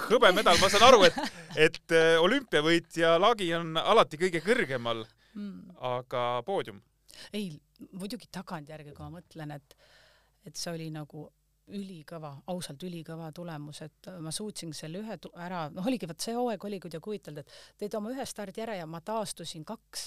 hõbemedal, 0.09 0.57
ma 0.63 0.71
saan 0.73 0.87
aru, 0.89 1.05
et, 1.11 1.21
et 1.67 1.97
äh, 1.99 2.15
olümpiavõitja 2.25 3.19
lagi 3.21 3.51
on 3.59 3.77
alati 3.77 4.21
kõige 4.25 4.41
kõrgemal 4.45 5.05
mm., 5.35 5.77
aga 5.93 6.25
poodium? 6.47 6.81
ei, 7.37 7.53
muidugi 7.93 8.31
tagantjärgi, 8.33 8.97
kui 8.97 9.05
ma 9.05 9.19
mõtlen, 9.19 9.59
et, 9.59 9.77
et 10.49 10.57
see 10.57 10.73
oli 10.73 10.89
nagu 10.95 11.29
ülikõva, 11.73 12.35
ausalt 12.53 12.83
ülikõva 12.85 13.31
tulemus, 13.33 13.81
et 13.87 14.11
ma 14.21 14.33
suutsin 14.35 14.75
selle 14.77 15.01
ühe 15.01 15.17
ära, 15.41 15.69
noh, 15.73 15.87
oligi 15.89 16.09
vot 16.09 16.21
see 16.21 16.35
hooaeg 16.37 16.65
oli 16.69 16.81
kuidagi 16.83 17.07
huvitav, 17.07 17.41
et 17.41 17.57
teed 17.81 17.97
oma 17.97 18.13
ühe 18.13 18.27
stardi 18.29 18.65
ära 18.65 18.77
ja 18.77 18.87
ma 18.91 19.01
taastusin 19.05 19.65
kaks, 19.65 20.05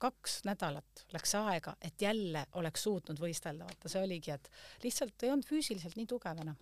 kaks 0.00 0.40
nädalat 0.46 1.04
läks 1.12 1.34
aega, 1.40 1.74
et 1.82 2.00
jälle 2.02 2.46
oleks 2.60 2.86
suutnud 2.86 3.20
võistelda, 3.20 3.66
vaata 3.66 3.90
see 3.90 4.02
oligi, 4.06 4.34
et 4.36 4.50
lihtsalt 4.84 5.26
ei 5.26 5.32
olnud 5.34 5.48
füüsiliselt 5.48 5.98
nii 5.98 6.08
tugev 6.10 6.44
enam. 6.44 6.58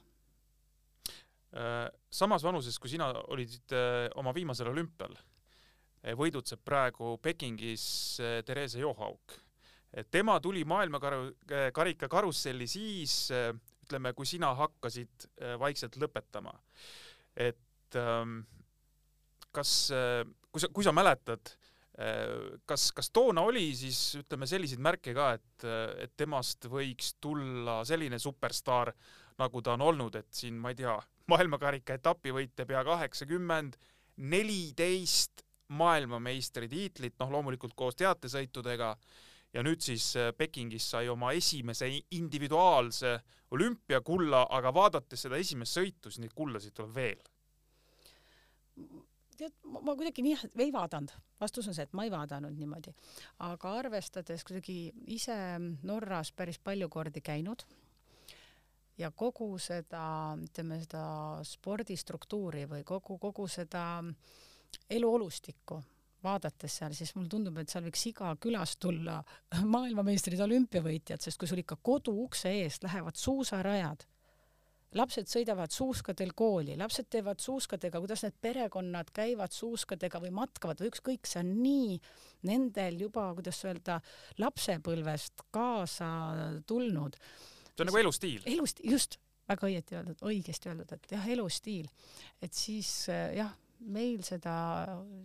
Äh, 1.56 1.88
samas 2.12 2.44
vanuses, 2.44 2.76
kui 2.76 2.90
sina 2.92 3.08
olid 3.32 3.72
äh, 3.72 4.06
oma 4.20 4.34
viimasel 4.36 4.68
olümpial, 4.68 5.14
äh, 5.16 6.12
võidutseb 6.16 6.60
praegu 6.64 7.16
Pekingis 7.24 7.84
Therese 8.44 8.80
Johaug. 8.80 9.38
tema 10.10 10.34
tuli 10.40 10.64
maailmakarika 10.68 12.08
karusselli 12.12 12.66
siis, 12.68 13.30
ütleme, 13.88 14.12
kui 14.12 14.28
sina 14.28 14.52
hakkasid 14.58 15.28
äh, 15.40 15.56
vaikselt 15.60 15.96
lõpetama, 16.00 16.52
et 17.36 17.96
ähm, 17.96 18.42
kas, 19.54 19.90
äh, 19.96 20.22
kui 20.52 20.62
sa, 20.62 20.70
kui 20.74 20.84
sa 20.84 20.92
mäletad, 20.92 21.54
äh, 21.96 22.58
kas, 22.68 22.90
kas 22.92 23.08
toona 23.10 23.46
oli 23.48 23.70
siis 23.76 24.18
ütleme 24.20 24.48
selliseid 24.50 24.82
märke 24.84 25.16
ka, 25.16 25.32
et, 25.38 25.68
et 26.04 26.16
temast 26.16 26.68
võiks 26.68 27.14
tulla 27.20 27.80
selline 27.88 28.20
superstaar, 28.20 28.92
nagu 29.38 29.62
ta 29.62 29.76
on 29.78 29.86
olnud, 29.88 30.18
et 30.20 30.28
siin, 30.34 30.58
ma 30.60 30.74
ei 30.74 30.82
tea, 30.82 30.96
maailmakarika 31.28 31.96
etapivõite 31.98 32.66
pea 32.68 32.82
kaheksakümmend, 32.84 33.76
neliteist 34.28 35.44
maailmameistritiitlit, 35.78 37.18
noh, 37.20 37.32
loomulikult 37.36 37.74
koos 37.76 37.96
teatesõitudega 38.00 38.94
ja 39.54 39.64
nüüd 39.64 39.82
siis 39.84 40.10
äh, 40.18 40.30
Pekingis 40.36 40.88
sai 40.92 41.08
oma 41.12 41.32
esimese 41.36 41.88
individuaalse 42.16 43.18
olümpiakulla, 43.50 44.46
aga 44.50 44.72
vaadates 44.74 45.24
seda 45.24 45.40
esimest 45.40 45.78
sõitu, 45.78 46.10
siis 46.10 46.22
neid 46.24 46.34
kullasid 46.36 46.74
tuleb 46.76 46.94
veel. 46.94 47.20
tead, 49.38 49.54
ma 49.64 49.94
kuidagi 49.94 50.22
nii 50.26 50.36
ei 50.64 50.72
vaadanud, 50.74 51.12
vastus 51.40 51.68
on 51.70 51.74
see, 51.74 51.86
et 51.86 51.92
ma 51.94 52.04
ei 52.04 52.10
vaadanud 52.10 52.56
niimoodi, 52.58 52.94
aga 53.46 53.74
arvestades 53.78 54.44
kuidagi 54.44 54.92
ise 55.14 55.36
Norras 55.86 56.32
päris 56.32 56.58
palju 56.58 56.88
kordi 56.88 57.22
käinud 57.22 57.62
ja 58.98 59.10
kogu 59.10 59.52
seda, 59.62 60.34
ütleme 60.42 60.80
seda 60.82 61.04
spordistruktuuri 61.46 62.66
või 62.70 62.82
kogu, 62.84 63.18
kogu 63.22 63.46
seda 63.48 64.02
eluolustikku 64.90 65.80
vaadates 66.28 66.78
seal, 66.80 66.94
siis 66.96 67.14
mulle 67.16 67.30
tundub, 67.32 67.56
et 67.60 67.72
seal 67.72 67.86
võiks 67.86 68.04
iga 68.10 68.34
külast 68.42 68.78
tulla 68.82 69.18
maailmameistrid, 69.76 70.40
olümpiavõitjad, 70.44 71.24
sest 71.24 71.40
kui 71.40 71.50
sul 71.50 71.64
ikka 71.64 71.80
koduukse 71.82 72.52
eest 72.62 72.86
lähevad 72.86 73.18
suusarajad, 73.18 74.06
lapsed 74.98 75.28
sõidavad 75.28 75.72
suuskadel 75.74 76.32
kooli, 76.36 76.76
lapsed 76.80 77.10
teevad 77.12 77.42
suuskadega, 77.44 78.00
kuidas 78.00 78.24
need 78.24 78.38
perekonnad 78.40 79.12
käivad 79.16 79.52
suuskadega 79.52 80.20
või 80.22 80.32
matkavad 80.38 80.80
või 80.80 80.92
ükskõik, 80.92 81.28
see 81.28 81.42
on 81.42 81.54
nii 81.60 82.00
nendel 82.48 83.04
juba, 83.04 83.28
kuidas 83.36 83.60
öelda, 83.66 84.00
lapsepõlvest 84.40 85.48
kaasa 85.54 86.10
tulnud. 86.68 87.18
see 87.74 87.84
on 87.84 87.90
nagu 87.92 88.04
elustiil. 88.04 88.42
elustiil, 88.48 88.92
just, 88.96 89.20
väga 89.48 89.68
õieti 89.68 89.96
öeldud, 89.98 90.24
õigesti 90.32 90.72
öeldud, 90.72 90.92
et 90.96 91.16
jah, 91.18 91.32
elustiil. 91.36 91.88
et 92.40 92.54
siis 92.54 92.92
jah 93.08 93.52
meil 93.86 94.22
seda 94.26 94.54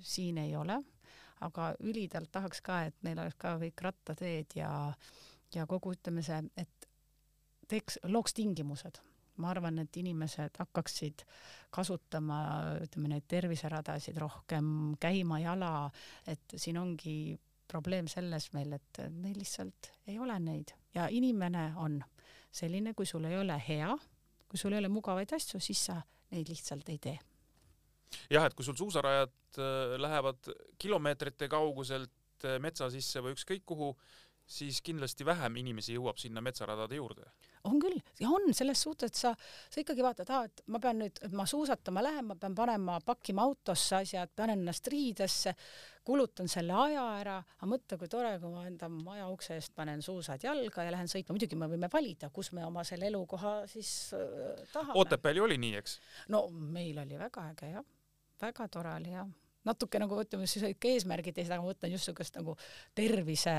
siin 0.05 0.37
ei 0.41 0.55
ole, 0.57 0.77
aga 1.43 1.73
ülidalt 1.83 2.31
tahaks 2.33 2.61
ka, 2.65 2.83
et 2.89 2.97
meil 3.05 3.19
oleks 3.19 3.37
ka 3.39 3.55
kõik 3.61 3.85
rattateed 3.85 4.57
ja, 4.57 4.71
ja 5.55 5.65
kogu, 5.69 5.93
ütleme 5.97 6.23
see, 6.25 6.39
et 6.57 6.87
teeks, 7.71 7.99
looks 8.09 8.35
tingimused. 8.37 9.01
ma 9.41 9.49
arvan, 9.49 9.79
et 9.81 9.97
inimesed 9.97 10.59
hakkaksid 10.61 11.23
kasutama, 11.73 12.35
ütleme, 12.83 13.09
neid 13.15 13.23
terviseradasid 13.25 14.19
rohkem, 14.21 14.67
käima 15.01 15.39
jala, 15.41 15.71
et 16.29 16.53
siin 16.53 16.77
ongi 16.77 17.33
probleem 17.67 18.05
selles 18.07 18.51
meil, 18.53 18.75
et 18.77 19.01
meil 19.09 19.39
lihtsalt 19.41 19.89
ei 20.05 20.19
ole 20.21 20.37
neid 20.39 20.75
ja 20.93 21.07
inimene 21.09 21.71
on 21.81 21.97
selline, 22.53 22.93
kui 22.93 23.09
sul 23.09 23.25
ei 23.25 23.39
ole 23.41 23.57
hea, 23.67 23.89
kui 24.45 24.61
sul 24.61 24.77
ei 24.77 24.83
ole 24.83 24.93
mugavaid 24.93 25.33
asju, 25.33 25.57
siis 25.57 25.81
sa 25.89 25.97
neid 26.29 26.53
lihtsalt 26.53 26.93
ei 26.93 27.01
tee 27.01 27.17
jah, 28.31 28.47
et 28.47 28.57
kui 28.57 28.65
sul 28.65 28.77
suusarajad 28.79 29.33
äh, 29.57 29.95
lähevad 30.01 30.51
kilomeetrite 30.81 31.49
kauguselt 31.51 32.47
äh, 32.47 32.59
metsa 32.63 32.89
sisse 32.93 33.23
või 33.23 33.37
ükskõik 33.37 33.65
kuhu, 33.65 33.93
siis 34.45 34.81
kindlasti 34.83 35.25
vähem 35.25 35.55
inimesi 35.61 35.95
jõuab 35.95 36.19
sinna 36.19 36.41
metsaradade 36.43 36.95
juurde. 36.95 37.25
on 37.63 37.79
küll 37.79 37.95
on 38.27 38.53
selles 38.53 38.81
suhtes, 38.83 39.11
et 39.11 39.15
sa, 39.15 39.29
sa 39.71 39.79
ikkagi 39.79 40.03
vaatad, 40.03 40.29
aa, 40.35 40.49
et 40.49 40.63
ma 40.67 40.81
pean 40.83 40.99
nüüd, 40.99 41.21
ma 41.31 41.45
suusatama 41.47 42.03
lähen, 42.03 42.25
ma 42.27 42.35
pean 42.35 42.55
panema, 42.55 42.97
pakkima 43.05 43.45
autosse 43.47 43.95
asjad, 44.01 44.33
panen 44.35 44.59
ennast 44.59 44.87
riidesse, 44.91 45.55
kulutan 46.03 46.51
selle 46.51 46.75
aja 46.75 47.05
ära, 47.21 47.37
aga 47.39 47.71
mõtle, 47.71 47.97
kui 48.01 48.11
tore, 48.11 48.35
kui 48.41 48.51
ma 48.51 48.65
enda 48.67 48.91
maja 48.91 49.29
ukse 49.31 49.55
eest 49.55 49.71
panen 49.75 50.03
suusad 50.03 50.43
jalga 50.43 50.83
ja 50.83 50.91
lähen 50.91 51.07
sõitma, 51.07 51.37
muidugi 51.37 51.59
me 51.59 51.71
võime 51.71 51.87
valida, 51.93 52.29
kus 52.35 52.51
me 52.51 52.65
oma 52.67 52.83
selle 52.87 53.07
elukoha 53.07 53.61
siis 53.71 54.11
äh, 54.17 54.67
tahame. 54.75 54.99
Otepääl 55.05 55.39
ju 55.39 55.47
oli 55.47 55.59
nii, 55.63 55.75
eks? 55.79 55.99
no 56.35 56.49
meil 56.51 56.99
oli 57.05 57.19
väga 57.19 57.47
äge 57.53 57.75
jah 57.77 57.91
väga 58.41 58.67
tore 58.67 58.95
oli 58.97 59.15
jah 59.15 59.29
natuke 59.67 59.99
nagu 60.01 60.19
ütleme 60.21 60.47
siis 60.49 60.65
ikka 60.67 60.91
eesmärgid 60.91 61.39
ja 61.39 61.45
seda 61.47 61.59
ma 61.61 61.67
mõtlen 61.69 61.93
just 61.93 62.07
niisugust 62.09 62.37
nagu 62.39 62.55
tervise 62.95 63.55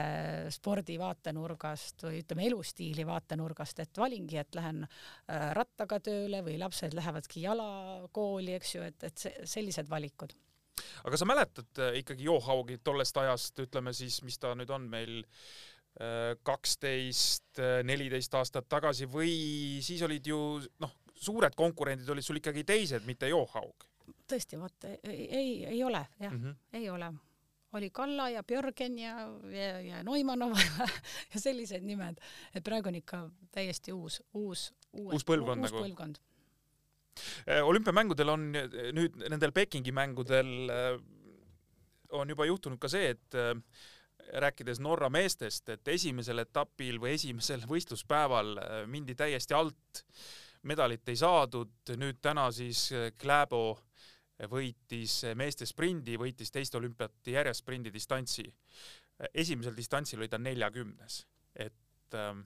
spordi 0.55 0.99
vaatenurgast 1.01 2.07
või 2.07 2.21
ütleme 2.23 2.49
elustiili 2.51 3.07
vaatenurgast, 3.09 3.81
et 3.85 4.01
valingi, 4.01 4.39
et 4.41 4.59
lähen 4.59 4.85
äh, 4.85 5.51
rattaga 5.57 6.01
tööle 6.05 6.43
või 6.45 6.59
lapsed 6.61 6.97
lähevadki 6.97 7.45
jala 7.47 7.69
kooli, 8.13 8.57
eks 8.59 8.75
ju, 8.77 8.89
et, 8.89 9.07
et 9.09 9.27
sellised 9.49 9.89
valikud. 9.91 10.35
aga 11.05 11.21
sa 11.21 11.29
mäletad 11.29 11.81
äh, 11.81 12.01
ikkagi 12.03 12.29
Johaugi 12.29 12.79
tollest 12.85 13.17
ajast, 13.25 13.65
ütleme 13.65 13.97
siis, 13.97 14.21
mis 14.27 14.39
ta 14.39 14.53
nüüd 14.59 14.71
on 14.77 14.91
meil 14.93 15.23
äh, 15.25 16.35
kaksteist, 16.43 17.63
neliteist 17.89 18.37
aastat 18.37 18.69
tagasi 18.69 19.09
või 19.09 19.81
siis 19.83 20.05
olid 20.05 20.29
ju 20.29 20.61
noh, 20.85 21.01
suured 21.15 21.57
konkurendid 21.57 22.09
olid 22.13 22.27
sul 22.27 22.43
ikkagi 22.43 22.67
teised, 22.69 23.09
mitte 23.09 23.33
Johaug 23.33 23.89
tõesti, 24.31 24.59
vaata 24.61 24.97
ei, 25.03 25.65
ei, 25.67 25.85
ole 25.85 26.07
jah 26.21 26.33
mm, 26.33 26.43
-hmm. 26.43 26.55
ei 26.73 26.91
ole. 26.91 27.13
oli 27.73 27.91
Kalla 27.91 28.29
ja 28.31 28.43
Björgen 28.43 28.99
ja, 28.99 29.17
ja, 29.51 29.81
ja 29.81 30.03
Neumanov 30.03 30.55
ja 31.35 31.41
sellised 31.41 31.83
nimed, 31.83 32.21
et 32.55 32.65
praegu 32.65 32.89
on 32.89 32.95
ikka 32.95 33.31
täiesti 33.53 33.93
uus, 33.93 34.23
uus, 34.35 34.73
uus 34.93 35.25
põlvkond 35.25 35.67
nagu. 35.67 35.83
põlvkond. 35.83 36.23
Äh, 37.49 37.63
olümpiamängudel 37.67 38.29
on 38.29 38.47
nüüd 38.55 39.19
nendel 39.31 39.53
Pekingi 39.55 39.93
mängudel 39.95 40.71
äh, 40.73 40.95
on 42.15 42.31
juba 42.31 42.47
juhtunud 42.49 42.81
ka 42.83 42.91
see, 42.91 43.13
et 43.15 43.39
äh, 43.39 43.53
rääkides 44.41 44.81
Norra 44.83 45.11
meestest, 45.13 45.69
et 45.69 45.89
esimesel 45.95 46.43
etapil 46.43 46.99
või 47.03 47.15
esimesel 47.19 47.67
võistluspäeval 47.73 48.57
mindi 48.91 49.17
täiesti 49.19 49.55
alt, 49.57 50.05
medalit 50.65 51.09
ei 51.13 51.19
saadud, 51.21 51.75
nüüd 52.01 52.23
täna 52.25 52.49
siis 52.55 52.89
Kläbo 53.21 53.67
võitis 54.51 55.21
meeste 55.39 55.67
sprindi, 55.67 56.17
võitis 56.21 56.51
teist 56.51 56.75
olümpiat 56.75 57.31
järjest 57.31 57.63
sprindidistantsi. 57.63 58.49
esimesel 59.33 59.77
distantsil 59.77 60.19
oli 60.19 60.29
ta 60.29 60.39
neljakümnes, 60.39 61.21
et 61.55 62.15
ähm, 62.19 62.43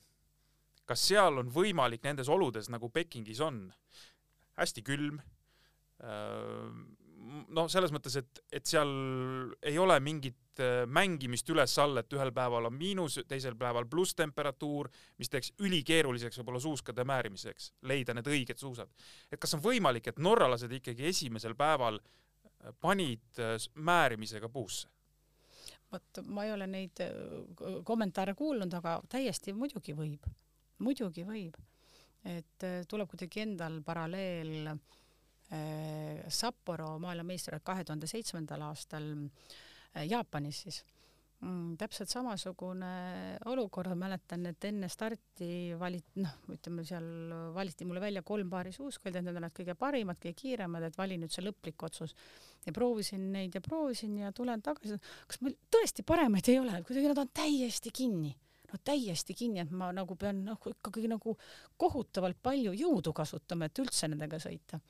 kas 0.85 1.07
seal 1.09 1.41
on 1.41 1.49
võimalik 1.53 2.05
nendes 2.05 2.29
oludes, 2.29 2.69
nagu 2.69 2.91
Pekingis 2.93 3.41
on, 3.41 3.67
hästi 4.59 4.83
külm, 4.83 5.21
noh, 7.49 7.69
selles 7.71 7.93
mõttes, 7.95 8.17
et, 8.21 8.43
et 8.53 8.67
seal 8.69 8.91
ei 9.67 9.79
ole 9.81 9.99
mingit 10.01 10.39
äh, 10.63 10.83
mängimist 10.87 11.49
üles-alla, 11.53 12.03
et 12.03 12.13
ühel 12.17 12.33
päeval 12.35 12.69
on 12.69 12.77
miinus, 12.77 13.19
teisel 13.29 13.57
päeval 13.59 13.87
plusstemperatuur, 13.91 14.91
mis 15.19 15.31
teeks 15.33 15.53
ülikeeruliseks 15.65 16.41
võib-olla 16.41 16.61
suuskade 16.63 17.05
määrimiseks, 17.09 17.73
leida 17.91 18.15
need 18.17 18.29
õiged 18.31 18.61
suusad. 18.61 18.91
et 19.33 19.41
kas 19.41 19.55
on 19.55 19.63
võimalik, 19.65 20.09
et 20.09 20.19
norralased 20.19 20.73
ikkagi 20.81 21.09
esimesel 21.11 21.57
päeval 21.59 22.01
äh, 22.01 22.73
panid 22.81 23.43
äh, 23.43 23.57
määrimisega 23.75 24.49
puusse? 24.49 24.89
vot 25.93 26.21
ma 26.29 26.45
ei 26.45 26.53
ole 26.53 26.67
neid 26.69 27.01
kommentaare 27.85 28.35
kuulnud, 28.37 28.75
aga 28.77 28.99
täiesti 29.09 29.55
muidugi 29.57 29.95
võib, 29.97 30.27
muidugi 30.85 31.25
võib. 31.25 31.57
et 32.29 32.67
tuleb 32.89 33.09
kuidagi 33.09 33.41
endal 33.47 33.81
paralleel 33.83 34.75
Sapporo 36.29 36.99
maailmameistriks 37.01 37.65
kahe 37.65 37.87
tuhande 37.89 38.07
seitsmendal 38.11 38.67
aastal 38.67 39.07
äh, 39.15 39.57
Jaapanis 40.07 40.63
siis 40.67 40.83
mm,. 41.41 41.77
täpselt 41.81 42.11
samasugune 42.13 42.91
olukord, 43.51 43.93
ma 43.93 44.07
mäletan, 44.07 44.47
et 44.51 44.69
enne 44.69 44.91
starti 44.93 45.75
valiti, 45.79 46.23
noh, 46.25 46.35
ütleme 46.55 46.85
seal 46.87 47.09
valiti 47.55 47.87
mulle 47.89 48.03
välja 48.03 48.25
kolm 48.27 48.51
paari 48.51 48.73
suuska, 48.75 49.09
öeldi, 49.09 49.23
et 49.23 49.29
need 49.29 49.41
on 49.41 49.47
need 49.47 49.57
kõige 49.61 49.77
parimad, 49.79 50.21
kõige 50.23 50.41
kiiremad, 50.43 50.89
et 50.89 50.99
vali 50.99 51.21
nüüd 51.21 51.35
see 51.35 51.47
lõplik 51.47 51.87
otsus. 51.89 52.17
ja 52.67 52.75
proovisin 52.75 53.31
neid 53.33 53.55
ja 53.55 53.63
proovisin 53.65 54.19
ja 54.19 54.33
tulen 54.35 54.63
tagasi, 54.63 54.99
kas 55.27 55.41
meil 55.41 55.57
tõesti 55.73 56.05
paremaid 56.07 56.51
ei 56.51 56.59
ole, 56.61 56.83
kuidagi 56.83 57.09
nad 57.13 57.23
on 57.23 57.33
täiesti 57.33 57.95
kinni 57.95 58.35
no 58.69 58.79
täiesti 58.85 59.33
kinni, 59.33 59.63
et 59.63 59.71
ma 59.73 59.89
nagu 59.97 60.17
pean 60.21 60.43
noh, 60.45 60.59
ikkagi 60.69 61.09
nagu 61.09 61.33
kohutavalt 61.81 62.37
palju 62.43 62.75
jõudu 62.77 63.15
kasutama, 63.17 63.69
et 63.69 63.81
üldse 63.81 64.11
nendega 64.11 64.41
sõita 64.43 64.81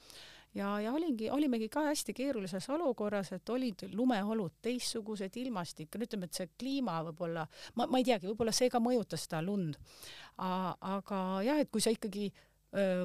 ja, 0.54 0.80
ja 0.80 0.92
olingi, 0.92 1.30
olimegi 1.30 1.68
ka 1.72 1.84
hästi 1.88 2.14
keerulises 2.16 2.68
olukorras, 2.72 3.32
et 3.36 3.48
olid 3.52 3.86
lumeolud 3.92 4.58
teistsugused, 4.64 5.36
ilmastik, 5.42 5.94
no 5.94 6.06
ütleme, 6.08 6.28
et 6.28 6.40
see 6.40 6.50
kliima 6.58 6.98
võib-olla, 7.08 7.46
ma, 7.76 7.86
ma 7.86 8.00
ei 8.00 8.06
teagi, 8.08 8.28
võib-olla 8.30 8.54
see 8.56 8.70
ka 8.72 8.80
mõjutas 8.82 9.26
seda 9.26 9.42
lund. 9.44 9.78
aga 10.38 11.22
jah, 11.46 11.58
et 11.58 11.70
kui 11.72 11.82
sa 11.84 11.92
ikkagi 11.94 12.30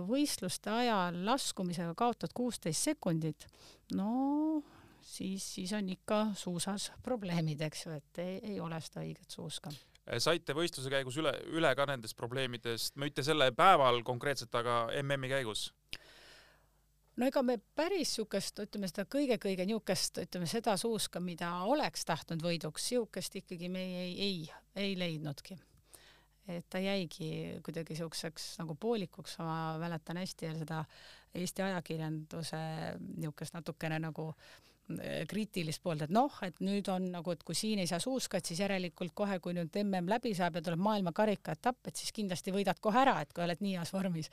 võistluste 0.08 0.72
ajal 0.74 1.22
laskumisega 1.26 1.94
kaotad 1.96 2.34
kuusteist 2.36 2.84
sekundit, 2.90 3.48
no 3.96 4.62
siis, 5.02 5.46
siis 5.56 5.72
on 5.74 5.88
ikka 5.90 6.26
suusas 6.36 6.92
probleemid, 7.04 7.62
eks 7.62 7.86
ju, 7.86 7.96
et 7.96 8.24
ei, 8.24 8.38
ei 8.54 8.60
ole 8.60 8.80
seda 8.84 9.06
õiget 9.06 9.32
suuska 9.32 9.72
saite 10.20 10.52
võistluse 10.52 10.92
käigus 10.92 11.16
üle, 11.16 11.32
üle 11.56 11.70
ka 11.80 11.86
nendest 11.88 12.18
probleemidest, 12.20 12.98
mitte 13.00 13.24
selle 13.24 13.52
päeval 13.56 14.02
konkreetselt, 14.04 14.52
aga 14.60 14.90
MM-i 15.00 15.32
käigus? 15.32 15.70
No 17.18 17.28
ega 17.28 17.44
me 17.46 17.58
päris 17.76 18.14
niisugust, 18.14 18.64
ütleme 18.66 18.90
seda 18.90 19.06
kõige-kõige 19.10 19.68
niisugust, 19.70 20.22
ütleme 20.24 20.50
seda 20.50 20.78
suuska, 20.80 21.22
mida 21.24 21.52
oleks 21.70 22.06
tahtnud 22.10 22.44
võiduks, 22.44 22.90
niisugust 22.92 23.38
ikkagi 23.42 23.70
me 23.70 23.84
ei, 24.04 24.16
ei, 24.28 24.42
ei 24.76 24.98
leidnudki. 25.00 25.60
et 26.48 26.66
ta 26.70 26.80
jäigi 26.80 27.60
kuidagi 27.64 27.96
niisuguseks 27.96 28.58
nagu 28.60 28.76
poolikuks, 28.76 29.38
ma 29.40 29.78
mäletan 29.80 30.18
hästi 30.20 30.56
seda 30.64 30.84
Eesti 31.34 31.64
ajakirjanduse 31.66 32.58
niisugust 33.16 33.56
natukene 33.56 33.98
nagu 34.00 34.28
äh, 34.30 34.73
kriitilist 35.30 35.82
poolt, 35.84 36.06
et 36.06 36.14
noh, 36.14 36.36
et 36.46 36.60
nüüd 36.64 36.88
on 36.92 37.10
nagu, 37.16 37.34
et 37.34 37.44
kui 37.46 37.58
siin 37.58 37.82
ei 37.84 37.90
saa 37.90 38.00
suuska, 38.04 38.40
et 38.40 38.50
siis 38.52 38.62
järelikult 38.64 39.14
kohe, 39.18 39.40
kui 39.44 39.56
nüüd 39.58 39.74
mm 39.74 40.10
läbi 40.14 40.34
saab 40.38 40.60
ja 40.60 40.64
tuleb 40.66 40.82
maailmakarika 40.84 41.56
etapp, 41.58 41.88
et 41.90 42.00
siis 42.00 42.12
kindlasti 42.16 42.54
võidad 42.56 42.80
kohe 42.84 43.02
ära, 43.02 43.16
et 43.22 43.34
kui 43.34 43.44
oled 43.46 43.64
nii 43.64 43.76
heas 43.78 43.94
vormis. 43.94 44.30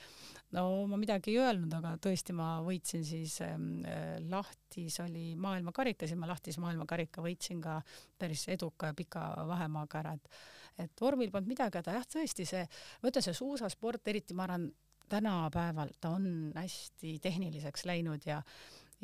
no 0.57 0.87
ma 0.91 0.99
midagi 1.01 1.35
ei 1.35 1.41
öelnud, 1.43 1.73
aga 1.79 1.97
tõesti, 2.03 2.37
ma 2.37 2.61
võitsin 2.67 3.05
siis 3.07 3.41
ähm, 3.47 3.83
lahtis 4.29 5.01
oli 5.05 5.35
maailmakarika, 5.37 6.07
siis 6.07 6.19
ma 6.19 6.31
lahtis 6.31 6.59
maailmakarika 6.59 7.23
võitsin 7.23 7.61
ka 7.61 7.81
päris 8.19 8.49
eduka 8.49 8.91
ja 8.91 8.95
pika 8.95 9.31
vahemaaga 9.49 10.03
ära, 10.05 10.17
et 10.19 10.41
et 10.81 11.01
vormil 11.01 11.29
polnud 11.33 11.51
midagi 11.51 11.77
häda, 11.81 11.93
jah, 11.99 12.07
tõesti 12.09 12.47
see, 12.49 12.63
ma 13.03 13.11
ütlen, 13.11 13.25
see 13.25 13.37
suusasport, 13.37 14.07
eriti 14.09 14.37
ma 14.39 14.47
arvan, 14.47 14.71
tänapäeval 15.11 15.91
ta 16.01 16.15
on 16.15 16.53
hästi 16.55 17.19
tehniliseks 17.23 17.85
läinud 17.85 18.27
ja 18.27 18.43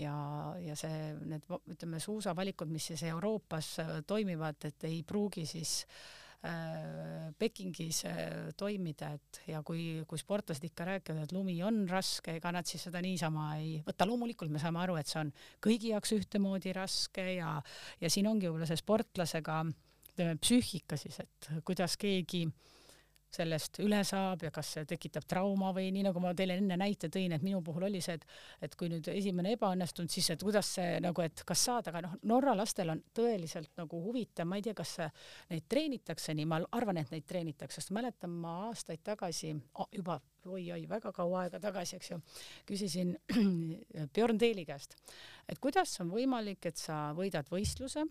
ja, 0.00 0.16
ja 0.62 0.76
see, 0.78 1.14
need 1.28 1.48
ütleme, 1.72 2.00
suusavalikud, 2.02 2.70
mis 2.72 2.90
siis 2.92 3.06
Euroopas 3.08 3.72
äh, 3.82 3.96
toimivad, 4.06 4.68
et 4.68 4.86
ei 4.88 5.00
pruugi 5.06 5.46
siis 5.48 5.78
äh, 6.44 7.32
Pekingis 7.38 8.02
äh, 8.10 8.20
toimida, 8.58 9.14
et 9.16 9.40
ja 9.50 9.62
kui, 9.66 10.04
kui 10.08 10.20
sportlased 10.20 10.68
ikka 10.68 10.88
räägivad, 10.90 11.24
et 11.24 11.34
lumi 11.36 11.56
on 11.66 11.84
raske, 11.90 12.36
ega 12.40 12.52
nad 12.54 12.68
siis 12.68 12.86
seda 12.88 13.02
niisama 13.04 13.48
ei 13.60 13.80
võta, 13.86 14.08
loomulikult 14.08 14.52
me 14.52 14.62
saame 14.62 14.82
aru, 14.84 14.98
et 15.00 15.10
see 15.10 15.22
on 15.24 15.32
kõigi 15.64 15.94
jaoks 15.94 16.16
ühtemoodi 16.18 16.76
raske 16.76 17.26
ja, 17.38 17.56
ja 18.02 18.12
siin 18.12 18.28
ongi 18.30 18.50
võib-olla 18.50 18.68
see 18.68 18.84
sportlasega 18.84 19.62
ütleme, 20.12 20.38
psüühika 20.40 21.00
siis, 21.00 21.20
et 21.24 21.52
kuidas 21.64 21.96
keegi 22.00 22.46
äh, 22.48 22.75
sellest 23.36 23.80
üle 23.84 24.02
saab 24.06 24.46
ja 24.46 24.50
kas 24.54 24.72
see 24.76 24.86
tekitab 24.88 25.26
trauma 25.28 25.72
või 25.76 25.90
nii 25.94 26.06
nagu 26.08 26.22
ma 26.22 26.32
teile 26.36 26.56
enne 26.60 26.78
näite 26.80 27.10
tõin, 27.12 27.34
et 27.36 27.44
minu 27.44 27.62
puhul 27.64 27.88
oli 27.88 28.02
see, 28.04 28.16
et 28.18 28.26
et 28.66 28.76
kui 28.78 28.90
nüüd 28.90 29.08
esimene 29.12 29.54
ebaõnnestunud, 29.56 30.10
siis 30.12 30.30
et 30.34 30.42
kuidas 30.42 30.70
see 30.78 31.00
nagu, 31.04 31.22
et 31.24 31.42
kas 31.46 31.64
saada, 31.68 31.92
aga 31.92 32.04
noh, 32.06 32.16
Norra 32.30 32.56
lastel 32.56 32.90
on 32.92 33.02
tõeliselt 33.16 33.72
nagu 33.78 34.00
huvitav, 34.06 34.48
ma 34.48 34.58
ei 34.58 34.64
tea, 34.66 34.76
kas 34.76 34.96
neid 35.50 35.66
treenitakse 35.70 36.34
nii, 36.36 36.48
ma 36.48 36.60
arvan, 36.78 37.00
et 37.02 37.12
neid 37.14 37.26
treenitakse, 37.28 37.80
sest 37.80 37.94
mäletan 37.96 38.32
ma 38.32 38.56
aastaid 38.68 39.04
tagasi 39.06 39.52
oh, 39.54 39.88
juba 39.92 40.18
oi-oi, 40.46 40.84
väga 40.88 41.10
kaua 41.14 41.44
aega 41.44 41.60
tagasi, 41.62 41.98
eks 41.98 42.12
ju, 42.12 42.20
küsisin 42.68 43.16
Björn 44.14 44.38
Teeli 44.38 44.66
käest, 44.68 44.96
et 45.48 45.60
kuidas 45.62 45.94
on 46.04 46.12
võimalik, 46.12 46.70
et 46.70 46.78
sa 46.80 47.10
võidad 47.16 47.50
võistluse 47.50 48.06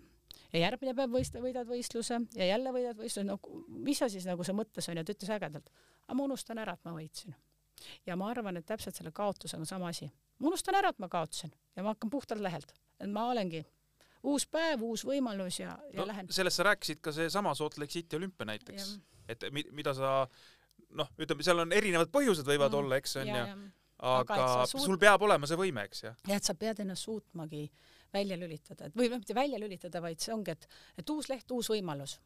ja 0.55 0.61
järgmine 0.65 0.93
päev 0.97 1.13
võist-, 1.15 1.37
võidad 1.41 1.67
võistluse 1.69 2.19
ja 2.37 2.47
jälle 2.49 2.71
võidad 2.75 2.99
võistluse, 2.99 3.25
no 3.27 3.37
mis 3.85 3.99
sa 4.01 4.09
siis 4.11 4.27
nagu 4.27 4.45
see 4.47 4.55
mõttes 4.57 4.87
on 4.91 4.99
ja 4.99 5.05
ta 5.05 5.15
ütles 5.15 5.31
ägedalt, 5.35 5.69
aga 6.07 6.17
ma 6.17 6.27
unustan 6.27 6.61
ära, 6.61 6.75
et 6.75 6.87
ma 6.87 6.95
võitsin. 6.95 7.35
ja 8.07 8.15
ma 8.19 8.29
arvan, 8.31 8.57
et 8.57 8.65
täpselt 8.65 8.95
selle 8.95 9.11
kaotusega 9.15 9.61
on 9.61 9.69
sama 9.69 9.91
asi. 9.91 10.09
ma 10.39 10.51
unustan 10.51 10.79
ära, 10.79 10.93
et 10.93 10.99
ma 10.99 11.09
kaotasin 11.11 11.53
ja 11.75 11.83
ma 11.83 11.95
hakkan 11.95 12.09
puhtalt 12.09 12.43
lehelt, 12.43 12.73
et 12.99 13.09
ma 13.09 13.29
olengi 13.31 13.65
uus 14.25 14.47
päev, 14.49 14.83
uus 14.83 15.05
võimalus 15.05 15.59
ja, 15.59 15.77
ja 15.93 16.01
no, 16.01 16.07
lähen. 16.11 16.31
sellest 16.31 16.61
sa 16.61 16.69
rääkisid 16.71 17.01
ka 17.03 17.13
seesama 17.15 17.55
Salt 17.55 17.77
Lake 17.77 17.93
City 17.93 18.17
olümpia 18.17 18.47
näiteks, 18.49 18.95
et 19.29 19.43
mida 19.53 19.93
sa 19.93 20.17
noh, 20.95 21.11
ütleme, 21.19 21.43
seal 21.43 21.65
on 21.65 21.73
erinevad 21.75 22.13
põhjused 22.13 22.47
võivad 22.47 22.71
mm, 22.71 22.79
olla, 22.79 23.01
eks 23.01 23.19
on 23.21 23.33
ju, 23.33 23.43
aga, 23.99 24.39
aga 24.39 24.47
suut... 24.71 24.87
sul 24.87 24.97
peab 25.01 25.27
olema 25.27 25.49
see 25.49 25.59
võime, 25.59 25.85
eks 25.89 26.07
ju. 26.07 26.15
jah, 26.15 26.39
et 26.39 26.47
sa 26.47 26.55
pead 26.57 26.81
ennast 26.85 27.05
suutmagi 27.05 27.67
äh, 27.67 27.94
välja 28.15 28.37
lülitada, 28.39 28.87
et 28.87 28.95
või 28.97 29.09
noh, 29.11 29.21
mitte 29.21 29.35
välja 29.37 29.59
lülitada, 29.61 30.01
vaid 30.03 30.23
see 30.23 30.33
ongi, 30.35 30.55
et, 30.55 30.69
et 31.01 31.13
uus 31.13 31.29
leht, 31.31 31.51
uus 31.55 31.69
võimalus. 31.73 32.17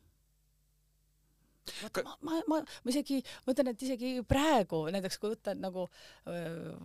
vaata, 1.82 2.04
ma, 2.06 2.16
ma, 2.26 2.42
ma, 2.50 2.62
ma 2.64 2.94
isegi 2.94 3.20
mõtlen, 3.48 3.74
et 3.74 3.88
isegi 3.88 4.14
praegu 4.28 4.86
näiteks 4.94 5.20
kui 5.22 5.34
võtta 5.36 5.54
nagu 5.58 5.86
öö, 6.30 6.78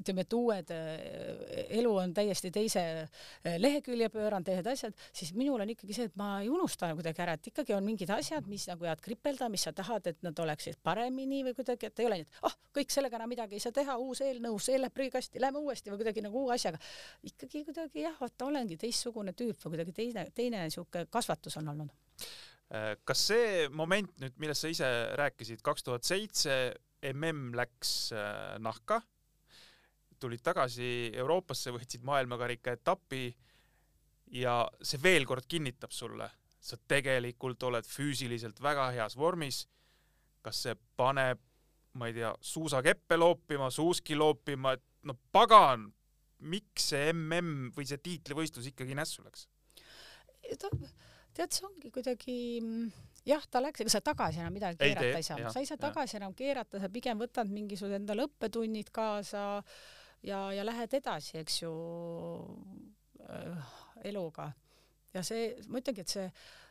ütleme, 0.00 0.24
et 0.26 0.34
uued, 0.36 0.70
äh, 0.74 1.66
elu 1.78 1.92
on 1.96 2.12
täiesti 2.16 2.50
teise 2.54 2.82
äh, 2.82 3.56
lehekülje 3.60 4.08
pööranud, 4.12 4.46
teised 4.46 4.68
asjad, 4.70 4.96
siis 5.16 5.32
minul 5.36 5.62
on 5.62 5.72
ikkagi 5.72 5.96
see, 5.96 6.08
et 6.10 6.16
ma 6.20 6.36
ei 6.42 6.50
unusta 6.52 6.90
kuidagi 6.96 7.24
ära, 7.24 7.36
et 7.38 7.50
ikkagi 7.50 7.74
on 7.76 7.84
mingid 7.86 8.10
asjad, 8.14 8.48
mis 8.50 8.66
nagu 8.70 8.86
jäävad 8.86 9.02
kripelda, 9.04 9.50
mis 9.52 9.66
sa 9.66 9.72
tahad, 9.76 10.06
et 10.10 10.22
nad 10.26 10.44
oleksid 10.44 10.80
paremini 10.86 11.42
või 11.46 11.56
kuidagi, 11.58 11.90
et 11.90 12.02
ei 12.02 12.08
ole 12.08 12.20
nii, 12.20 12.28
et 12.28 12.48
oh, 12.48 12.56
kõik 12.76 12.94
sellega 12.94 13.20
enam 13.20 13.32
midagi 13.32 13.58
ei 13.58 13.64
saa 13.64 13.74
teha, 13.76 13.98
uus 14.02 14.22
eelnõu, 14.26 14.60
see 14.62 14.80
läheb 14.80 14.94
prügikasti, 14.96 15.42
lähme 15.42 15.62
uuesti 15.64 15.92
või 15.92 16.02
kuidagi 16.02 16.24
nagu 16.26 16.44
uue 16.44 16.56
asjaga. 16.56 16.80
ikkagi 17.26 17.64
kuidagi 17.68 18.04
jah, 18.04 18.16
vaata 18.20 18.50
olengi 18.50 18.78
teistsugune 18.80 19.36
tüüp 19.36 19.60
või 19.64 19.76
kuidagi 19.76 19.96
teine, 19.96 20.28
teine 20.34 20.66
niisugune 20.66 21.08
kasvatus 21.10 21.56
on 21.60 21.72
olnud 21.74 22.26
äh, 22.74 22.94
kas 23.04 23.26
see 23.32 23.68
moment 23.72 24.12
nüüd, 24.22 24.36
millest 24.42 24.66
sa 24.66 24.72
ise 24.72 24.90
rääkisid, 25.18 25.64
kaks 25.64 25.86
tuhat 25.86 26.04
seitse 26.04 26.74
mm 27.06 27.52
läks 27.54 27.90
nahka 28.64 29.02
tulid 30.20 30.42
tagasi 30.44 31.12
Euroopasse, 31.16 31.72
võitsid 31.74 32.04
maailmakarika 32.06 32.74
etapi 32.76 33.28
ja 34.36 34.60
see 34.82 35.00
veel 35.02 35.26
kord 35.28 35.46
kinnitab 35.48 35.94
sulle, 35.94 36.28
sa 36.60 36.78
tegelikult 36.88 37.62
oled 37.68 37.86
füüsiliselt 37.86 38.60
väga 38.62 38.90
heas 38.96 39.16
vormis. 39.16 39.66
kas 40.46 40.60
see 40.62 40.76
paneb, 40.96 41.40
ma 41.98 42.06
ei 42.06 42.12
tea, 42.14 42.28
suusakeppe 42.38 43.16
loopima, 43.18 43.66
suuski 43.70 44.14
loopima, 44.14 44.76
et 44.76 44.82
no 45.02 45.16
pagan, 45.34 45.88
miks 46.46 46.92
see 46.92 47.10
mm 47.12 47.72
või 47.74 47.88
see 47.88 47.98
tiitlivõistlus 47.98 48.68
ikkagi 48.70 48.94
nässu 48.94 49.24
läks? 49.24 49.48
tead, 51.34 51.52
see 51.52 51.66
ongi 51.66 51.90
kuidagi 51.90 52.36
jah, 53.26 53.42
ta 53.50 53.60
läks, 53.62 53.82
ega 53.82 53.92
sa 53.92 54.02
tagasi 54.04 54.40
enam 54.40 54.54
midagi 54.54 54.78
keerata 54.80 55.04
ei, 55.04 55.12
tee, 55.12 55.20
ei 55.20 55.26
saa, 55.26 55.52
sa 55.52 55.62
ei 55.62 55.68
saa 55.68 55.80
tagasi 55.80 56.16
ja. 56.16 56.20
enam 56.22 56.34
keerata, 56.36 56.80
sa 56.82 56.90
pigem 56.92 57.18
võtad 57.20 57.50
mingisugused 57.50 57.98
endale 57.98 58.26
õppetunnid 58.28 58.92
kaasa 58.94 59.46
ja, 60.26 60.40
ja 60.54 60.66
lähed 60.66 60.94
edasi, 60.98 61.38
eks 61.42 61.62
ju 61.62 61.72
äh, 63.28 63.74
eluga. 64.10 64.50
ja 65.14 65.22
see, 65.24 65.54
ma 65.72 65.80
ütlengi, 65.80 66.04
et 66.04 66.12
see, 66.12 66.26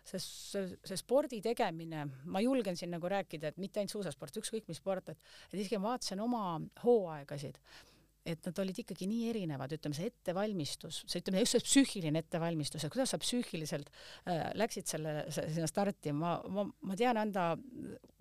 see, 0.06 0.22
see, 0.22 0.78
see 0.86 1.00
spordi 1.02 1.42
tegemine, 1.42 2.06
ma 2.30 2.44
julgen 2.44 2.78
siin 2.78 2.94
nagu 2.94 3.10
rääkida, 3.10 3.50
et 3.50 3.62
mitte 3.62 3.82
ainult 3.82 3.96
suusasport, 3.96 4.38
ükskõik 4.42 4.70
mis 4.70 4.82
sport, 4.82 5.10
et, 5.16 5.36
et 5.50 5.60
isegi 5.60 5.80
ma 5.82 5.96
vaatasin 5.96 6.22
oma 6.26 6.46
hooaegasid 6.84 7.62
et 8.26 8.48
nad 8.48 8.60
olid 8.64 8.80
ikkagi 8.82 9.06
nii 9.06 9.28
erinevad, 9.30 9.76
ütleme 9.78 9.94
see 9.94 10.10
ettevalmistus, 10.10 11.04
see 11.06 11.22
ütleme 11.22 11.44
just 11.44 11.60
see 11.60 11.66
psüühiline 11.68 12.24
ettevalmistus, 12.24 12.82
et 12.82 12.94
kuidas 12.94 13.14
sa 13.14 13.20
psüühiliselt 13.22 13.92
äh, 14.26 14.48
läksid 14.58 14.90
selle, 14.90 15.14
sinna 15.30 15.70
starti, 15.70 16.14
ma, 16.18 16.40
ma, 16.50 16.66
ma 16.66 16.98
tean 16.98 17.22
anda 17.22 17.52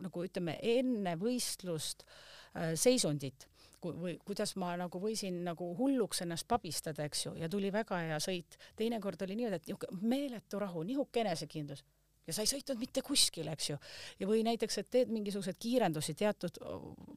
nagu 0.04 0.26
ütleme 0.26 0.58
enne 0.74 1.16
võistlust 1.20 2.04
äh, 2.04 2.74
seisundit 2.76 3.48
või 3.84 4.14
kuidas 4.24 4.54
ma 4.60 4.74
nagu 4.80 5.00
võisin 5.00 5.42
nagu 5.46 5.72
hulluks 5.78 6.24
ennast 6.24 6.48
pabistada, 6.48 7.04
eks 7.04 7.26
ju, 7.26 7.34
ja 7.40 7.48
tuli 7.52 7.72
väga 7.72 8.00
hea 8.08 8.20
sõit. 8.22 8.58
teinekord 8.76 9.22
oli 9.26 9.36
niimoodi, 9.36 9.60
et 9.60 9.68
niisugune 9.68 10.14
meeletu 10.14 10.62
rahu, 10.62 10.82
nihuke 10.86 11.20
enesekindlus 11.24 11.84
ja 12.26 12.34
sa 12.34 12.44
ei 12.44 12.48
sõitnud 12.48 12.80
mitte 12.80 13.02
kuskile, 13.04 13.52
eks 13.54 13.70
ju. 13.70 13.76
ja 14.20 14.28
või 14.28 14.42
näiteks, 14.46 14.78
et 14.80 14.90
teed 14.92 15.12
mingisuguseid 15.12 15.58
kiirendusi 15.60 16.14
teatud, 16.18 16.58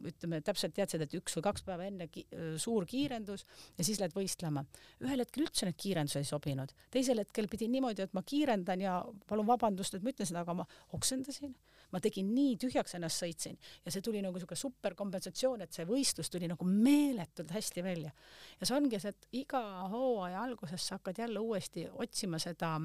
ütleme 0.07 0.41
täpselt 0.45 0.75
teadsid, 0.77 1.05
et 1.05 1.15
üks 1.19 1.37
või 1.37 1.45
kaks 1.47 1.63
päeva 1.67 1.87
enne 1.87 2.09
ki 2.11 2.25
suur 2.61 2.87
kiirendus 2.89 3.45
ja 3.77 3.87
siis 3.87 4.01
lähed 4.01 4.15
võistlema. 4.15 4.65
ühel 5.05 5.23
hetkel 5.23 5.47
üldse 5.47 5.69
need 5.69 5.79
kiirendused 5.79 6.23
ei 6.23 6.27
sobinud, 6.27 6.73
teisel 6.91 7.23
hetkel 7.23 7.47
pidin 7.51 7.71
niimoodi, 7.77 8.07
et 8.07 8.17
ma 8.17 8.23
kiirendan 8.27 8.83
ja 8.83 8.99
palun 9.27 9.47
vabandust, 9.47 9.95
et 9.95 10.03
ma 10.03 10.13
ütlen 10.13 10.29
seda, 10.29 10.43
aga 10.43 10.59
ma 10.61 10.67
oksendasin, 10.97 11.55
ma 11.93 12.01
tegin 12.03 12.33
nii 12.35 12.55
tühjaks 12.61 12.97
ennast 12.97 13.23
sõitsin 13.23 13.57
ja 13.85 13.93
see 13.93 14.03
tuli 14.03 14.21
nagu 14.23 14.35
niisugune 14.35 14.59
superkompensatsioon, 14.59 15.63
et 15.63 15.75
see 15.75 15.87
võistlus 15.87 16.31
tuli 16.31 16.49
nagu 16.51 16.67
meeletult 16.67 17.51
hästi 17.55 17.83
välja. 17.85 18.11
ja 18.59 18.67
see 18.67 18.77
ongi 18.77 18.99
see, 18.99 19.13
et 19.15 19.29
iga 19.43 19.61
hooaja 19.91 20.41
alguses 20.43 20.87
sa 20.87 20.97
hakkad 20.99 21.23
jälle 21.23 21.43
uuesti 21.43 21.87
otsima 21.93 22.39
seda 22.43 22.75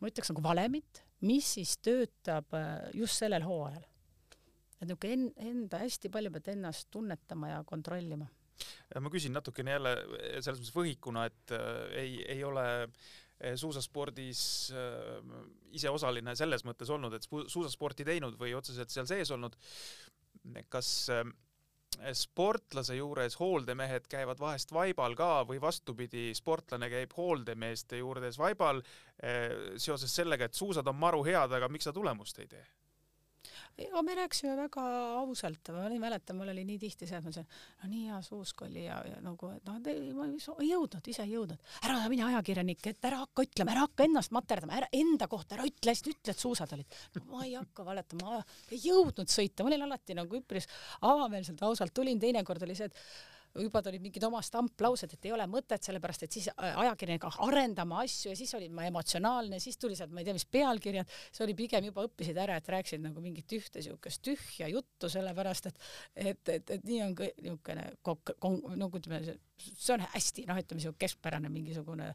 ma 0.00 0.08
ütleks 0.08 0.32
nagu 0.32 0.44
valemit, 0.44 1.04
mis 1.28 1.54
siis 1.56 1.76
töötab 1.84 2.52
äh, 2.56 2.90
just 2.96 3.20
sellel 3.20 3.44
hooajal. 3.46 3.86
et 4.80 4.88
niisugune 4.88 5.16
en-, 5.16 5.32
enda, 5.52 5.80
hästi 5.82 6.12
palju 6.12 6.32
pead 6.36 6.52
ennast 6.54 6.88
tunnetama 6.92 7.54
ja 7.54 7.64
kontrollima. 7.64 8.28
ma 9.00 9.12
küsin 9.12 9.32
natukene 9.36 9.76
jälle 9.76 9.96
selles 10.40 10.60
mõttes 10.60 10.76
võhikuna, 10.76 11.26
et 11.30 11.56
äh, 11.56 11.98
ei, 12.04 12.14
ei 12.36 12.44
ole 12.44 12.66
äh, 12.84 13.10
suusaspordis 13.56 14.40
äh, 14.76 15.36
ise 15.72 15.90
osaline 15.90 16.34
selles 16.36 16.64
mõttes 16.68 16.90
olnud, 16.92 17.14
et 17.16 17.26
suusasporti 17.26 18.04
teinud 18.04 18.36
või 18.40 18.54
otseselt 18.58 18.92
seal 18.92 19.08
sees 19.08 19.30
olnud. 19.32 19.56
kas 20.68 20.90
äh, 21.10 21.24
sportlase 22.12 22.96
juures 22.96 23.36
hooldemehed 23.40 24.06
käivad 24.10 24.40
vahest 24.40 24.72
vaibal 24.72 25.14
ka 25.18 25.30
või 25.48 25.60
vastupidi, 25.60 26.30
sportlane 26.34 26.88
käib 26.90 27.12
hooldemeeste 27.16 28.00
juures 28.00 28.38
vaibal 28.38 28.80
eh, 29.22 29.76
seoses 29.76 30.14
sellega, 30.14 30.46
et 30.46 30.54
suusad 30.54 30.86
on 30.86 30.96
maru 30.96 31.24
head, 31.26 31.52
aga 31.52 31.68
miks 31.68 31.88
sa 31.88 31.92
tulemust 31.92 32.38
ei 32.38 32.48
tee? 32.50 32.64
Ega 33.86 34.02
me 34.04 34.14
rääkisime 34.18 34.54
väga 34.58 34.84
ausalt, 35.20 35.70
ma 35.74 35.86
ei 35.88 36.00
mäleta, 36.02 36.34
mul 36.36 36.52
oli 36.52 36.64
nii 36.68 36.78
tihti 36.82 37.08
see, 37.08 37.18
et 37.18 37.24
ma 37.24 37.32
ütlesin, 37.32 37.48
no 37.82 37.90
nii 37.92 38.02
hea 38.10 38.20
suusk 38.26 38.62
oli 38.66 38.84
ja, 38.84 38.98
ja 39.08 39.20
nagu, 39.24 39.50
et 39.56 39.66
noh, 39.68 39.80
ma 40.18 40.28
ei 40.30 40.70
jõudnud, 40.70 41.10
ise 41.12 41.24
ei 41.24 41.34
jõudnud. 41.34 41.72
ära 41.88 41.98
mine 42.12 42.26
ajakirjanik, 42.28 42.84
et 42.92 43.10
ära 43.10 43.22
hakka 43.24 43.46
ütlema, 43.48 43.74
ära 43.74 43.86
hakka 43.86 44.06
ennast 44.08 44.34
materdama, 44.36 44.78
ära 44.80 44.90
enda 45.00 45.28
kohta, 45.32 45.56
ära 45.56 45.66
ütle, 45.68 45.94
hästi 45.94 46.14
ütle, 46.14 46.34
et 46.34 46.44
suusad 46.44 46.76
olid 46.76 47.00
no,. 47.16 47.26
ma 47.32 47.44
ei 47.46 47.56
hakka 47.58 47.86
valetama, 47.86 48.38
ma 48.38 48.70
ei 48.70 48.80
jõudnud 48.84 49.32
sõita, 49.32 49.64
ma 49.64 49.72
olin 49.72 49.88
alati 49.88 50.16
nagu 50.18 50.40
üpris 50.40 50.68
avameelselt 51.00 51.62
ausalt, 51.68 51.94
tulin, 51.96 52.20
teinekord 52.22 52.68
oli 52.68 52.78
see, 52.78 52.90
et 52.90 53.39
juba 53.58 53.82
tulid 53.82 54.02
mingid 54.04 54.24
oma 54.26 54.40
stamplaused, 54.44 55.14
et 55.16 55.26
ei 55.26 55.34
ole 55.34 55.46
mõtet, 55.50 55.82
sellepärast 55.82 56.26
et 56.26 56.36
siis 56.36 56.48
äh, 56.52 56.78
ajakirjanik 56.84 57.26
arendama 57.46 58.00
asju 58.04 58.30
ja 58.30 58.38
siis 58.38 58.54
olin 58.58 58.74
ma 58.76 58.86
emotsionaalne, 58.86 59.58
siis 59.62 59.78
tuli 59.80 59.98
sealt, 59.98 60.14
ma 60.14 60.22
ei 60.22 60.28
tea, 60.28 60.36
mis 60.36 60.46
pealkirjad, 60.46 61.10
see 61.34 61.44
oli 61.46 61.56
pigem 61.58 61.90
juba 61.90 62.06
õppisid 62.06 62.38
ära, 62.38 62.60
et 62.60 62.70
rääkisid 62.70 63.02
nagu 63.02 63.22
mingit 63.24 63.56
ühte 63.58 63.82
siukest 63.84 64.22
tühja 64.26 64.70
juttu, 64.70 65.10
sellepärast 65.10 65.70
et 65.72 65.84
et, 66.14 66.48
et, 66.48 66.70
et 66.76 66.86
nii 66.86 67.02
on 67.04 67.14
niisugune 67.18 67.86
nagu 68.80 69.00
ütleme, 69.00 69.36
see 69.60 69.94
on 69.94 70.04
hästi, 70.14 70.46
noh, 70.48 70.58
ütleme 70.60 70.82
siuke 70.82 71.06
keskpärane 71.06 71.50
mingisugune 71.52 72.12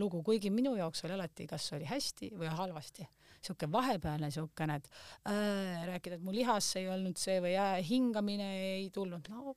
lugu, 0.00 0.22
kuigi 0.26 0.52
minu 0.52 0.74
jaoks 0.78 1.04
oli 1.06 1.16
alati, 1.16 1.48
kas 1.50 1.72
oli 1.76 1.88
hästi 1.88 2.32
või 2.38 2.50
halvasti 2.52 3.06
sihuke 3.44 3.68
vahepealne 3.72 4.30
siukene, 4.32 4.78
et 4.80 4.88
äh, 5.28 5.84
rääkida, 5.90 6.18
et 6.18 6.24
mu 6.24 6.32
lihas 6.32 6.70
ei 6.80 6.88
olnud 6.88 7.20
see 7.20 7.40
või 7.44 7.54
äh, 7.60 7.76
hingamine 7.84 8.48
ei 8.78 8.88
tulnud, 8.94 9.28
no 9.32 9.56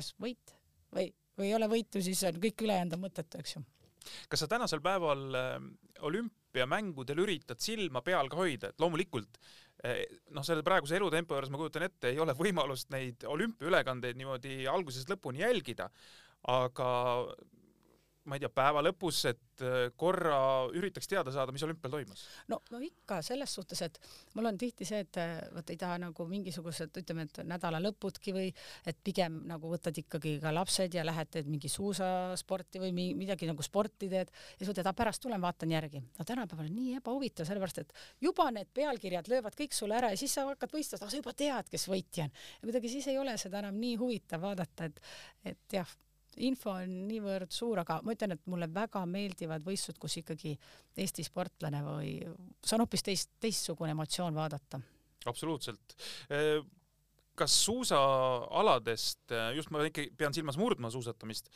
kas 0.00 0.14
võit? 0.20 0.56
Või, 0.90 1.06
või 1.38 1.50
ei 1.50 1.56
ole 1.56 1.68
võitu, 1.70 2.02
siis 2.02 2.22
on 2.26 2.40
kõik 2.42 2.64
ülejäänud 2.66 2.96
on 2.96 3.04
mõttetu, 3.04 3.40
eks 3.40 3.56
ju. 3.56 3.64
kas 4.32 4.42
sa 4.42 4.48
tänasel 4.50 4.82
päeval 4.82 5.26
äh, 5.38 5.56
olümpiamängudel 6.08 7.20
üritad 7.26 7.60
silma 7.62 8.02
peal 8.02 8.30
ka 8.32 8.40
hoida, 8.40 8.72
et 8.72 8.82
loomulikult 8.82 9.38
äh, 9.84 10.02
noh, 10.34 10.46
selle 10.46 10.66
praeguse 10.66 10.98
elutempo 10.98 11.36
juures 11.36 11.52
ma 11.52 11.60
kujutan 11.60 11.86
ette, 11.86 12.10
ei 12.10 12.18
ole 12.22 12.34
võimalust 12.38 12.90
neid 12.94 13.28
olümpiaülekandeid 13.28 14.18
niimoodi 14.18 14.64
algusest 14.72 15.12
lõpuni 15.12 15.44
jälgida, 15.44 15.90
aga 16.50 16.90
ma 18.28 18.36
ei 18.36 18.42
tea, 18.42 18.50
päeva 18.52 18.82
lõpus, 18.84 19.22
et 19.30 19.62
äh, 19.64 19.86
korra 19.98 20.38
üritaks 20.76 21.08
teada 21.08 21.32
saada, 21.32 21.52
mis 21.54 21.62
olümpial 21.64 21.94
toimus? 21.94 22.24
no, 22.52 22.58
no 22.72 22.80
ikka 22.84 23.20
selles 23.24 23.54
suhtes, 23.56 23.80
et 23.86 23.96
mul 24.36 24.50
on 24.50 24.58
tihti 24.60 24.84
see, 24.88 25.00
et 25.06 25.18
äh, 25.20 25.38
vot 25.54 25.72
ei 25.72 25.78
taha 25.80 25.96
nagu 26.02 26.26
mingisugused, 26.28 26.92
ütleme, 27.00 27.24
et 27.28 27.40
nädalalõpudki 27.48 28.34
või 28.36 28.50
et 28.88 29.00
pigem 29.04 29.40
nagu 29.48 29.70
võtad 29.72 29.96
ikkagi 30.02 30.36
ka 30.42 30.52
lapsed 30.52 30.96
ja 30.98 31.04
lähed 31.06 31.30
teed 31.32 31.48
mingi 31.50 31.70
suusasporti 31.72 32.82
või 32.82 32.92
midagi 33.16 33.48
nagu 33.48 33.64
sporti 33.64 34.10
teed 34.12 34.28
ja 34.28 34.68
sa 34.68 34.74
ütled, 34.74 34.92
pärast 35.00 35.24
tulen 35.24 35.40
vaatan 35.40 35.72
järgi. 35.72 36.04
no 36.18 36.28
tänapäeval 36.28 36.68
on 36.68 36.76
nii 36.76 36.98
ebahuvitav, 37.00 37.48
sellepärast 37.48 37.82
et 37.84 37.96
juba 38.20 38.50
need 38.52 38.68
pealkirjad 38.76 39.32
löövad 39.32 39.56
kõik 39.56 39.76
sulle 39.76 39.96
ära 39.96 40.12
ja 40.12 40.20
siis 40.20 40.36
sa 40.36 40.44
hakkad 40.50 40.76
võistlema, 40.76 41.08
sa 41.08 41.22
juba 41.22 41.32
tead, 41.32 41.72
kes 41.72 41.88
võitja 41.88 42.28
on. 42.28 42.36
ja 42.60 42.68
kuidagi 42.68 42.92
siis 42.92 43.08
ei 43.08 43.18
ole 43.18 43.38
seda 43.40 43.64
enam 43.64 43.80
nii 43.80 43.96
huvitav 44.00 44.44
vaadata, 44.44 44.90
et, 44.90 45.02
et 45.54 45.80
jah 45.80 45.98
info 46.36 46.74
on 46.76 46.92
niivõrd 47.08 47.52
suur, 47.54 47.80
aga 47.82 48.00
ma 48.06 48.14
ütlen, 48.14 48.36
et 48.36 48.50
mulle 48.50 48.68
väga 48.72 49.02
meeldivad 49.08 49.64
võistlused, 49.66 49.98
kus 50.00 50.18
ikkagi 50.22 50.54
Eesti 51.00 51.24
sportlane 51.26 51.82
või 51.86 52.14
see 52.20 52.76
on 52.76 52.84
hoopis 52.84 53.06
teist, 53.06 53.32
teistsugune 53.42 53.94
emotsioon 53.96 54.36
vaadata. 54.36 54.80
absoluutselt. 55.26 55.96
kas 57.40 57.56
suusaaladest, 57.64 59.32
just 59.56 59.70
ma 59.70 59.84
ikka 59.86 60.10
pean 60.16 60.34
silmas 60.36 60.58
murdmaasuusatamist, 60.60 61.50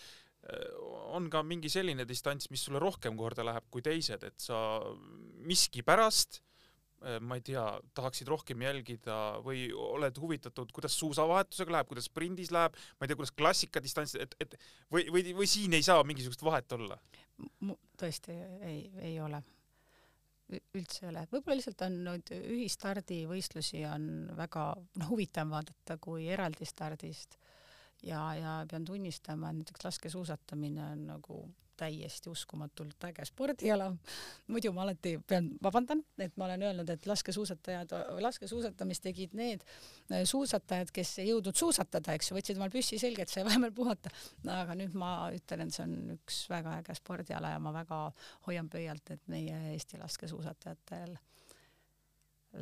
on 1.16 1.30
ka 1.32 1.42
mingi 1.42 1.70
selline 1.72 2.04
distants, 2.08 2.50
mis 2.50 2.64
sulle 2.64 2.80
rohkem 2.82 3.16
korda 3.16 3.44
läheb 3.44 3.68
kui 3.70 3.82
teised, 3.84 4.24
et 4.24 4.40
sa 4.40 4.58
miskipärast 5.44 6.40
Äh, 6.40 6.53
ma 7.20 7.36
ei 7.36 7.42
tea, 7.44 7.64
tahaksid 7.96 8.28
rohkem 8.30 8.62
jälgida 8.64 9.16
või 9.44 9.66
oled 9.76 10.16
huvitatud, 10.20 10.70
kuidas 10.72 10.96
suusavahetusega 10.98 11.74
läheb, 11.76 11.88
kuidas 11.90 12.08
sprindis 12.08 12.52
läheb, 12.54 12.76
ma 12.96 13.04
ei 13.04 13.10
tea, 13.10 13.18
kuidas 13.18 13.34
klassikadistants, 13.36 14.14
et, 14.20 14.36
et 14.40 14.56
või, 14.92 15.04
või, 15.12 15.34
või 15.36 15.48
siin 15.50 15.76
ei 15.76 15.84
saa 15.84 16.04
mingisugust 16.06 16.44
vahet 16.46 16.72
olla? 16.78 16.98
tõesti 17.98 18.34
ei, 18.62 18.78
ei 19.02 19.18
ole. 19.20 19.40
üldse 20.54 21.04
ei 21.04 21.08
ole, 21.10 21.24
võib-olla 21.32 21.58
lihtsalt 21.58 21.82
on 21.86 21.98
nüüd 22.06 22.30
ühistardivõistlusi 22.36 23.82
on 23.90 24.06
väga 24.38 24.68
noh, 25.00 25.08
huvitav 25.10 25.50
vaadata 25.50 25.98
kui 25.98 26.28
eraldi 26.30 26.68
stardist 26.68 27.38
ja, 28.06 28.22
ja 28.38 28.56
pean 28.70 28.84
tunnistama, 28.84 29.50
et 29.50 29.62
näiteks 29.62 29.84
laskesuusatamine 29.88 30.84
on 30.92 31.06
nagu 31.10 31.42
täiesti 31.76 32.30
uskumatult 32.30 33.04
äge 33.08 33.24
spordiala. 33.28 33.90
muidu 34.46 34.72
ma 34.72 34.84
alati 34.84 35.16
pean, 35.26 35.50
vabandan, 35.62 36.02
et 36.18 36.36
ma 36.36 36.48
olen 36.48 36.62
öelnud, 36.68 36.90
et 36.90 37.06
laskesuusatajad, 37.06 37.94
laskesuusatamist 38.24 39.04
tegid 39.08 39.34
need 39.38 39.64
äh, 39.64 40.24
suusatajad, 40.28 40.92
kes 40.94 41.18
ei 41.22 41.30
jõudnud 41.32 41.58
suusatada, 41.58 42.14
eks 42.14 42.30
ju, 42.30 42.38
võtsid 42.38 42.60
omal 42.60 42.72
püssi 42.74 42.98
selga, 43.00 43.24
et 43.24 43.34
sai 43.34 43.44
vahepeal 43.48 43.74
puhata. 43.76 44.14
aga 44.54 44.78
nüüd 44.78 44.96
ma 44.98 45.12
ütlen, 45.34 45.66
et 45.66 45.76
see 45.76 45.86
on 45.86 46.16
üks 46.16 46.44
väga 46.52 46.78
äge 46.80 46.96
spordiala 46.98 47.54
ja 47.54 47.60
ma 47.62 47.74
väga 47.74 48.00
hoian 48.48 48.70
pöialt, 48.72 49.14
et 49.14 49.30
meie 49.32 49.60
Eesti 49.74 50.00
laskesuusatajatel 50.00 51.16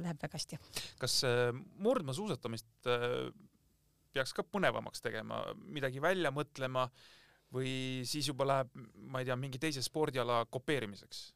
läheb 0.01 0.23
väga 0.23 0.39
hästi. 0.39 0.59
kas 1.01 1.23
äh, 1.29 1.51
murdmaasuusatamist 1.85 2.89
äh, 2.89 3.33
peaks 4.13 4.35
ka 4.37 4.45
põnevamaks 4.47 5.05
tegema, 5.05 5.43
midagi 5.73 6.03
välja 6.03 6.33
mõtlema 6.35 6.87
või 7.53 8.03
siis 8.09 8.29
juba 8.31 8.47
läheb, 8.49 8.73
ma 9.13 9.23
ei 9.23 9.29
tea, 9.29 9.37
mingi 9.37 9.61
teise 9.63 9.85
spordiala 9.85 10.45
kopeerimiseks? 10.51 11.31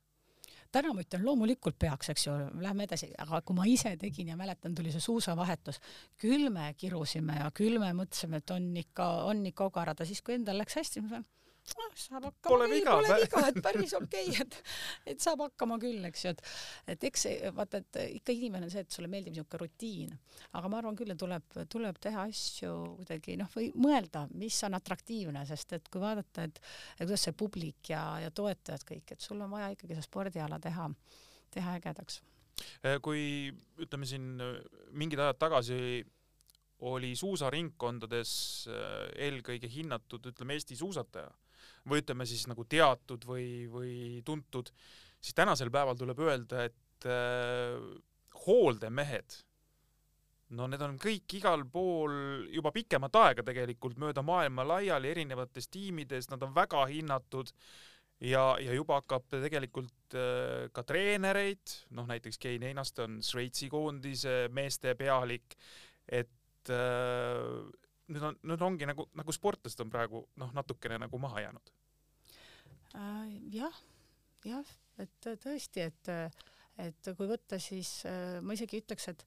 täna 0.76 0.90
ma 0.92 1.00
ütlen, 1.00 1.22
loomulikult 1.24 1.78
peaks, 1.80 2.10
eks 2.12 2.26
ju, 2.26 2.32
lähme 2.60 2.84
edasi, 2.84 3.08
aga 3.22 3.40
kui 3.46 3.56
ma 3.56 3.64
ise 3.70 3.94
tegin 4.00 4.32
ja 4.32 4.36
mäletan, 4.36 4.74
tuli 4.76 4.90
see 4.92 5.00
suusavahetus, 5.00 5.78
küll 6.20 6.50
me 6.52 6.66
kirusime 6.76 7.38
ja 7.38 7.46
küll 7.54 7.78
me 7.80 7.92
mõtlesime, 7.96 8.42
et 8.42 8.52
on 8.52 8.66
ikka, 8.82 9.06
on 9.30 9.44
ikka 9.48 9.70
ogarada, 9.70 10.04
siis 10.04 10.20
kui 10.26 10.36
endal 10.36 10.58
läks 10.60 10.76
hästi, 10.76 11.04
ma 11.06 11.22
noh, 11.74 11.92
saab 11.98 12.26
hakkama 12.28 12.52
pole 12.52 12.66
viga, 12.70 12.94
pole 12.94 13.16
viga, 13.20 13.42
et 13.50 13.58
päris 13.66 13.94
okei 13.98 14.28
okay,, 14.30 14.44
et, 14.44 14.56
et 15.12 15.22
saab 15.22 15.42
hakkama 15.46 15.78
küll, 15.82 16.04
eks 16.08 16.24
ju, 16.24 16.32
et, 16.34 16.42
et 16.94 17.06
eks 17.08 17.26
see, 17.26 17.50
vaata, 17.56 17.80
et 17.82 17.98
ikka 18.20 18.34
inimene 18.36 18.68
on 18.68 18.72
see, 18.72 18.84
et 18.86 18.96
sulle 18.98 19.10
meeldib 19.10 19.34
niisugune 19.34 19.62
rutiin, 19.62 20.14
aga 20.58 20.70
ma 20.72 20.80
arvan 20.82 20.98
küll, 20.98 21.12
et 21.14 21.20
tuleb, 21.20 21.58
tuleb 21.72 22.00
teha 22.02 22.26
asju 22.30 22.72
kuidagi 23.00 23.38
noh, 23.40 23.50
või 23.56 23.70
mõelda, 23.74 24.26
mis 24.38 24.58
on 24.68 24.78
atraktiivne, 24.78 25.44
sest 25.48 25.76
et 25.78 25.90
kui 25.92 26.02
vaadata, 26.02 26.46
et, 26.46 26.60
et 26.96 27.04
kuidas 27.04 27.26
see 27.28 27.36
publik 27.36 27.92
ja, 27.92 28.04
ja 28.22 28.32
toetajad 28.34 28.86
kõik, 28.86 29.16
et 29.16 29.24
sul 29.24 29.40
on 29.42 29.52
vaja 29.52 29.72
ikkagi 29.74 29.98
see 29.98 30.06
spordiala 30.06 30.60
teha, 30.62 30.90
teha 31.56 31.78
ägedaks. 31.80 32.20
kui 33.04 33.22
ütleme 33.82 34.06
siin 34.08 34.36
mingid 34.96 35.20
ajad 35.20 35.40
tagasi 35.40 35.80
oli 36.86 37.14
suusaringkondades 37.16 38.30
eelkõige 39.16 39.68
hinnatud, 39.72 40.28
ütleme, 40.28 40.56
Eesti 40.56 40.76
suusataja 40.76 41.30
või 41.88 42.02
ütleme 42.02 42.26
siis 42.28 42.46
nagu 42.50 42.64
teatud 42.68 43.24
või, 43.28 43.48
või 43.70 43.96
tuntud, 44.26 44.70
siis 45.20 45.36
tänasel 45.36 45.70
päeval 45.74 45.98
tuleb 45.98 46.22
öelda, 46.26 46.66
et 46.68 47.08
äh, 47.10 47.76
hooldemehed, 48.46 49.40
no 50.56 50.68
need 50.70 50.82
on 50.84 50.96
kõik 51.02 51.38
igal 51.38 51.64
pool 51.70 52.46
juba 52.54 52.72
pikemat 52.74 53.18
aega 53.22 53.44
tegelikult 53.46 53.98
mööda 53.98 54.22
maailma 54.26 54.66
laiali 54.66 55.10
erinevates 55.14 55.70
tiimides, 55.72 56.30
nad 56.30 56.42
on 56.46 56.54
väga 56.54 56.84
hinnatud 56.90 57.50
ja, 58.20 58.44
ja 58.62 58.76
juba 58.76 59.00
hakkab 59.00 59.26
tegelikult 59.32 60.18
äh, 60.18 60.68
ka 60.74 60.84
treenereid, 60.86 61.80
noh 61.96 62.06
näiteks 62.08 62.38
Kein 62.42 62.66
Einaste 62.66 63.06
on 63.06 63.18
Šveitsi 63.24 63.70
koondise 63.72 64.46
meeste 64.54 64.94
pealik, 64.98 65.58
et 66.06 66.70
äh, 66.72 67.50
nüüd 68.12 68.28
on, 68.30 68.38
nüüd 68.46 68.62
ongi 68.62 68.88
nagu, 68.88 69.08
nagu 69.18 69.34
sportlased 69.34 69.82
on 69.82 69.90
praegu 69.92 70.22
noh, 70.40 70.52
natukene 70.56 71.00
nagu 71.02 71.20
maha 71.22 71.46
jäänud. 71.46 71.75
Jah, 73.52 73.82
jah, 74.44 74.76
et 75.02 75.28
tõesti, 75.42 75.84
et, 75.86 76.12
et 76.82 77.12
kui 77.18 77.28
võtta, 77.28 77.60
siis 77.62 77.98
äh, 78.08 78.38
ma 78.42 78.56
isegi 78.56 78.82
ütleks, 78.84 79.10
et 79.12 79.26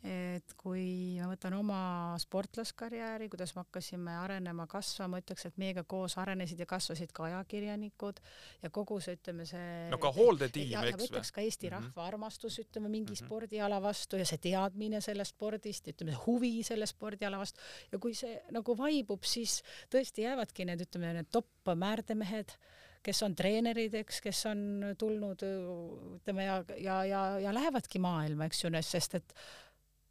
et 0.00 0.54
kui 0.56 1.18
ma 1.20 1.26
võtan 1.28 1.52
oma 1.58 1.80
sportlaskarjääri, 2.20 3.26
kuidas 3.28 3.52
me 3.52 3.60
hakkasime 3.60 4.14
arenema, 4.22 4.64
kasvama, 4.70 5.20
ütleks, 5.20 5.44
et 5.50 5.58
meiega 5.60 5.84
koos 5.84 6.16
arenesid 6.20 6.62
ja 6.62 6.66
kasvasid 6.68 7.12
ka 7.12 7.26
ajakirjanikud 7.26 8.22
ja 8.62 8.70
kogu 8.72 8.96
see, 9.04 9.18
ütleme 9.18 9.44
see 9.48 9.90
no 9.92 10.00
ka 10.00 10.12
hooldetiim, 10.16 10.72
eks 10.72 10.96
või? 10.96 11.10
ütleks 11.10 11.34
ka 11.36 11.44
Eesti 11.44 11.68
mm 11.68 11.74
-hmm. 11.74 11.90
rahva 11.92 12.08
armastus, 12.08 12.58
ütleme, 12.64 12.88
mingi 12.88 13.12
mm 13.12 13.18
-hmm. 13.18 13.26
spordiala 13.26 13.82
vastu 13.82 14.16
ja 14.16 14.24
see 14.24 14.40
teadmine 14.40 15.00
sellest 15.04 15.36
spordist, 15.36 15.92
ütleme, 15.92 16.16
huvi 16.26 16.62
selle 16.64 16.86
spordiala 16.86 17.38
vastu 17.38 17.60
ja 17.92 17.98
kui 17.98 18.14
see 18.14 18.40
nagu 18.50 18.76
vaibub, 18.76 19.24
siis 19.24 19.62
tõesti 19.92 20.24
jäävadki 20.24 20.64
need, 20.64 20.80
ütleme, 20.88 21.12
need 21.12 21.28
top 21.30 21.76
määrdemehed 21.76 22.56
kes 23.04 23.22
on 23.26 23.34
treenerid, 23.36 23.94
eks, 24.02 24.20
kes 24.24 24.44
on 24.50 24.60
tulnud 24.98 25.42
ütleme 25.46 26.46
ja, 26.46 26.60
ja, 26.76 27.00
ja, 27.08 27.24
ja 27.46 27.54
lähevadki 27.54 28.00
maailma, 28.02 28.48
eks 28.50 28.64
ju, 28.64 28.72
sest 28.84 29.18
et 29.20 29.34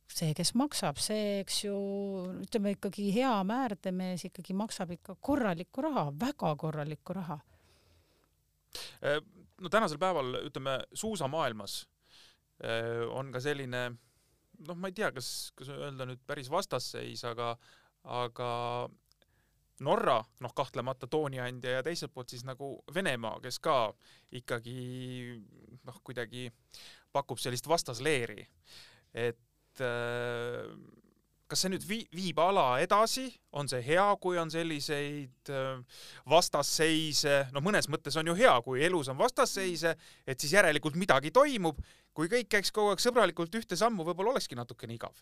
see, 0.10 0.34
kes 0.38 0.56
maksab, 0.58 0.98
see, 1.02 1.40
eks 1.44 1.64
ju, 1.68 1.76
ütleme 2.46 2.74
ikkagi 2.76 3.10
hea 3.14 3.34
määrdemees 3.46 4.26
ikkagi 4.30 4.56
maksab 4.58 4.96
ikka 4.98 5.16
korralikku 5.22 5.86
raha, 5.86 6.08
väga 6.18 6.56
korralikku 6.60 7.16
raha. 7.20 7.40
Äh, 9.06 9.22
no 9.62 9.70
tänasel 9.70 10.02
päeval, 10.02 10.34
ütleme, 10.50 10.80
suusamaailmas 10.98 11.84
äh, 12.64 13.06
on 13.14 13.30
ka 13.34 13.42
selline 13.44 13.90
noh, 14.68 14.78
ma 14.78 14.90
ei 14.90 14.98
tea, 14.98 15.12
kas, 15.16 15.52
kas 15.58 15.72
öelda 15.74 16.08
nüüd 16.10 16.22
päris 16.28 16.50
vastasseis, 16.52 17.24
aga, 17.28 17.54
aga 18.04 18.50
Norra, 19.86 20.20
noh, 20.44 20.54
kahtlemata 20.56 21.08
tooniandja 21.08 21.78
ja 21.78 21.84
teiselt 21.86 22.14
poolt 22.14 22.34
siis 22.34 22.46
nagu 22.48 22.78
Venemaa, 22.94 23.40
kes 23.44 23.60
ka 23.64 23.78
ikkagi 24.36 24.78
noh, 25.88 26.00
kuidagi 26.04 26.50
pakub 27.16 27.40
sellist 27.42 27.68
vastasleeri. 27.68 28.48
et 29.14 29.82
äh, 29.82 30.68
kas 31.50 31.64
see 31.64 31.72
nüüd 31.74 31.86
vii-, 31.88 32.06
viib 32.14 32.40
ala 32.44 32.78
edasi, 32.84 33.26
on 33.58 33.70
see 33.72 33.82
hea, 33.88 34.06
kui 34.22 34.38
on 34.38 34.52
selliseid 34.54 35.50
äh, 35.50 36.04
vastasseise, 36.30 37.42
no 37.56 37.64
mõnes 37.66 37.90
mõttes 37.90 38.20
on 38.22 38.30
ju 38.30 38.38
hea, 38.38 38.54
kui 38.66 38.84
elus 38.86 39.10
on 39.10 39.18
vastasseise, 39.18 39.96
et 40.28 40.40
siis 40.40 40.54
järelikult 40.60 41.00
midagi 41.00 41.34
toimub, 41.34 41.82
kui 42.14 42.30
kõik 42.30 42.52
käiks 42.54 42.74
kogu 42.76 42.94
aeg 42.94 43.02
sõbralikult 43.02 43.56
ühte 43.58 43.80
sammu, 43.80 44.06
võib-olla 44.06 44.36
olekski 44.36 44.60
natukene 44.60 45.00
igav 45.00 45.18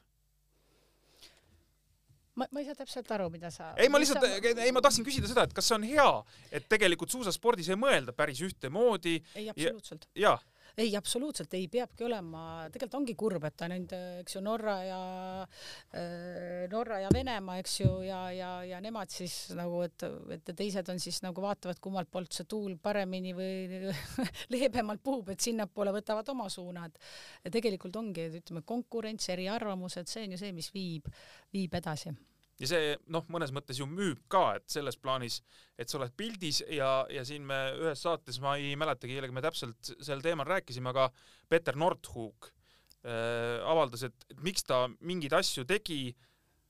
ma, 2.38 2.48
ma 2.54 2.62
ei 2.62 2.68
saa 2.70 2.78
täpselt 2.78 3.10
aru, 3.18 3.30
mida 3.34 3.52
sa. 3.54 3.72
ei, 3.78 3.90
ma 3.92 4.02
lihtsalt 4.02 4.24
sa..., 4.24 4.54
ei, 4.64 4.74
ma 4.76 4.84
tahtsin 4.86 5.06
küsida 5.08 5.30
seda, 5.30 5.48
et 5.48 5.56
kas 5.58 5.70
see 5.70 5.78
on 5.80 5.88
hea, 5.88 6.10
et 6.54 6.68
tegelikult 6.70 7.14
suusaspordis 7.14 7.72
ei 7.74 7.80
mõelda 7.80 8.16
päris 8.16 8.44
ühtemoodi. 8.46 9.18
ei, 9.36 9.50
absoluutselt. 9.54 10.08
jaa 10.16 10.38
ei, 10.78 10.92
absoluutselt 10.98 11.54
ei 11.58 11.66
peabki 11.72 12.06
olema, 12.06 12.42
tegelikult 12.74 13.00
ongi 13.00 13.16
kurb, 13.18 13.48
et 13.50 13.56
ta 13.58 13.70
nüüd, 13.72 13.94
eks 14.22 14.38
ju, 14.38 14.42
Norra 14.46 14.76
ja 14.86 15.00
äh, 15.42 16.68
Norra 16.72 17.00
ja 17.02 17.10
Venemaa, 17.14 17.58
eks 17.64 17.80
ju, 17.82 17.90
ja, 18.06 18.22
ja, 18.36 18.52
ja 18.68 18.82
nemad 18.84 19.12
siis 19.14 19.36
nagu, 19.58 19.82
et, 19.88 20.06
et 20.38 20.54
teised 20.54 20.94
on 20.94 21.02
siis 21.02 21.20
nagu 21.26 21.44
vaatavad, 21.44 21.82
kummalt 21.84 22.12
poolt 22.14 22.38
see 22.38 22.48
tuul 22.50 22.78
paremini 22.82 23.34
või 23.38 23.92
leebemalt 24.54 25.04
puhub, 25.04 25.34
et 25.34 25.44
sinnapoole 25.44 25.96
võtavad 25.98 26.30
oma 26.36 26.50
suunad. 26.54 26.98
ja 27.44 27.54
tegelikult 27.54 27.98
ongi, 27.98 28.30
ütleme, 28.42 28.66
konkurents, 28.68 29.30
eriarvamused, 29.34 30.10
see 30.12 30.28
on 30.28 30.38
ju 30.38 30.42
see, 30.46 30.56
mis 30.56 30.74
viib, 30.76 31.10
viib 31.54 31.78
edasi 31.82 32.14
ja 32.62 32.70
see 32.70 32.94
noh, 33.14 33.26
mõnes 33.34 33.52
mõttes 33.54 33.80
ju 33.82 33.88
müüb 33.90 34.24
ka, 34.32 34.58
et 34.58 34.66
selles 34.72 34.98
plaanis, 35.00 35.40
et 35.78 35.90
sa 35.90 36.00
oled 36.00 36.14
pildis 36.18 36.64
ja, 36.74 37.06
ja 37.14 37.24
siin 37.28 37.46
me 37.48 37.58
ühes 37.78 38.02
saates, 38.02 38.40
ma 38.42 38.56
ei 38.58 38.74
mäletagi, 38.80 39.18
kellega 39.18 39.36
me 39.36 39.44
täpselt 39.46 39.94
sel 39.94 40.24
teemal 40.26 40.50
rääkisime, 40.50 40.90
aga 40.94 41.10
Peter 41.50 41.78
Nordhug 41.78 42.50
äh, 42.50 43.62
avaldas, 43.62 44.08
et, 44.10 44.28
et 44.32 44.42
miks 44.46 44.66
ta 44.68 44.86
mingeid 45.06 45.38
asju 45.38 45.68
tegi, 45.70 46.10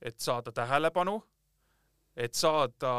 et 0.03 0.19
saada 0.21 0.51
tähelepanu, 0.53 1.17
et 2.17 2.35
saada, 2.35 2.93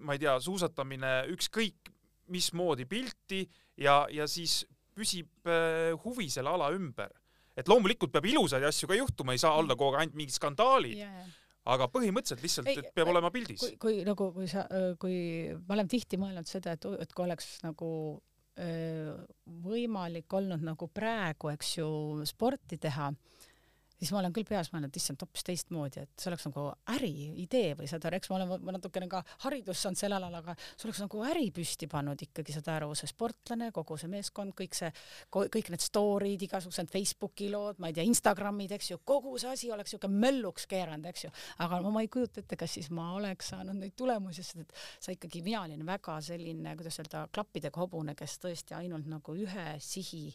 ma 0.00 0.16
ei 0.16 0.22
tea, 0.22 0.36
suusatamine 0.42 1.14
ükskõik 1.34 1.90
mismoodi 2.30 2.86
pilti 2.86 3.42
ja, 3.82 4.04
ja 4.14 4.26
siis 4.30 4.62
püsib 4.96 5.50
äh, 5.50 5.90
huvi 6.04 6.30
selle 6.32 6.54
ala 6.54 6.70
ümber. 6.72 7.12
et 7.58 7.68
loomulikult 7.68 8.12
peab 8.14 8.24
ilusaid 8.24 8.64
asju 8.64 8.88
ka 8.88 8.96
juhtuma, 8.96 9.34
ei 9.34 9.40
saa 9.42 9.58
olla 9.58 9.74
kogu 9.76 9.92
aeg 9.92 10.06
ainult 10.06 10.16
mingid 10.16 10.32
skandaalid 10.38 10.96
yeah 11.02 11.28
aga 11.68 11.88
põhimõtteliselt 11.92 12.42
lihtsalt, 12.44 12.70
et 12.72 12.90
peab 12.94 13.08
ei, 13.08 13.12
olema 13.12 13.30
pildis. 13.34 13.60
kui, 13.60 13.76
kui 13.80 14.00
nagu, 14.06 14.30
kui 14.36 14.48
sa, 14.50 14.64
kui 15.00 15.16
ma 15.66 15.76
olen 15.76 15.90
tihti 15.90 16.20
mõelnud 16.20 16.48
seda, 16.48 16.76
et, 16.78 16.86
et 17.04 17.12
kui 17.12 17.26
oleks 17.26 17.58
nagu 17.66 17.90
öö, 18.60 19.16
võimalik 19.66 20.32
olnud 20.40 20.64
nagu 20.64 20.88
praegu, 20.92 21.52
eks 21.52 21.76
ju, 21.78 21.90
sporti 22.28 22.80
teha 22.80 23.10
siis 24.00 24.12
ma 24.14 24.20
olen 24.22 24.32
küll 24.34 24.48
peas 24.48 24.70
mõelnud, 24.72 24.96
issand, 24.96 25.20
hoopis 25.20 25.44
teistmoodi, 25.46 26.04
et 26.06 26.22
see 26.22 26.30
oleks 26.30 26.46
nagu 26.48 26.66
äriidee 26.94 27.74
või 27.78 27.88
saad 27.90 28.06
aru, 28.08 28.20
eks 28.20 28.30
ma 28.32 28.38
olen 28.38 28.64
ma 28.64 28.74
natukene 28.76 29.08
ka 29.12 29.20
haridust 29.44 29.84
saanud 29.84 30.00
sel 30.00 30.16
alal, 30.16 30.36
aga 30.40 30.54
see 30.70 30.88
oleks 30.88 31.02
nagu 31.04 31.24
äri 31.28 31.50
püsti 31.54 31.88
pannud 31.90 32.24
ikkagi, 32.24 32.54
saad 32.56 32.70
aru, 32.76 32.90
see 32.98 33.10
sportlane, 33.10 33.70
kogu 33.76 33.98
see 34.00 34.10
meeskond, 34.12 34.54
kõik 34.56 34.76
see, 34.78 34.90
kõik 35.36 35.72
need 35.74 35.84
story'd, 35.84 36.46
igasugused 36.48 36.92
Facebooki 36.92 37.50
lood, 37.52 37.80
ma 37.82 37.90
ei 37.90 37.98
tea, 37.98 38.06
Instagramid, 38.08 38.72
eks 38.78 38.92
ju, 38.94 39.00
kogu 39.04 39.36
see 39.40 39.52
asi 39.52 39.72
oleks 39.74 39.92
niisugune 39.94 40.24
mölluks 40.24 40.66
keeranud, 40.70 41.10
eks 41.12 41.26
ju. 41.26 41.32
aga 41.66 41.82
no 41.84 41.92
ma 41.94 42.04
ei 42.04 42.08
kujuta 42.12 42.40
ette, 42.40 42.56
kas 42.60 42.78
siis 42.78 42.88
ma 42.94 43.10
oleks 43.18 43.52
saanud 43.52 43.76
neid 43.76 43.96
tulemusi, 43.98 44.44
sest 44.46 44.64
et 44.64 44.74
sa 44.96 45.12
ikkagi, 45.12 45.44
mina 45.44 45.66
olin 45.66 45.84
väga 45.86 46.16
selline, 46.24 46.74
kuidas 46.78 47.00
öelda, 47.02 47.26
klappidega 47.34 47.84
hobune, 47.84 48.16
kes 48.16 48.38
tõesti 48.40 48.76
ainult 48.78 49.10
nagu 49.10 49.36
ühe 49.36 49.68
sihi 49.84 50.30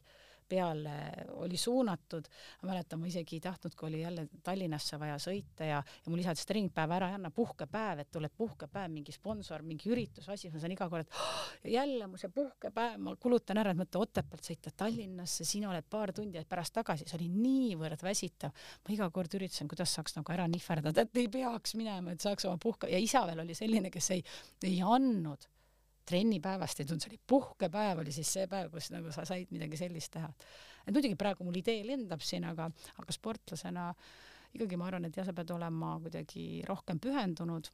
peale 0.47 0.95
oli 1.41 1.57
suunatud. 1.57 2.27
ma 2.61 2.69
mäletan, 2.69 2.99
ma 2.99 3.07
isegi 3.07 3.37
ei 3.37 3.43
tahtnud, 3.43 3.75
kui 3.75 3.89
oli 3.89 4.01
jälle 4.01 4.27
Tallinnasse 4.43 4.99
vaja 4.99 5.17
sõita 5.21 5.67
ja, 5.67 5.79
ja 5.81 6.11
mul 6.11 6.21
lisati 6.21 6.45
treeningpäev 6.47 6.93
ära 6.97 7.09
ei 7.11 7.17
anna, 7.17 7.31
puhkepäev, 7.31 8.03
et 8.03 8.11
tuleb 8.13 8.33
puhkepäev, 8.37 8.91
mingi 8.93 9.15
sponsor, 9.15 9.63
mingi 9.65 9.89
üritus, 9.91 10.29
asi, 10.29 10.51
ma 10.53 10.61
saan 10.61 10.75
iga 10.75 10.89
kord, 10.91 11.07
et 11.07 11.19
oh, 11.21 11.47
jälle 11.75 12.09
mu 12.11 12.19
see 12.21 12.31
puhkepäev, 12.33 12.99
ma 13.01 13.15
kulutan 13.21 13.61
ära, 13.61 13.73
et 13.73 13.81
mõtle 13.81 14.03
Otepäält 14.05 14.51
sõita 14.51 14.73
Tallinnasse, 14.83 15.47
sina 15.47 15.71
oled 15.71 15.87
paar 15.89 16.13
tundi 16.15 16.43
pärast 16.49 16.75
tagasi, 16.77 17.09
see 17.09 17.19
oli 17.19 17.31
niivõrd 17.31 18.05
väsitav. 18.05 18.53
ma 18.85 18.93
iga 18.93 19.09
kord 19.09 19.39
üritasin, 19.39 19.71
kuidas 19.71 19.93
saaks 19.97 20.17
nagu 20.19 20.35
ära 20.35 20.47
nihverdada, 20.51 21.05
et 21.05 21.23
ei 21.23 21.27
peaks 21.31 21.75
minema, 21.79 22.13
et 22.13 22.21
saaks 22.21 22.45
oma 22.45 22.61
puhke 22.61 22.91
ja 22.91 23.01
isa 23.01 23.25
veel 23.27 23.43
oli 23.45 23.57
selline, 23.57 23.91
kes 23.93 24.11
ei, 24.15 24.23
ei 24.63 24.79
andnud 24.85 25.49
trennipäevast 26.05 26.79
ei 26.79 26.87
tulnud, 26.87 27.03
see 27.03 27.13
oli 27.13 27.21
puhkepäev, 27.27 28.03
oli 28.03 28.13
siis 28.15 28.29
see 28.37 28.47
päev, 28.51 28.69
kus 28.73 28.91
nagu 28.93 29.11
sa 29.13 29.25
said 29.27 29.51
midagi 29.53 29.79
sellist 29.79 30.13
teha. 30.13 30.29
et 30.85 30.93
muidugi 30.93 31.17
praegu 31.19 31.47
mul 31.47 31.57
idee 31.61 31.83
lendab 31.87 32.23
siin, 32.23 32.45
aga, 32.47 32.69
aga 33.01 33.15
sportlasena 33.15 33.89
ikkagi 34.55 34.79
ma 34.79 34.89
arvan, 34.89 35.07
et 35.09 35.17
jah, 35.17 35.27
sa 35.27 35.35
pead 35.35 35.51
olema 35.55 35.95
kuidagi 36.03 36.63
rohkem 36.67 36.99
pühendunud. 37.03 37.69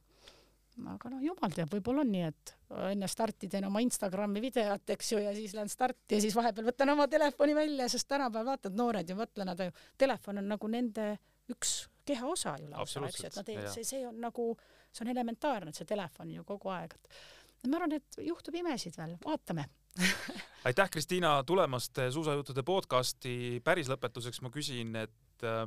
aga 0.88 1.10
noh, 1.12 1.20
jumal 1.20 1.52
teab, 1.52 1.68
võib-olla 1.74 2.00
on 2.00 2.10
nii, 2.14 2.28
et 2.30 2.54
enne 2.88 3.08
starti 3.10 3.48
teen 3.52 3.66
oma 3.68 3.82
Instagrami 3.84 4.40
videot, 4.40 4.94
eks 4.94 5.12
ju, 5.12 5.20
ja 5.20 5.34
siis 5.36 5.52
lähen 5.56 5.68
starti 5.68 6.16
ja 6.16 6.22
siis 6.24 6.36
vahepeal 6.36 6.70
võtan 6.70 6.94
oma 6.94 7.06
telefoni 7.12 7.54
välja, 7.56 7.90
sest 7.92 8.08
tänapäeval 8.08 8.54
vaatad, 8.54 8.78
noored 8.78 9.12
ju 9.12 9.18
mõtle, 9.18 9.44
nad 9.44 9.60
ju, 9.60 9.74
telefon 10.00 10.40
on 10.40 10.48
nagu 10.54 10.72
nende 10.72 11.10
üks 11.52 11.82
keha 12.08 12.26
osa 12.26 12.56
ju 12.58 12.70
lausa, 12.70 13.04
eks 13.04 13.20
ju, 13.20 13.28
et 13.28 13.36
nad 13.36 13.52
ei, 13.52 13.68
see, 13.74 13.84
see 13.86 14.02
on 14.08 14.16
nagu, 14.22 14.48
see 14.88 15.04
on 15.04 15.12
elementaarne, 15.12 15.70
et 15.70 15.78
see 15.82 15.88
telefon 15.92 16.32
ju 16.32 16.44
kogu 16.48 16.72
aeg, 16.72 16.96
et 16.96 17.20
ma 17.68 17.78
arvan, 17.78 17.92
et 17.98 18.20
juhtub 18.26 18.54
imesid 18.58 18.96
veel, 18.98 19.16
vaatame 19.24 19.68
aitäh, 20.68 20.90
Kristiina, 20.90 21.44
tulemast 21.44 21.98
suusajuttude 22.10 22.62
podcasti. 22.62 23.60
päris 23.64 23.90
lõpetuseks 23.92 24.40
ma 24.42 24.50
küsin, 24.52 24.94
et 24.96 25.44
äh, 25.46 25.66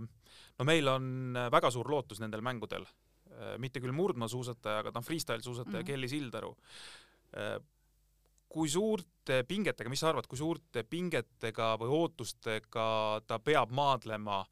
no 0.59 0.67
meil 0.67 0.87
on 0.89 1.37
väga 1.51 1.71
suur 1.71 1.89
lootus 1.91 2.21
nendel 2.23 2.41
mängudel, 2.45 2.87
äh, 3.29 3.55
mitte 3.61 3.83
küll 3.83 3.95
murdmaasuusataja, 3.95 4.81
aga 4.81 4.91
ta 4.91 5.01
on 5.01 5.07
freestyle 5.07 5.41
suusataja 5.41 5.79
mm 5.79 5.81
-hmm. 5.81 5.91
Kelly 5.91 6.07
Sildaru. 6.07 6.55
Äh, 7.37 7.59
kui 8.49 8.69
suurte 8.69 9.43
pingetega, 9.43 9.89
mis 9.89 9.99
sa 9.99 10.09
arvad, 10.09 10.27
kui 10.27 10.37
suurte 10.39 10.83
pingetega 10.83 11.75
või 11.79 11.91
ootustega 11.91 13.21
ta 13.27 13.39
peab 13.39 13.71
maadlema, 13.75 14.45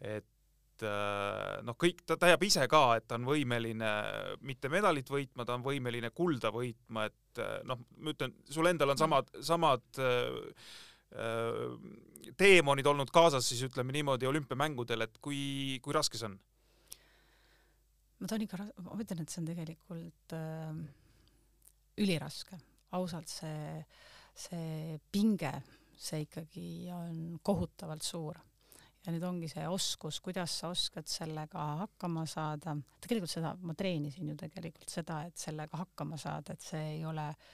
et 0.00 0.26
noh, 0.80 1.76
kõik, 1.78 2.00
ta 2.08 2.16
teab 2.20 2.42
ise 2.46 2.64
ka, 2.70 2.96
et 2.96 3.04
ta 3.08 3.18
on 3.18 3.26
võimeline 3.28 3.90
mitte 4.48 4.70
medalit 4.72 5.10
võitma, 5.12 5.44
ta 5.44 5.56
on 5.58 5.66
võimeline 5.66 6.10
kulda 6.16 6.50
võitma, 6.54 7.04
et 7.10 7.42
noh, 7.68 7.82
ma 7.98 8.14
ütlen, 8.14 8.32
sul 8.50 8.70
endal 8.70 8.94
on 8.94 9.00
samad, 9.00 9.28
samad 9.44 10.00
äh, 10.00 10.64
teemonid 12.38 12.88
olnud 12.88 13.12
kaasas 13.12 13.46
siis 13.48 13.62
ütleme 13.68 13.92
niimoodi 13.92 14.26
olümpiamängudel, 14.30 15.06
et 15.06 15.20
kui, 15.20 15.78
kui 15.84 15.94
raske 15.94 16.18
see 16.18 16.30
on? 16.30 16.38
ma 18.22 18.30
toon 18.30 18.44
ikka, 18.44 18.64
ma 18.86 18.98
ütlen, 19.02 19.22
et 19.24 19.32
see 19.32 19.40
on 19.42 19.48
tegelikult 19.48 20.34
äh, 20.38 20.76
üliraske, 22.02 22.58
ausalt 22.96 23.30
see, 23.30 23.82
see 24.38 24.98
pinge, 25.12 25.52
see 25.98 26.24
ikkagi 26.26 26.66
on 26.94 27.38
kohutavalt 27.44 28.06
suur. 28.06 28.38
Ja 29.02 29.12
nüüd 29.14 29.24
ongi 29.26 29.48
see 29.50 29.64
oskus, 29.68 30.20
kuidas 30.22 30.54
sa 30.60 30.70
oskad 30.70 31.08
sellega 31.10 31.64
hakkama 31.82 32.22
saada, 32.30 32.76
tegelikult 33.02 33.32
seda 33.32 33.56
ma 33.60 33.74
treenisin 33.74 34.30
ju 34.30 34.38
tegelikult 34.38 34.92
seda, 34.92 35.24
et 35.26 35.36
sellega 35.38 35.80
hakkama 35.82 36.20
saada, 36.20 36.54
et 36.54 36.70
see 36.70 36.84
ei 36.96 37.04
ole 37.08 37.26
äh, 37.28 37.50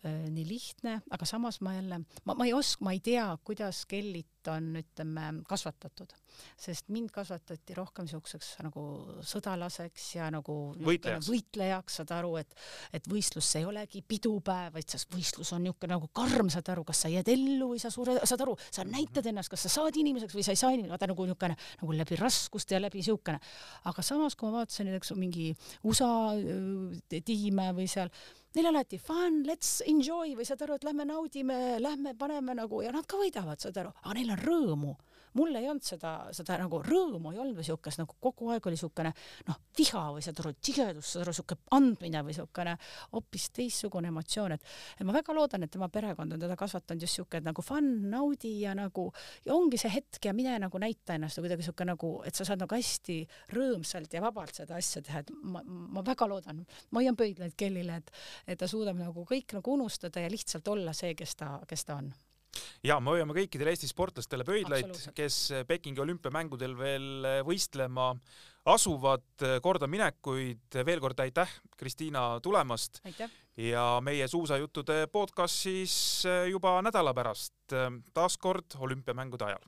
Äh, 0.00 0.30
nii 0.32 0.46
lihtne, 0.48 0.94
aga 1.12 1.26
samas 1.28 1.58
ma 1.60 1.74
jälle, 1.74 1.98
ma, 2.24 2.32
ma 2.32 2.44
ei 2.48 2.54
oska, 2.56 2.86
ma 2.86 2.94
ei 2.96 3.02
tea, 3.04 3.26
kuidas 3.44 3.82
Kellit 3.84 4.39
on, 4.48 4.70
ütleme, 4.80 5.26
kasvatatud, 5.48 6.12
sest 6.60 6.88
mind 6.92 7.12
kasvatati 7.14 7.76
rohkem 7.76 8.06
niisuguseks 8.06 8.54
nagu 8.64 8.84
sõdalaseks 9.26 10.06
ja 10.16 10.30
nagu 10.32 10.56
võitlejaks, 10.80 11.28
võitlejaks, 11.30 11.98
saad 12.00 12.14
aru, 12.16 12.34
et 12.40 12.56
et 12.96 13.06
võistlus 13.10 13.48
ei 13.60 13.66
olegi 13.68 14.02
pidupäev, 14.06 14.72
vaid 14.74 14.88
see 14.88 15.04
võistlus 15.12 15.52
on 15.56 15.64
niisugune 15.66 15.94
nagu 15.96 16.10
karm, 16.16 16.50
saad 16.52 16.72
aru, 16.72 16.84
kas 16.88 17.04
sa 17.04 17.12
jääd 17.12 17.28
ellu 17.34 17.72
või 17.74 17.82
sa 17.82 17.92
sure, 17.92 18.16
saad 18.24 18.44
aru, 18.46 18.56
sa 18.70 18.86
näitad 18.88 19.26
ennast, 19.30 19.52
kas 19.52 19.66
sa 19.66 19.74
saad 19.76 19.96
inimeseks 20.00 20.36
või 20.36 20.46
sa 20.46 20.56
ei 20.56 20.60
saa 20.60 20.74
inimeseks, 20.74 20.96
vaata 20.96 21.10
nagu 21.12 21.28
niisugune 21.28 21.58
nagu 21.82 22.00
läbi 22.00 22.20
raskuste 22.20 22.76
ja 22.76 22.82
läbi 22.82 23.02
niisugune. 23.02 23.40
aga 23.84 24.02
samas, 24.06 24.36
kui 24.36 24.48
ma 24.48 24.60
vaatasin 24.60 24.90
näiteks 24.90 25.14
mingi 25.18 25.50
USA 25.84 26.10
äh, 26.36 27.22
tiime 27.24 27.70
või 27.76 27.88
seal 27.90 28.10
neil 28.56 28.66
alati 28.70 28.98
fun, 28.98 29.42
let's 29.46 29.78
enjoy 29.86 30.34
või 30.38 30.46
saad 30.46 30.64
aru, 30.66 30.78
et 30.78 30.86
lähme 30.86 31.06
naudime, 31.06 31.58
lähme 31.82 32.16
paneme 32.18 32.56
nagu 32.58 32.80
ja 32.82 32.90
nad 32.94 33.06
ka 33.08 33.18
võidavad, 33.20 33.60
saad 33.62 33.78
aru, 33.82 33.92
aga 34.02 34.14
neil 34.18 34.29
on 34.34 34.44
rõõmu. 34.44 34.96
Mul 35.38 35.54
ei 35.54 35.68
olnud 35.70 35.84
seda, 35.86 36.10
seda 36.34 36.56
nagu 36.58 36.80
rõõmu 36.82 37.30
ei 37.30 37.38
olnud 37.38 37.60
või 37.60 37.66
siukest 37.66 38.00
nagu 38.00 38.16
kogu 38.22 38.48
aeg 38.50 38.64
oli 38.66 38.78
siukene 38.78 39.12
noh, 39.46 39.58
viha 39.78 40.00
või 40.16 40.24
saad 40.26 40.40
aru, 40.42 40.50
tigedus, 40.58 41.12
saad 41.12 41.22
aru, 41.22 41.34
siuke 41.38 41.56
andmine 41.76 42.22
või 42.26 42.34
siukene 42.34 42.72
hoopis 43.12 43.44
teistsugune 43.54 44.10
emotsioon, 44.10 44.56
et, 44.56 44.64
et 44.96 45.06
ma 45.06 45.14
väga 45.14 45.36
loodan, 45.36 45.62
et 45.62 45.70
tema 45.70 45.86
perekond 45.92 46.34
on 46.34 46.42
teda 46.42 46.56
kasvatanud 46.58 47.06
just 47.06 47.20
siuke 47.20 47.38
nagu 47.46 47.62
fun, 47.62 47.92
naudi 48.10 48.56
ja 48.64 48.74
nagu 48.74 49.06
ja 49.46 49.54
ongi 49.54 49.78
see 49.78 49.92
hetk 49.94 50.26
ja 50.26 50.34
mine 50.34 50.56
nagu 50.64 50.82
näita 50.82 51.14
ennast 51.14 51.38
või 51.38 51.46
kuidagi 51.46 51.68
siuke 51.68 51.86
nagu, 51.86 52.10
et 52.26 52.34
sa 52.34 52.48
saad 52.48 52.64
nagu 52.64 52.74
hästi 52.74 53.20
rõõmsalt 53.54 54.16
ja 54.16 54.24
vabalt 54.24 54.58
seda 54.58 54.80
asja 54.82 55.04
teha, 55.06 55.22
et 55.22 55.30
ma, 55.44 55.62
ma 55.62 56.02
väga 56.06 56.26
loodan, 56.30 56.64
ma 56.90 57.04
hoian 57.04 57.18
pöidlaid 57.18 57.54
Kellile, 57.60 58.00
et, 58.02 58.10
et 58.50 58.58
ta 58.58 58.66
suudab 58.70 58.98
nagu 58.98 59.22
kõik 59.30 59.54
nagu 59.60 59.78
unustada 59.78 60.26
ja 60.26 60.32
lihtsalt 60.32 60.66
olla 60.74 60.96
see, 60.96 61.14
kes 61.14 61.38
ta, 61.38 61.52
kes 61.70 61.86
ta 61.86 62.00
on 62.02 62.10
ja 62.84 62.98
me 63.00 63.14
hoiame 63.14 63.36
kõikidele 63.36 63.74
Eesti 63.74 63.90
sportlastele 63.90 64.46
pöidlaid, 64.46 64.94
kes 65.16 65.40
Pekingi 65.68 66.02
olümpiamängudel 66.02 66.76
veel 66.78 67.28
äh, 67.28 67.40
võistlema 67.46 68.12
asuvad, 68.70 69.24
kordaminekuid, 69.64 70.76
veel 70.84 71.00
kord 71.00 71.20
aitäh, 71.24 71.48
Kristiina, 71.80 72.34
tulemast! 72.44 73.00
ja 73.60 74.00
meie 74.04 74.28
suusajuttude 74.28 75.06
podcast 75.12 75.66
siis 75.66 75.94
äh, 76.28 76.46
juba 76.50 76.78
nädala 76.82 77.14
pärast, 77.16 77.56
äh, 77.72 77.90
taas 78.14 78.38
kord 78.38 78.78
olümpiamängude 78.78 79.50
ajal. 79.50 79.66